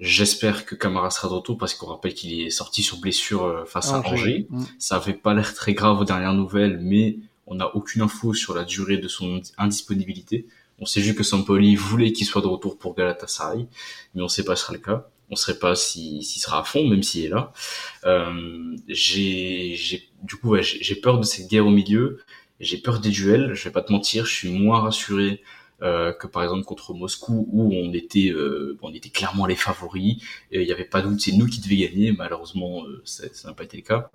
J'espère 0.00 0.64
que 0.64 0.74
Camara 0.74 1.10
sera 1.10 1.28
de 1.28 1.34
retour 1.34 1.58
parce 1.58 1.74
qu'on 1.74 1.86
rappelle 1.86 2.14
qu'il 2.14 2.40
est 2.40 2.50
sorti 2.50 2.82
sur 2.82 2.98
blessure 2.98 3.44
euh, 3.44 3.64
face 3.66 3.92
à 3.92 4.00
Angers. 4.00 4.46
Mm. 4.48 4.64
Ça 4.78 4.96
avait 4.96 5.12
pas 5.12 5.34
l'air 5.34 5.54
très 5.54 5.74
grave 5.74 6.00
aux 6.00 6.04
dernières 6.04 6.32
nouvelles, 6.32 6.78
mais 6.80 7.18
on 7.46 7.56
n'a 7.56 7.74
aucune 7.76 8.00
info 8.00 8.32
sur 8.32 8.54
la 8.54 8.64
durée 8.64 8.96
de 8.96 9.08
son 9.08 9.42
indisponibilité. 9.58 10.46
On 10.78 10.86
sait 10.86 11.02
juste 11.02 11.18
que 11.18 11.22
Sampoli 11.22 11.76
voulait 11.76 12.12
qu'il 12.12 12.26
soit 12.26 12.40
de 12.40 12.46
retour 12.46 12.78
pour 12.78 12.94
Galatasaray, 12.94 13.66
mais 14.14 14.22
on 14.22 14.28
sait 14.28 14.44
pas 14.44 14.56
si 14.56 14.60
ce 14.60 14.66
sera 14.66 14.72
le 14.72 14.78
cas. 14.78 15.06
On 15.28 15.36
sait 15.36 15.58
pas 15.58 15.76
s'il 15.76 16.24
sera 16.24 16.60
à 16.60 16.64
fond, 16.64 16.88
même 16.88 17.02
s'il 17.02 17.26
est 17.26 17.28
là. 17.28 17.52
Euh, 18.04 18.74
j'ai, 18.88 19.78
du 20.22 20.36
coup, 20.36 20.56
j'ai 20.60 20.94
peur 20.96 21.20
de 21.20 21.24
cette 21.24 21.48
guerre 21.48 21.66
au 21.66 21.70
milieu. 21.70 22.20
J'ai 22.58 22.78
peur 22.78 23.00
des 23.00 23.10
duels, 23.10 23.54
je 23.54 23.64
vais 23.64 23.70
pas 23.70 23.82
te 23.82 23.92
mentir, 23.92 24.26
je 24.26 24.34
suis 24.34 24.50
moins 24.50 24.80
rassuré 24.80 25.42
euh, 25.82 26.12
que 26.12 26.26
par 26.26 26.42
exemple 26.42 26.64
contre 26.64 26.94
Moscou 26.94 27.48
où 27.50 27.72
on 27.74 27.92
était 27.92 28.30
euh, 28.30 28.76
on 28.82 28.92
était 28.92 29.08
clairement 29.08 29.46
les 29.46 29.56
favoris 29.56 30.22
il 30.50 30.60
n'y 30.60 30.72
avait 30.72 30.84
pas 30.84 31.00
de 31.00 31.08
doute 31.08 31.20
c'est 31.20 31.32
nous 31.32 31.46
qui 31.46 31.60
devions 31.60 31.88
gagner 31.88 32.12
malheureusement 32.12 32.84
euh, 32.84 33.00
ça 33.04 33.26
n'a 33.46 33.54
pas 33.54 33.64
été 33.64 33.76
le 33.76 33.82
cas 33.82 34.10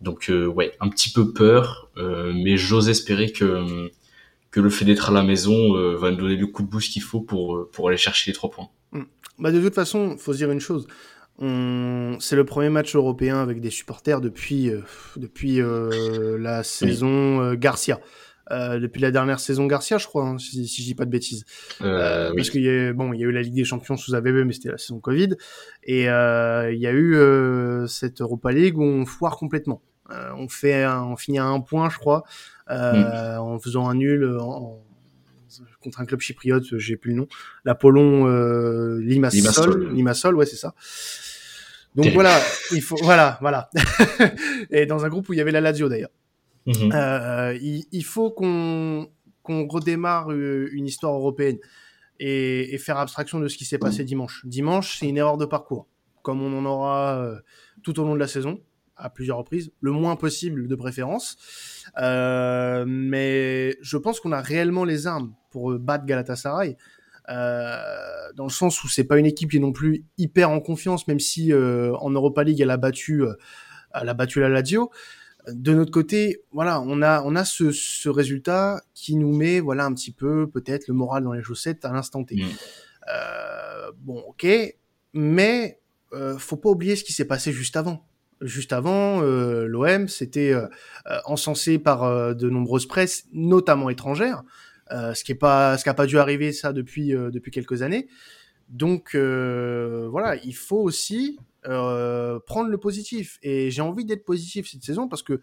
donc 0.00 0.30
ouais 0.30 0.72
un 0.80 0.88
petit 0.88 1.10
peu 1.10 1.32
peur 1.32 1.90
mais 1.96 2.56
j'ose 2.56 2.88
espérer 2.88 3.30
que 3.30 3.90
que 4.50 4.60
le 4.60 4.70
fait 4.70 4.84
d'être 4.84 5.10
à 5.10 5.12
la 5.12 5.22
maison 5.22 5.74
va 5.96 6.10
nous 6.10 6.16
donner 6.16 6.36
le 6.36 6.46
coup 6.46 6.62
de 6.62 6.68
boost 6.68 6.92
qu'il 6.92 7.02
faut 7.02 7.20
pour 7.20 7.68
pour 7.70 7.88
aller 7.88 7.96
chercher 7.96 8.30
les 8.30 8.34
trois 8.34 8.50
points 8.50 8.68
hmm. 8.92 9.02
bah 9.38 9.52
de 9.52 9.60
toute 9.60 9.74
façon 9.74 10.16
faut 10.18 10.32
se 10.32 10.38
dire 10.38 10.50
une 10.50 10.60
chose 10.60 10.86
c'est 11.38 12.36
le 12.36 12.44
premier 12.44 12.70
match 12.70 12.94
européen 12.94 13.38
avec 13.38 13.60
des 13.60 13.70
supporters 13.70 14.20
depuis, 14.20 14.70
euh, 14.70 14.80
depuis 15.16 15.60
euh, 15.60 16.38
la 16.38 16.62
saison 16.62 17.42
euh, 17.42 17.54
Garcia. 17.54 18.00
Depuis 18.50 19.00
la 19.00 19.10
dernière 19.10 19.40
saison 19.40 19.66
Garcia, 19.66 19.98
je 19.98 20.06
crois, 20.06 20.24
hein, 20.24 20.38
si, 20.38 20.66
si 20.68 20.82
je 20.82 20.86
dis 20.86 20.94
pas 20.94 21.04
de 21.04 21.10
bêtises. 21.10 21.44
Parce 21.78 22.50
qu'il 22.50 22.62
y 22.62 22.68
a 22.68 22.92
bon, 22.92 23.12
il 23.12 23.20
y 23.20 23.24
a 23.24 23.26
eu 23.26 23.32
la 23.32 23.42
Ligue 23.42 23.54
des 23.54 23.64
Champions 23.64 23.96
sous 23.96 24.14
AVB, 24.14 24.44
mais 24.46 24.52
c'était 24.52 24.70
la 24.70 24.78
saison 24.78 25.00
Covid, 25.00 25.34
et 25.82 26.02
il 26.02 26.78
y 26.78 26.86
a 26.86 26.92
eu 26.92 27.86
cette 27.88 28.20
Europa 28.20 28.52
League 28.52 28.78
où 28.78 28.82
on 28.82 29.06
foire 29.06 29.36
complètement. 29.36 29.82
on 30.10 30.48
fait, 30.48 30.86
on 30.86 31.16
finit 31.16 31.38
à 31.38 31.46
un 31.46 31.60
point, 31.60 31.90
je 31.90 31.98
crois, 31.98 32.24
mm. 32.70 33.38
en 33.38 33.58
faisant 33.58 33.88
un 33.88 33.94
nul 33.94 34.38
en, 34.40 34.80
contre 35.80 36.00
un 36.00 36.04
club 36.04 36.20
chypriote, 36.20 36.78
j'ai 36.78 36.96
plus 36.96 37.12
le 37.12 37.18
nom, 37.18 37.28
l'Apollon 37.64 38.26
euh, 38.26 38.98
Limassol, 39.00 39.38
Limassol, 39.38 39.94
Limassol, 39.94 40.34
ouais 40.34 40.46
c'est 40.46 40.56
ça. 40.56 40.74
Donc 41.94 42.08
voilà, 42.08 42.38
il 42.72 42.82
faut, 42.82 42.96
voilà, 43.02 43.38
voilà. 43.40 43.70
et 44.70 44.84
dans 44.84 45.04
un 45.04 45.08
groupe 45.08 45.28
où 45.28 45.32
il 45.32 45.38
y 45.38 45.40
avait 45.40 45.52
la 45.52 45.60
Lazio 45.60 45.88
d'ailleurs. 45.88 46.10
Mhm. 46.66 46.92
euh, 46.92 47.58
il, 47.60 48.04
faut 48.04 48.30
qu'on 48.30 49.08
qu'on 49.42 49.68
redémarre 49.68 50.32
euh, 50.32 50.68
une 50.72 50.86
histoire 50.86 51.12
européenne 51.14 51.58
et, 52.18 52.74
et, 52.74 52.78
faire 52.78 52.98
abstraction 52.98 53.38
de 53.38 53.46
ce 53.46 53.56
qui 53.56 53.64
s'est 53.64 53.78
passé 53.78 54.02
dimanche. 54.02 54.44
Dimanche, 54.44 54.98
c'est 54.98 55.08
une 55.08 55.16
erreur 55.16 55.36
de 55.36 55.44
parcours, 55.44 55.86
comme 56.22 56.42
on 56.42 56.58
en 56.58 56.64
aura 56.64 57.18
euh, 57.18 57.38
tout 57.84 58.00
au 58.00 58.04
long 58.04 58.14
de 58.14 58.18
la 58.18 58.26
saison 58.26 58.60
à 58.96 59.10
plusieurs 59.10 59.38
reprises, 59.38 59.70
le 59.80 59.92
moins 59.92 60.16
possible 60.16 60.68
de 60.68 60.74
préférence. 60.74 61.36
Euh, 61.98 62.84
mais 62.86 63.76
je 63.82 63.96
pense 63.96 64.20
qu'on 64.20 64.32
a 64.32 64.40
réellement 64.40 64.84
les 64.84 65.06
armes 65.06 65.34
pour 65.50 65.78
battre 65.78 66.06
Galatasaray. 66.06 66.76
Euh, 67.28 67.76
dans 68.36 68.44
le 68.44 68.50
sens 68.50 68.82
où 68.84 68.88
c'est 68.88 69.04
pas 69.04 69.18
une 69.18 69.26
équipe 69.26 69.50
qui 69.50 69.56
est 69.56 69.60
non 69.60 69.72
plus 69.72 70.04
hyper 70.16 70.50
en 70.50 70.60
confiance, 70.60 71.08
même 71.08 71.18
si 71.18 71.52
euh, 71.52 71.94
en 71.96 72.10
Europa 72.10 72.44
League 72.44 72.60
elle 72.60 72.70
a 72.70 72.76
battu, 72.76 73.24
elle 73.92 74.08
a 74.08 74.14
battu 74.14 74.40
la 74.40 74.48
Lazio. 74.48 74.90
De 75.52 75.74
notre 75.74 75.92
côté, 75.92 76.42
voilà, 76.52 76.80
on 76.80 77.02
a 77.02 77.22
on 77.22 77.36
a 77.36 77.44
ce, 77.44 77.70
ce 77.70 78.08
résultat 78.08 78.80
qui 78.94 79.16
nous 79.16 79.32
met 79.32 79.60
voilà 79.60 79.84
un 79.84 79.94
petit 79.94 80.12
peu 80.12 80.48
peut-être 80.48 80.88
le 80.88 80.94
moral 80.94 81.22
dans 81.22 81.32
les 81.32 81.42
chaussettes 81.42 81.84
à 81.84 81.92
l'instant 81.92 82.24
T. 82.24 82.36
Mm. 82.36 82.46
bon, 84.00 84.18
ok, 84.28 84.46
mais 85.14 85.80
faut 86.38 86.56
pas 86.56 86.70
oublier 86.70 86.96
ce 86.96 87.04
qui 87.04 87.12
s'est 87.12 87.26
passé 87.26 87.52
juste 87.52 87.76
avant 87.76 88.06
juste 88.42 88.74
avant, 88.74 89.22
euh, 89.22 89.66
l'OM 89.66 90.08
s'était 90.08 90.52
euh, 90.52 90.66
encensé 91.24 91.78
par 91.78 92.34
de 92.34 92.50
nombreuses 92.50 92.86
presses, 92.86 93.24
notamment 93.32 93.88
étrangères, 93.88 94.42
euh, 94.92 95.14
ce 95.14 95.24
qui 95.24 95.32
est 95.32 95.36
pas, 95.36 95.76
ce 95.78 95.82
qui 95.82 95.88
a 95.88 95.94
pas 95.94 96.06
dû 96.06 96.18
arriver 96.18 96.52
ça 96.52 96.72
depuis 96.72 97.14
euh, 97.14 97.30
depuis 97.30 97.50
quelques 97.50 97.82
années. 97.82 98.08
Donc 98.68 99.14
euh, 99.14 100.08
voilà, 100.10 100.36
il 100.44 100.54
faut 100.54 100.78
aussi 100.78 101.38
prendre 101.66 102.68
le 102.68 102.78
positif. 102.78 103.38
Et 103.42 103.70
j'ai 103.70 103.82
envie 103.82 104.04
d'être 104.04 104.24
positif 104.24 104.70
cette 104.70 104.84
saison 104.84 105.08
parce 105.08 105.22
que 105.22 105.40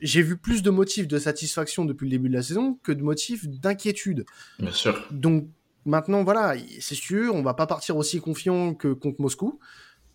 j'ai 0.00 0.22
vu 0.22 0.36
plus 0.38 0.62
de 0.62 0.70
motifs 0.70 1.08
de 1.08 1.18
satisfaction 1.18 1.84
depuis 1.84 2.06
le 2.06 2.10
début 2.10 2.28
de 2.28 2.34
la 2.34 2.42
saison 2.42 2.78
que 2.82 2.92
de 2.92 3.02
motifs 3.02 3.46
d'inquiétude. 3.46 4.24
Bien 4.58 4.72
sûr. 4.72 5.06
Donc 5.10 5.48
Maintenant, 5.86 6.24
voilà, 6.24 6.54
c'est 6.80 6.94
sûr, 6.94 7.34
on 7.34 7.42
va 7.42 7.54
pas 7.54 7.66
partir 7.66 7.96
aussi 7.96 8.20
confiant 8.20 8.74
que 8.74 8.92
contre 8.92 9.20
Moscou. 9.20 9.58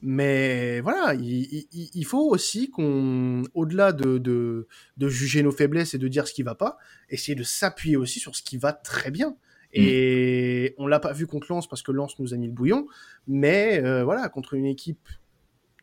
Mais 0.01 0.81
voilà, 0.81 1.15
il, 1.15 2.05
faut 2.05 2.29
aussi 2.29 2.69
qu'on, 2.69 3.41
au-delà 3.55 3.91
de, 3.91 4.19
de, 4.19 4.67
de, 4.97 5.07
juger 5.07 5.41
nos 5.41 5.51
faiblesses 5.51 5.95
et 5.95 5.97
de 5.97 6.07
dire 6.07 6.27
ce 6.27 6.33
qui 6.33 6.43
va 6.43 6.53
pas, 6.53 6.77
essayer 7.09 7.33
de 7.33 7.43
s'appuyer 7.43 7.97
aussi 7.97 8.19
sur 8.19 8.35
ce 8.35 8.43
qui 8.43 8.57
va 8.57 8.73
très 8.73 9.09
bien. 9.09 9.29
Mm. 9.29 9.33
Et 9.73 10.75
on 10.77 10.85
l'a 10.85 10.99
pas 10.99 11.13
vu 11.13 11.25
contre 11.25 11.47
Lens 11.49 11.67
parce 11.67 11.81
que 11.81 11.91
Lens 11.91 12.19
nous 12.19 12.35
a 12.35 12.37
mis 12.37 12.45
le 12.45 12.53
bouillon, 12.53 12.85
mais 13.25 13.81
euh, 13.83 14.03
voilà, 14.03 14.29
contre 14.29 14.53
une 14.53 14.65
équipe 14.65 15.09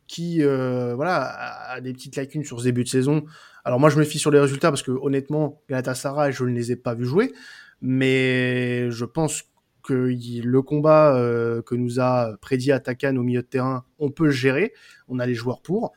qui 0.06 0.42
euh, 0.42 0.94
voilà 0.94 1.70
a, 1.70 1.80
des 1.80 1.92
petites 1.92 2.16
lacunes 2.16 2.44
sur 2.44 2.60
ce 2.60 2.64
début 2.64 2.84
de 2.84 2.88
saison. 2.88 3.24
Alors 3.64 3.80
moi 3.80 3.90
je 3.90 3.98
me 3.98 4.04
fie 4.04 4.18
sur 4.18 4.30
les 4.30 4.40
résultats 4.40 4.70
parce 4.70 4.82
que 4.82 4.90
honnêtement 4.90 5.62
Galatasaray 5.68 6.32
je 6.32 6.44
ne 6.44 6.50
les 6.50 6.72
ai 6.72 6.76
pas 6.76 6.94
vus 6.94 7.06
jouer, 7.06 7.32
mais 7.80 8.90
je 8.90 9.04
pense 9.04 9.44
que 9.82 10.14
le 10.14 10.62
combat 10.62 11.16
euh, 11.16 11.62
que 11.62 11.74
nous 11.74 12.00
a 12.00 12.36
prédit 12.40 12.72
Atakan 12.72 13.16
au 13.16 13.22
milieu 13.22 13.42
de 13.42 13.46
terrain, 13.46 13.84
on 13.98 14.10
peut 14.10 14.26
le 14.26 14.30
gérer, 14.30 14.72
on 15.08 15.18
a 15.18 15.26
les 15.26 15.34
joueurs 15.34 15.60
pour. 15.60 15.92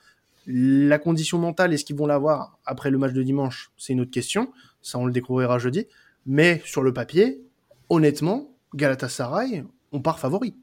La 0.47 0.99
condition 0.99 1.37
mentale, 1.37 1.73
est-ce 1.73 1.85
qu'ils 1.85 1.95
vont 1.95 2.05
l'avoir 2.05 2.59
après 2.65 2.91
le 2.91 2.97
match 2.97 3.13
de 3.13 3.23
dimanche? 3.23 3.71
C'est 3.77 3.93
une 3.93 4.01
autre 4.01 4.11
question, 4.11 4.51
ça 4.81 4.99
on 4.99 5.05
le 5.05 5.11
découvrira 5.11 5.59
jeudi. 5.59 5.87
Mais 6.25 6.61
sur 6.65 6.81
le 6.81 6.93
papier, 6.93 7.41
honnêtement, 7.89 8.51
Galatasaray, 8.73 9.63
on 9.91 10.01
part 10.01 10.19
favori. 10.19 10.55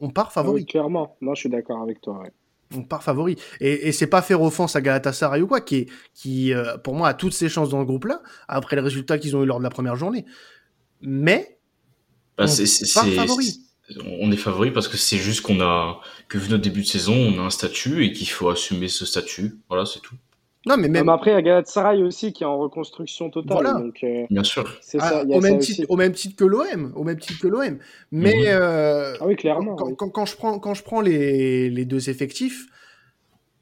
On 0.00 0.10
part 0.10 0.32
favori. 0.32 0.62
Oui, 0.62 0.66
clairement, 0.66 1.16
moi 1.20 1.34
je 1.34 1.40
suis 1.40 1.48
d'accord 1.48 1.82
avec 1.82 2.00
toi. 2.00 2.22
On 2.22 2.45
part 2.88 3.02
favori. 3.02 3.36
Et, 3.60 3.88
et 3.88 3.92
c'est 3.92 4.06
pas 4.06 4.22
faire 4.22 4.42
offense 4.42 4.76
à 4.76 4.80
Galatasaray 4.80 5.42
ou 5.42 5.46
quoi, 5.46 5.60
qui, 5.60 5.86
qui 6.14 6.52
euh, 6.52 6.76
pour 6.78 6.94
moi, 6.94 7.08
a 7.08 7.14
toutes 7.14 7.32
ses 7.32 7.48
chances 7.48 7.68
dans 7.68 7.78
le 7.78 7.84
groupe-là, 7.84 8.22
après 8.48 8.76
les 8.76 8.82
résultats 8.82 9.18
qu'ils 9.18 9.36
ont 9.36 9.42
eu 9.42 9.46
lors 9.46 9.58
de 9.58 9.64
la 9.64 9.70
première 9.70 9.96
journée. 9.96 10.24
Mais 11.00 11.58
bah, 12.36 12.44
on, 12.44 12.46
est 12.46 13.14
favori. 13.14 13.60
on 14.20 14.32
est 14.32 14.36
favori 14.36 14.70
parce 14.70 14.88
que 14.88 14.96
c'est 14.96 15.18
juste 15.18 15.42
qu'on 15.42 15.60
a 15.60 16.00
que 16.28 16.38
vu 16.38 16.50
notre 16.50 16.62
début 16.62 16.82
de 16.82 16.86
saison, 16.86 17.14
on 17.14 17.38
a 17.38 17.42
un 17.42 17.50
statut 17.50 18.04
et 18.04 18.12
qu'il 18.12 18.28
faut 18.28 18.48
assumer 18.50 18.88
ce 18.88 19.06
statut. 19.06 19.58
Voilà, 19.68 19.86
c'est 19.86 20.00
tout. 20.00 20.16
Non, 20.66 20.76
mais 20.76 20.88
même 20.88 21.08
après, 21.08 21.30
il 21.30 21.34
y 21.34 21.36
a 21.36 21.42
Galatasaray 21.42 22.02
aussi 22.02 22.32
qui 22.32 22.42
est 22.42 22.46
en 22.46 22.58
reconstruction 22.58 23.30
totale. 23.30 23.52
Voilà. 23.52 23.74
Donc, 23.74 24.02
euh, 24.02 24.26
Bien 24.28 24.42
sûr. 24.42 24.64
C'est 24.80 24.98
ça, 24.98 25.22
ah, 25.22 25.24
au, 25.24 25.40
même 25.40 25.58
titre, 25.58 25.86
au, 25.88 25.96
même 25.96 26.12
titre, 26.12 26.34
que 26.36 26.44
l'OM, 26.44 26.92
au 26.96 27.04
même 27.04 27.18
titre 27.18 27.40
que 27.40 27.46
l'OM. 27.46 27.78
Mais 28.10 28.34
mhm. 28.34 28.44
euh, 28.46 29.14
ah 29.20 29.26
oui, 29.26 29.36
clairement. 29.36 29.76
Quand, 29.76 29.94
quand, 29.94 30.10
quand, 30.10 30.26
je 30.26 30.36
prends 30.36 30.58
quand 30.58 30.74
je 30.74 30.82
prends 30.82 31.00
les, 31.00 31.70
les 31.70 31.84
deux 31.84 32.10
effectifs, 32.10 32.66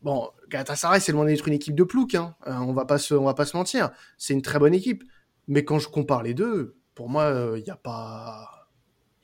bon, 0.02 0.30
Galatasaray 0.48 1.00
c'est 1.00 1.12
loin 1.12 1.26
d'être 1.26 1.46
une 1.46 1.54
équipe 1.54 1.74
de 1.74 1.84
plouc. 1.84 2.14
Hein. 2.14 2.34
Euh, 2.46 2.54
on 2.66 2.72
va 2.72 2.86
pas 2.86 2.96
se 2.96 3.14
on 3.14 3.24
va 3.24 3.34
pas 3.34 3.44
se 3.44 3.56
mentir. 3.56 3.90
C'est 4.16 4.32
une 4.32 4.42
très 4.42 4.58
bonne 4.58 4.74
équipe. 4.74 5.04
Mais 5.46 5.62
quand 5.62 5.78
je 5.78 5.88
compare 5.88 6.22
les 6.22 6.32
deux, 6.32 6.76
pour 6.94 7.10
moi, 7.10 7.52
il 7.56 7.62
n'y 7.62 7.70
a 7.70 7.76
pas 7.76 8.48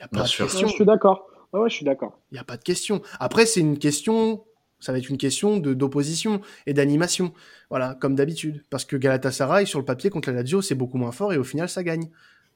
a 0.01 0.09
pas 0.09 0.23
de 0.23 0.29
question. 0.29 0.67
je 0.67 0.75
suis 0.75 0.85
d'accord. 0.85 1.27
Ouais, 1.53 1.69
je 1.69 1.75
suis 1.75 1.85
d'accord. 1.85 2.19
Il 2.31 2.35
n'y 2.35 2.41
a 2.41 2.45
pas 2.45 2.57
de 2.57 2.63
question. 2.63 3.03
Après, 3.19 3.47
c'est 3.47 3.61
une 3.61 3.79
question, 3.79 4.45
ça 4.81 4.93
va 4.93 4.99
être 4.99 5.09
une 5.09 5.19
question 5.19 5.59
de 5.59 5.75
d'opposition 5.75 6.41
et 6.67 6.73
d'animation. 6.73 7.33
Voilà, 7.69 7.97
comme 8.01 8.15
d'habitude. 8.15 8.65
Parce 8.71 8.85
que 8.85 8.97
Galatasaray, 8.97 9.67
sur 9.67 9.79
le 9.79 9.85
papier, 9.85 10.11
contre 10.11 10.31
la 10.31 10.37
Lazio, 10.37 10.63
c'est 10.63 10.75
beaucoup 10.75 10.99
moins 10.99 11.13
fort 11.13 11.33
et 11.33 11.39
au 11.39 11.45
final, 11.45 11.69
ça 11.69 11.83
gagne. 11.83 12.09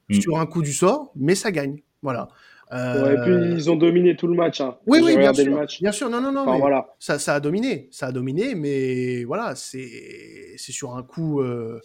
Mm. 0.09 0.21
Sur 0.21 0.39
un 0.39 0.45
coup 0.45 0.61
du 0.61 0.73
sort, 0.73 1.11
mais 1.15 1.35
ça 1.35 1.51
gagne. 1.51 1.81
Voilà. 2.01 2.27
Euh... 2.73 3.13
et 3.13 3.21
puis 3.21 3.53
ils 3.53 3.69
ont 3.69 3.75
dominé 3.75 4.15
tout 4.15 4.27
le 4.27 4.35
match. 4.35 4.59
Hein. 4.59 4.75
Oui, 4.87 4.99
oui, 5.03 5.17
bien 5.17 5.33
sûr. 5.33 5.65
Bien 5.81 5.91
sûr, 5.91 6.09
non, 6.09 6.19
non, 6.19 6.31
non. 6.31 6.57
voilà. 6.57 6.87
ça, 6.99 7.19
ça 7.19 7.35
a 7.35 7.39
dominé, 7.39 7.87
ça 7.91 8.07
a 8.07 8.11
dominé, 8.11 8.55
mais 8.55 9.23
voilà, 9.23 9.53
c'est 9.55 10.57
sur 10.57 10.95
un 10.95 11.03
coup, 11.03 11.41
euh, 11.41 11.79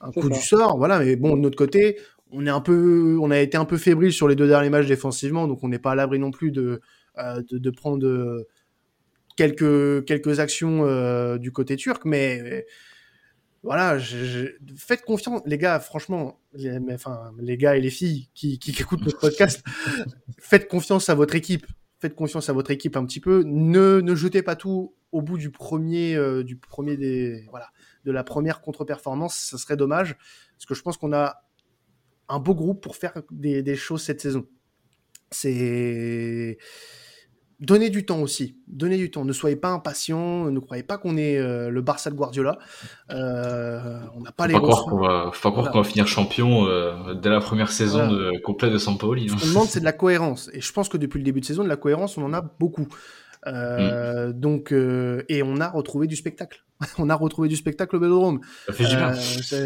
un 0.00 0.10
coup 0.10 0.28
du 0.28 0.40
sort. 0.40 0.76
Voilà, 0.76 0.98
mais 0.98 1.16
bon, 1.16 1.36
de 1.36 1.40
notre 1.40 1.56
côté, 1.56 1.98
on 2.32 2.46
est 2.46 2.50
un 2.50 2.60
peu, 2.60 3.16
on 3.20 3.30
a 3.30 3.38
été 3.38 3.56
un 3.56 3.64
peu 3.64 3.76
fébrile 3.76 4.12
sur 4.12 4.26
les 4.26 4.34
deux 4.34 4.48
derniers 4.48 4.70
matchs 4.70 4.86
défensivement, 4.86 5.46
donc 5.46 5.62
on 5.62 5.68
n'est 5.68 5.78
pas 5.78 5.92
à 5.92 5.94
l'abri 5.94 6.18
non 6.18 6.32
plus 6.32 6.50
de, 6.50 6.80
euh, 7.18 7.42
de, 7.48 7.70
prendre 7.70 8.04
euh, 8.06 8.48
quelques, 9.36 10.04
quelques 10.04 10.40
actions 10.40 10.84
euh, 10.84 11.38
du 11.38 11.52
côté 11.52 11.76
turc, 11.76 12.04
mais 12.04 12.66
voilà, 13.62 13.98
faites 14.76 15.02
confiance, 15.04 15.42
les 15.46 15.58
gars, 15.58 15.80
franchement, 15.80 16.40
les, 16.52 16.78
enfin, 16.92 17.32
les 17.38 17.56
gars 17.56 17.76
et 17.76 17.80
les 17.80 17.90
filles 17.90 18.28
qui, 18.34 18.58
qui, 18.58 18.70
écoutent 18.80 19.02
notre 19.02 19.18
podcast, 19.18 19.62
faites 20.38 20.68
confiance 20.68 21.08
à 21.08 21.14
votre 21.14 21.34
équipe, 21.34 21.66
faites 21.98 22.14
confiance 22.14 22.48
à 22.48 22.52
votre 22.52 22.70
équipe 22.70 22.96
un 22.96 23.04
petit 23.06 23.20
peu, 23.20 23.42
ne, 23.46 24.00
ne 24.00 24.14
jetez 24.14 24.42
pas 24.42 24.56
tout 24.56 24.94
au 25.12 25.22
bout 25.22 25.38
du 25.38 25.50
premier, 25.50 26.18
du 26.44 26.56
premier 26.56 26.96
des, 26.96 27.46
voilà, 27.50 27.68
de 28.04 28.12
la 28.12 28.24
première 28.24 28.60
contre-performance, 28.60 29.36
ça 29.36 29.58
serait 29.58 29.76
dommage, 29.76 30.16
parce 30.56 30.66
que 30.66 30.74
je 30.74 30.82
pense 30.82 30.96
qu'on 30.96 31.12
a 31.12 31.44
un 32.28 32.38
beau 32.38 32.54
groupe 32.54 32.82
pour 32.82 32.96
faire 32.96 33.14
des, 33.30 33.76
choses 33.76 34.02
cette 34.02 34.20
saison. 34.20 34.46
C'est 35.30 36.58
donner 37.60 37.90
du 37.90 38.04
temps 38.04 38.20
aussi, 38.20 38.56
donner 38.66 38.96
du 38.96 39.10
temps. 39.10 39.24
Ne 39.24 39.32
soyez 39.32 39.56
pas 39.56 39.70
impatients, 39.70 40.50
ne 40.50 40.58
croyez 40.58 40.82
pas 40.82 40.98
qu'on 40.98 41.16
est 41.16 41.38
euh, 41.38 41.70
le 41.70 41.82
Barça 41.82 42.10
de 42.10 42.14
Guardiola. 42.14 42.58
Euh, 43.10 44.00
on 44.16 44.20
n'a 44.20 44.32
pas 44.32 44.46
les. 44.46 44.54
Pas 44.54 44.60
croire 44.60 44.84
qu'on 44.84 44.98
va, 44.98 45.30
faut 45.32 45.48
pas 45.48 45.52
croire 45.52 45.70
qu'on 45.70 45.78
va 45.78 45.84
finir 45.84 46.06
champion 46.06 46.66
euh, 46.66 47.14
dès 47.14 47.30
la 47.30 47.40
première 47.40 47.70
saison 47.70 48.08
de, 48.08 48.38
complète 48.42 48.72
de 48.72 48.78
Sampaoli. 48.78 49.28
Hein. 49.30 49.36
Ce 49.38 49.42
qu'on 49.42 49.48
demande, 49.48 49.68
c'est 49.68 49.80
de 49.80 49.84
la 49.84 49.92
cohérence, 49.92 50.50
et 50.52 50.60
je 50.60 50.72
pense 50.72 50.88
que 50.88 50.96
depuis 50.96 51.18
le 51.18 51.24
début 51.24 51.40
de 51.40 51.46
saison, 51.46 51.64
de 51.64 51.68
la 51.68 51.76
cohérence, 51.76 52.18
on 52.18 52.24
en 52.24 52.32
a 52.32 52.42
beaucoup. 52.42 52.88
Mm. 53.46 54.32
Donc, 54.32 54.72
et 54.72 55.42
on 55.42 55.60
a 55.60 55.68
retrouvé 55.68 56.06
du 56.06 56.16
spectacle. 56.16 56.64
on 56.98 57.08
a 57.10 57.14
retrouvé 57.14 57.48
du 57.48 57.56
spectacle 57.56 57.96
au 57.96 58.00
Vélodrome. 58.00 58.40
Ça 58.66 58.72
fait 58.72 58.84
du 58.84 58.96
bien. 58.96 59.14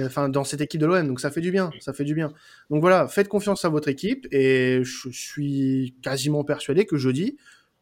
Enfin, 0.06 0.28
dans 0.28 0.44
cette 0.44 0.60
équipe 0.60 0.80
de 0.80 0.86
l'OM, 0.86 1.06
donc 1.06 1.20
ça 1.20 1.30
fait 1.30 1.40
du 1.40 1.50
bien. 1.50 1.70
Ça 1.80 1.92
fait 1.92 2.04
du 2.04 2.14
bien. 2.14 2.32
Donc 2.70 2.80
voilà, 2.80 3.08
faites 3.08 3.28
confiance 3.28 3.64
à 3.64 3.68
votre 3.68 3.88
équipe 3.88 4.26
et 4.32 4.80
je 4.82 5.08
suis 5.10 5.94
quasiment 6.02 6.44
persuadé 6.44 6.86
que 6.86 6.96
jeudi, 6.96 7.36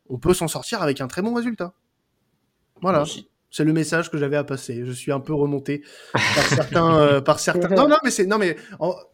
on 0.08 0.18
peut 0.18 0.34
s'en 0.34 0.48
sortir 0.48 0.82
avec 0.82 1.00
un 1.00 1.08
très 1.08 1.22
bon 1.22 1.34
résultat. 1.34 1.72
Voilà. 2.82 3.04
C'est 3.50 3.64
le 3.64 3.72
message 3.72 4.10
que 4.10 4.18
j'avais 4.18 4.36
à 4.36 4.44
passer. 4.44 4.84
Je 4.84 4.92
suis 4.92 5.12
un 5.12 5.20
peu 5.20 5.32
remonté 5.32 5.82
par 6.12 6.46
certains, 6.48 7.20
par 7.24 7.40
certains. 7.40 7.68
Non, 7.68 7.88
non, 7.88 7.96
mais 8.04 8.10
c'est, 8.10 8.26
non, 8.26 8.38
mais, 8.38 8.56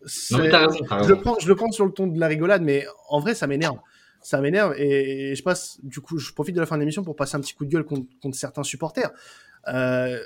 Je, 0.05 0.37
le 0.37 1.15
prends, 1.21 1.37
je 1.39 1.47
le 1.47 1.55
prends 1.55 1.71
sur 1.71 1.85
le 1.87 1.93
ton 1.93 2.07
de 2.07 2.19
la 2.19 2.27
rigolade, 2.27 2.63
mais 2.63 2.87
en 3.09 3.21
vrai, 3.21 3.35
ça 3.35 3.47
m'énerve 3.47 3.79
ça 4.23 4.41
m'énerve 4.41 4.75
et, 4.79 5.35
je 5.35 5.43
passe 5.43 5.79
du 5.83 6.01
coup 6.01 6.19
je 6.19 6.33
profite 6.33 6.55
de 6.55 6.61
la 6.61 6.67
fin 6.67 6.77
de 6.77 6.81
l'émission 6.81 7.03
pour 7.03 7.17
passer 7.17 7.37
un 7.37 7.41
petit 7.41 7.55
coup 7.55 7.65
de 7.65 7.71
gueule 7.71 7.85
contre, 7.85 8.07
certains 8.35 8.63
supporters 8.63 9.11
euh, 9.69 10.19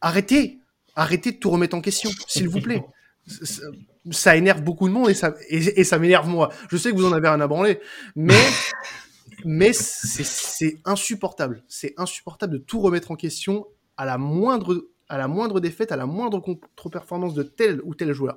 arrêtez 0.00 0.58
arrêtez 0.94 1.32
de 1.32 1.36
tout 1.38 1.50
remettre 1.50 1.76
en 1.76 1.80
question 1.80 2.10
s'il 2.26 2.48
vous 2.48 2.60
plaît 2.60 2.82
ça, 4.10 4.36
énerve 4.36 4.62
beaucoup 4.62 4.88
de 4.88 4.92
monde 4.92 5.10
et 5.10 5.14
ça 5.14 5.34
et, 5.48 5.84
ça 5.84 5.98
m'énerve 5.98 6.28
moi 6.28 6.50
je 6.70 6.76
sais 6.76 6.90
que 6.90 6.96
vous 6.96 7.06
en 7.06 7.12
avez 7.12 7.28
rien 7.28 7.40
à 7.40 7.46
branler 7.46 7.80
mais 8.16 8.34
mais 9.44 9.72
c'est 9.72 10.80
insupportable 10.84 11.64
c'est 11.68 11.94
insupportable 11.96 12.54
de 12.54 12.58
tout 12.58 12.80
remettre 12.80 13.10
en 13.10 13.16
question 13.16 13.66
à 13.96 14.04
la 14.04 14.18
moindre 14.18 14.88
à 15.08 15.18
la 15.18 15.28
moindre 15.28 15.60
défaite 15.60 15.92
à 15.92 15.96
la 15.96 16.06
moindre 16.06 16.40
contre-performance 16.40 17.34
de 17.34 17.42
tel 17.42 17.80
ou 17.84 17.94
tel 17.94 18.12
joueur 18.12 18.36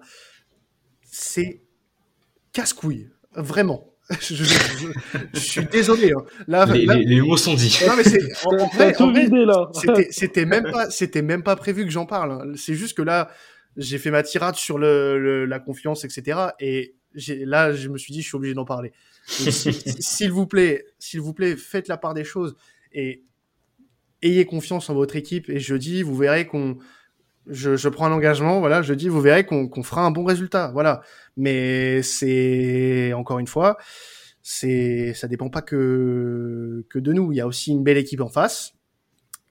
c'est 1.03 1.63
casse-couille 2.53 3.09
vraiment 3.35 3.91
je, 4.19 5.39
suis 5.39 5.65
désolé. 5.65 6.11
Hein. 6.11 6.23
Là, 6.47 6.65
les, 6.65 7.21
mots 7.21 7.37
sont 7.37 7.53
dits. 7.53 7.79
Non, 7.87 7.95
mais 7.95 8.03
c'est, 8.03 8.19
en, 8.45 8.67
vrai, 8.67 8.93
c'était, 10.11 10.45
même 10.45 10.69
pas, 10.69 10.89
c'était 10.89 11.21
même 11.21 11.43
pas 11.43 11.55
prévu 11.55 11.85
que 11.85 11.91
j'en 11.91 12.05
parle. 12.05 12.31
Hein. 12.31 12.53
C'est 12.55 12.75
juste 12.75 12.97
que 12.97 13.01
là, 13.01 13.29
j'ai 13.77 13.97
fait 13.97 14.11
ma 14.11 14.23
tirade 14.23 14.55
sur 14.55 14.77
le, 14.77 15.45
la 15.45 15.59
confiance, 15.59 16.03
etc. 16.03 16.39
Et 16.59 16.95
là, 17.45 17.73
je 17.73 17.89
me 17.89 17.97
suis 17.97 18.11
dit, 18.13 18.21
je 18.21 18.27
suis 18.27 18.35
obligé 18.35 18.53
d'en 18.53 18.65
parler. 18.65 18.91
S'il 19.27 20.31
vous 20.31 20.47
plaît, 20.47 20.85
s'il 20.99 21.21
vous 21.21 21.33
plaît, 21.33 21.55
faites 21.55 21.87
la 21.87 21.97
part 21.97 22.13
des 22.13 22.23
choses 22.23 22.55
et 22.91 23.23
ayez 24.21 24.45
confiance 24.45 24.89
en 24.89 24.93
votre 24.93 25.15
équipe. 25.15 25.49
Et 25.49 25.59
je 25.59 25.75
dis, 25.75 26.03
vous 26.03 26.15
verrez 26.15 26.47
qu'on, 26.47 26.77
je, 27.47 27.75
je, 27.75 27.89
prends 27.89 28.07
un 28.07 28.11
engagement, 28.11 28.59
voilà, 28.59 28.81
je 28.81 28.93
dis, 28.93 29.09
vous 29.09 29.21
verrez 29.21 29.45
qu'on 29.45 29.83
fera 29.83 30.05
un 30.05 30.11
bon 30.11 30.23
résultat, 30.23 30.71
voilà. 30.73 31.01
Mais 31.37 32.01
c'est 32.01 33.13
encore 33.13 33.39
une 33.39 33.47
fois, 33.47 33.77
c'est 34.43 35.13
ça 35.13 35.27
dépend 35.27 35.49
pas 35.49 35.61
que 35.61 36.85
que 36.89 36.99
de 36.99 37.13
nous. 37.13 37.31
Il 37.31 37.37
y 37.37 37.41
a 37.41 37.47
aussi 37.47 37.71
une 37.71 37.83
belle 37.83 37.97
équipe 37.97 38.21
en 38.21 38.29
face. 38.29 38.73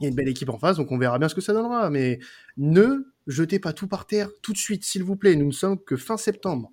Il 0.00 0.04
y 0.04 0.06
a 0.06 0.08
une 0.10 0.16
belle 0.16 0.28
équipe 0.28 0.48
en 0.48 0.58
face, 0.58 0.78
donc 0.78 0.90
on 0.92 0.98
verra 0.98 1.18
bien 1.18 1.28
ce 1.28 1.34
que 1.34 1.40
ça 1.42 1.52
donnera. 1.52 1.90
Mais 1.90 2.20
ne 2.56 3.04
jetez 3.26 3.58
pas 3.58 3.72
tout 3.72 3.86
par 3.86 4.06
terre 4.06 4.30
tout 4.42 4.52
de 4.52 4.58
suite, 4.58 4.84
s'il 4.84 5.04
vous 5.04 5.16
plaît. 5.16 5.36
Nous 5.36 5.46
ne 5.46 5.52
sommes 5.52 5.78
que 5.78 5.96
fin 5.96 6.16
septembre. 6.16 6.70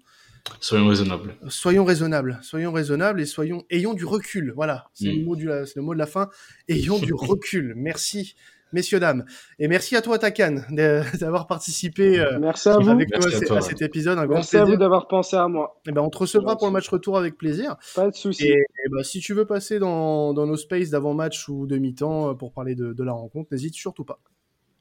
Soyons 0.60 0.88
raisonnables. 0.88 1.36
Soyons 1.50 1.86
raisonnables. 1.86 2.40
Soyons 2.42 2.72
raisonnables 2.72 3.22
et 3.22 3.26
soyons 3.26 3.66
ayons 3.70 3.94
du 3.94 4.06
recul. 4.06 4.54
Voilà, 4.56 4.90
c'est 4.94 5.06
le 5.06 5.22
mm. 5.22 5.26
mot 5.26 5.36
du 5.36 5.48
le 5.48 5.82
mot 5.82 5.94
de 5.94 6.00
la 6.00 6.08
fin. 6.08 6.30
Ayons 6.68 7.00
du 7.00 7.14
recul. 7.16 7.74
Merci 7.76 8.36
messieurs, 8.74 9.00
dames. 9.00 9.26
Et 9.60 9.68
merci 9.68 9.96
à 9.96 10.02
toi, 10.02 10.18
Takan, 10.18 10.58
d'avoir 11.20 11.48
participé 11.48 12.20
euh, 12.20 12.40
merci 12.40 12.70
à 12.70 12.78
vous. 12.78 12.90
avec 12.90 13.10
à, 13.14 13.62
cet 13.62 13.82
épisode. 13.82 14.18
Un 14.18 14.26
grand 14.26 14.36
merci 14.36 14.58
à 14.58 14.64
vous 14.64 14.78
d'avoir 14.78 15.08
pensé 15.08 15.36
à 15.36 15.48
moi. 15.48 15.80
Et 15.86 15.90
eh 15.90 15.92
ben, 15.92 16.02
on 16.02 16.10
te 16.10 16.18
recevra 16.18 16.58
pour 16.58 16.68
le 16.68 16.74
match 16.74 16.88
retour 16.90 17.18
avec 17.18 17.38
plaisir. 17.38 17.76
Pas 17.96 18.10
de 18.10 18.16
souci. 18.16 18.48
Et, 18.48 18.66
ben, 18.92 19.04
si 19.04 19.20
tu 19.20 19.34
veux 19.34 19.46
passer 19.46 19.80
dans, 19.80 20.34
nos 20.34 20.58
spaces 20.58 20.90
d'avant-match 20.90 21.48
ou 21.50 21.68
de 21.68 21.78
mi-temps 21.78 22.30
euh, 22.30 22.34
pour 22.34 22.54
parler 22.54 22.76
de, 22.76 23.04
la 23.04 23.14
rencontre, 23.14 23.50
n'hésite 23.52 23.76
surtout 23.76 24.04
pas. 24.04 24.20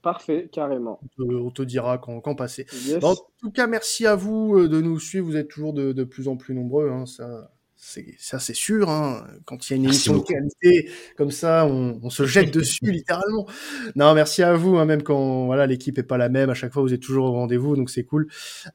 Parfait, 0.06 0.48
carrément. 0.52 1.00
On 1.18 1.50
te, 1.50 1.62
dira 1.62 1.98
quand, 1.98 2.36
passer. 2.36 2.64
En 3.02 3.16
tout 3.40 3.50
cas, 3.50 3.66
merci 3.66 4.06
à 4.06 4.14
vous 4.14 4.56
euh, 4.56 4.68
de 4.68 4.80
nous 4.80 5.00
suivre. 5.00 5.26
Vous 5.26 5.36
êtes 5.36 5.48
toujours 5.48 5.72
de, 5.72 6.04
plus 6.04 6.28
en 6.28 6.36
plus 6.36 6.54
nombreux. 6.54 6.88
Hein. 6.88 7.06
Ça, 7.06 7.50
ça 7.74 8.38
c'est 8.38 8.54
sûr. 8.54 8.88
Hein. 8.88 9.26
Quand 9.46 9.68
il 9.68 9.72
y 9.72 9.74
a 9.74 9.76
une 9.78 9.86
émission 9.86 10.18
de 10.18 10.22
qualité 10.22 10.88
comme 11.16 11.32
ça, 11.32 11.66
on, 11.66 12.08
se 12.08 12.24
jette 12.24 12.54
dessus 12.54 12.78
littéralement. 12.92 13.48
Non, 13.96 14.14
merci 14.14 14.44
à 14.44 14.54
vous. 14.54 14.76
Hein, 14.76 14.84
même 14.84 15.02
quand 15.02 15.46
voilà 15.46 15.66
l'équipe 15.66 15.98
est 15.98 16.04
pas 16.04 16.18
la 16.18 16.28
même, 16.28 16.50
à 16.50 16.54
chaque 16.54 16.72
fois 16.72 16.82
vous 16.82 16.94
êtes 16.94 17.02
toujours 17.02 17.24
au 17.26 17.32
rendez-vous, 17.32 17.74
donc 17.74 17.90
c'est 17.90 18.04
cool. 18.04 18.28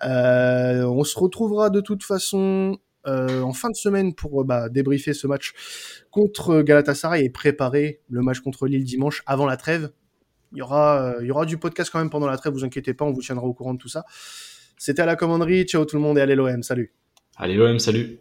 Euh, 0.04 0.84
on 0.84 1.06
se 1.06 1.18
retrouvera 1.18 1.70
de 1.70 1.80
toute 1.80 2.04
façon 2.04 2.78
euh, 3.08 3.42
en 3.42 3.54
fin 3.54 3.70
de 3.70 3.76
semaine 3.78 4.14
pour 4.16 4.44
bah, 4.44 4.68
débriefer 4.68 5.14
ce 5.14 5.28
match 5.28 5.54
contre 6.10 6.62
Galatasaray 6.62 7.24
et 7.24 7.30
préparer 7.30 8.02
le 8.10 8.22
match 8.22 8.42
contre 8.42 8.68
Lille 8.68 8.84
dimanche 8.84 9.24
avant 9.26 9.46
la 9.46 9.56
trêve. 9.56 9.92
Il 10.52 10.58
y 10.58 10.62
aura, 10.62 11.16
il 11.22 11.28
y 11.28 11.32
aura 11.32 11.46
du 11.46 11.58
podcast 11.58 11.90
quand 11.92 12.00
même 12.00 12.10
pendant 12.10 12.28
la 12.28 12.38
trêve. 12.38 12.54
Vous 12.54 12.66
inquiétez 12.66 12.94
pas, 12.94 13.06
on 13.06 13.12
vous 13.12 13.22
tiendra 13.22 13.46
au 13.46 13.54
courant 13.54 13.74
de 13.74 13.80
tout 13.80 13.90
ça. 13.90 14.04
C'était 14.78 15.02
à 15.02 15.06
la 15.06 15.16
commanderie. 15.16 15.64
Ciao 15.66 15.86
tout 15.86 15.96
le 15.96 16.02
monde 16.02 16.18
et 16.18 16.22
allez 16.22 16.36
l'OM. 16.36 16.64
Salut. 16.64 16.94
Allez 17.38 17.56
l'OM. 17.56 17.80
Salut. 17.80 18.20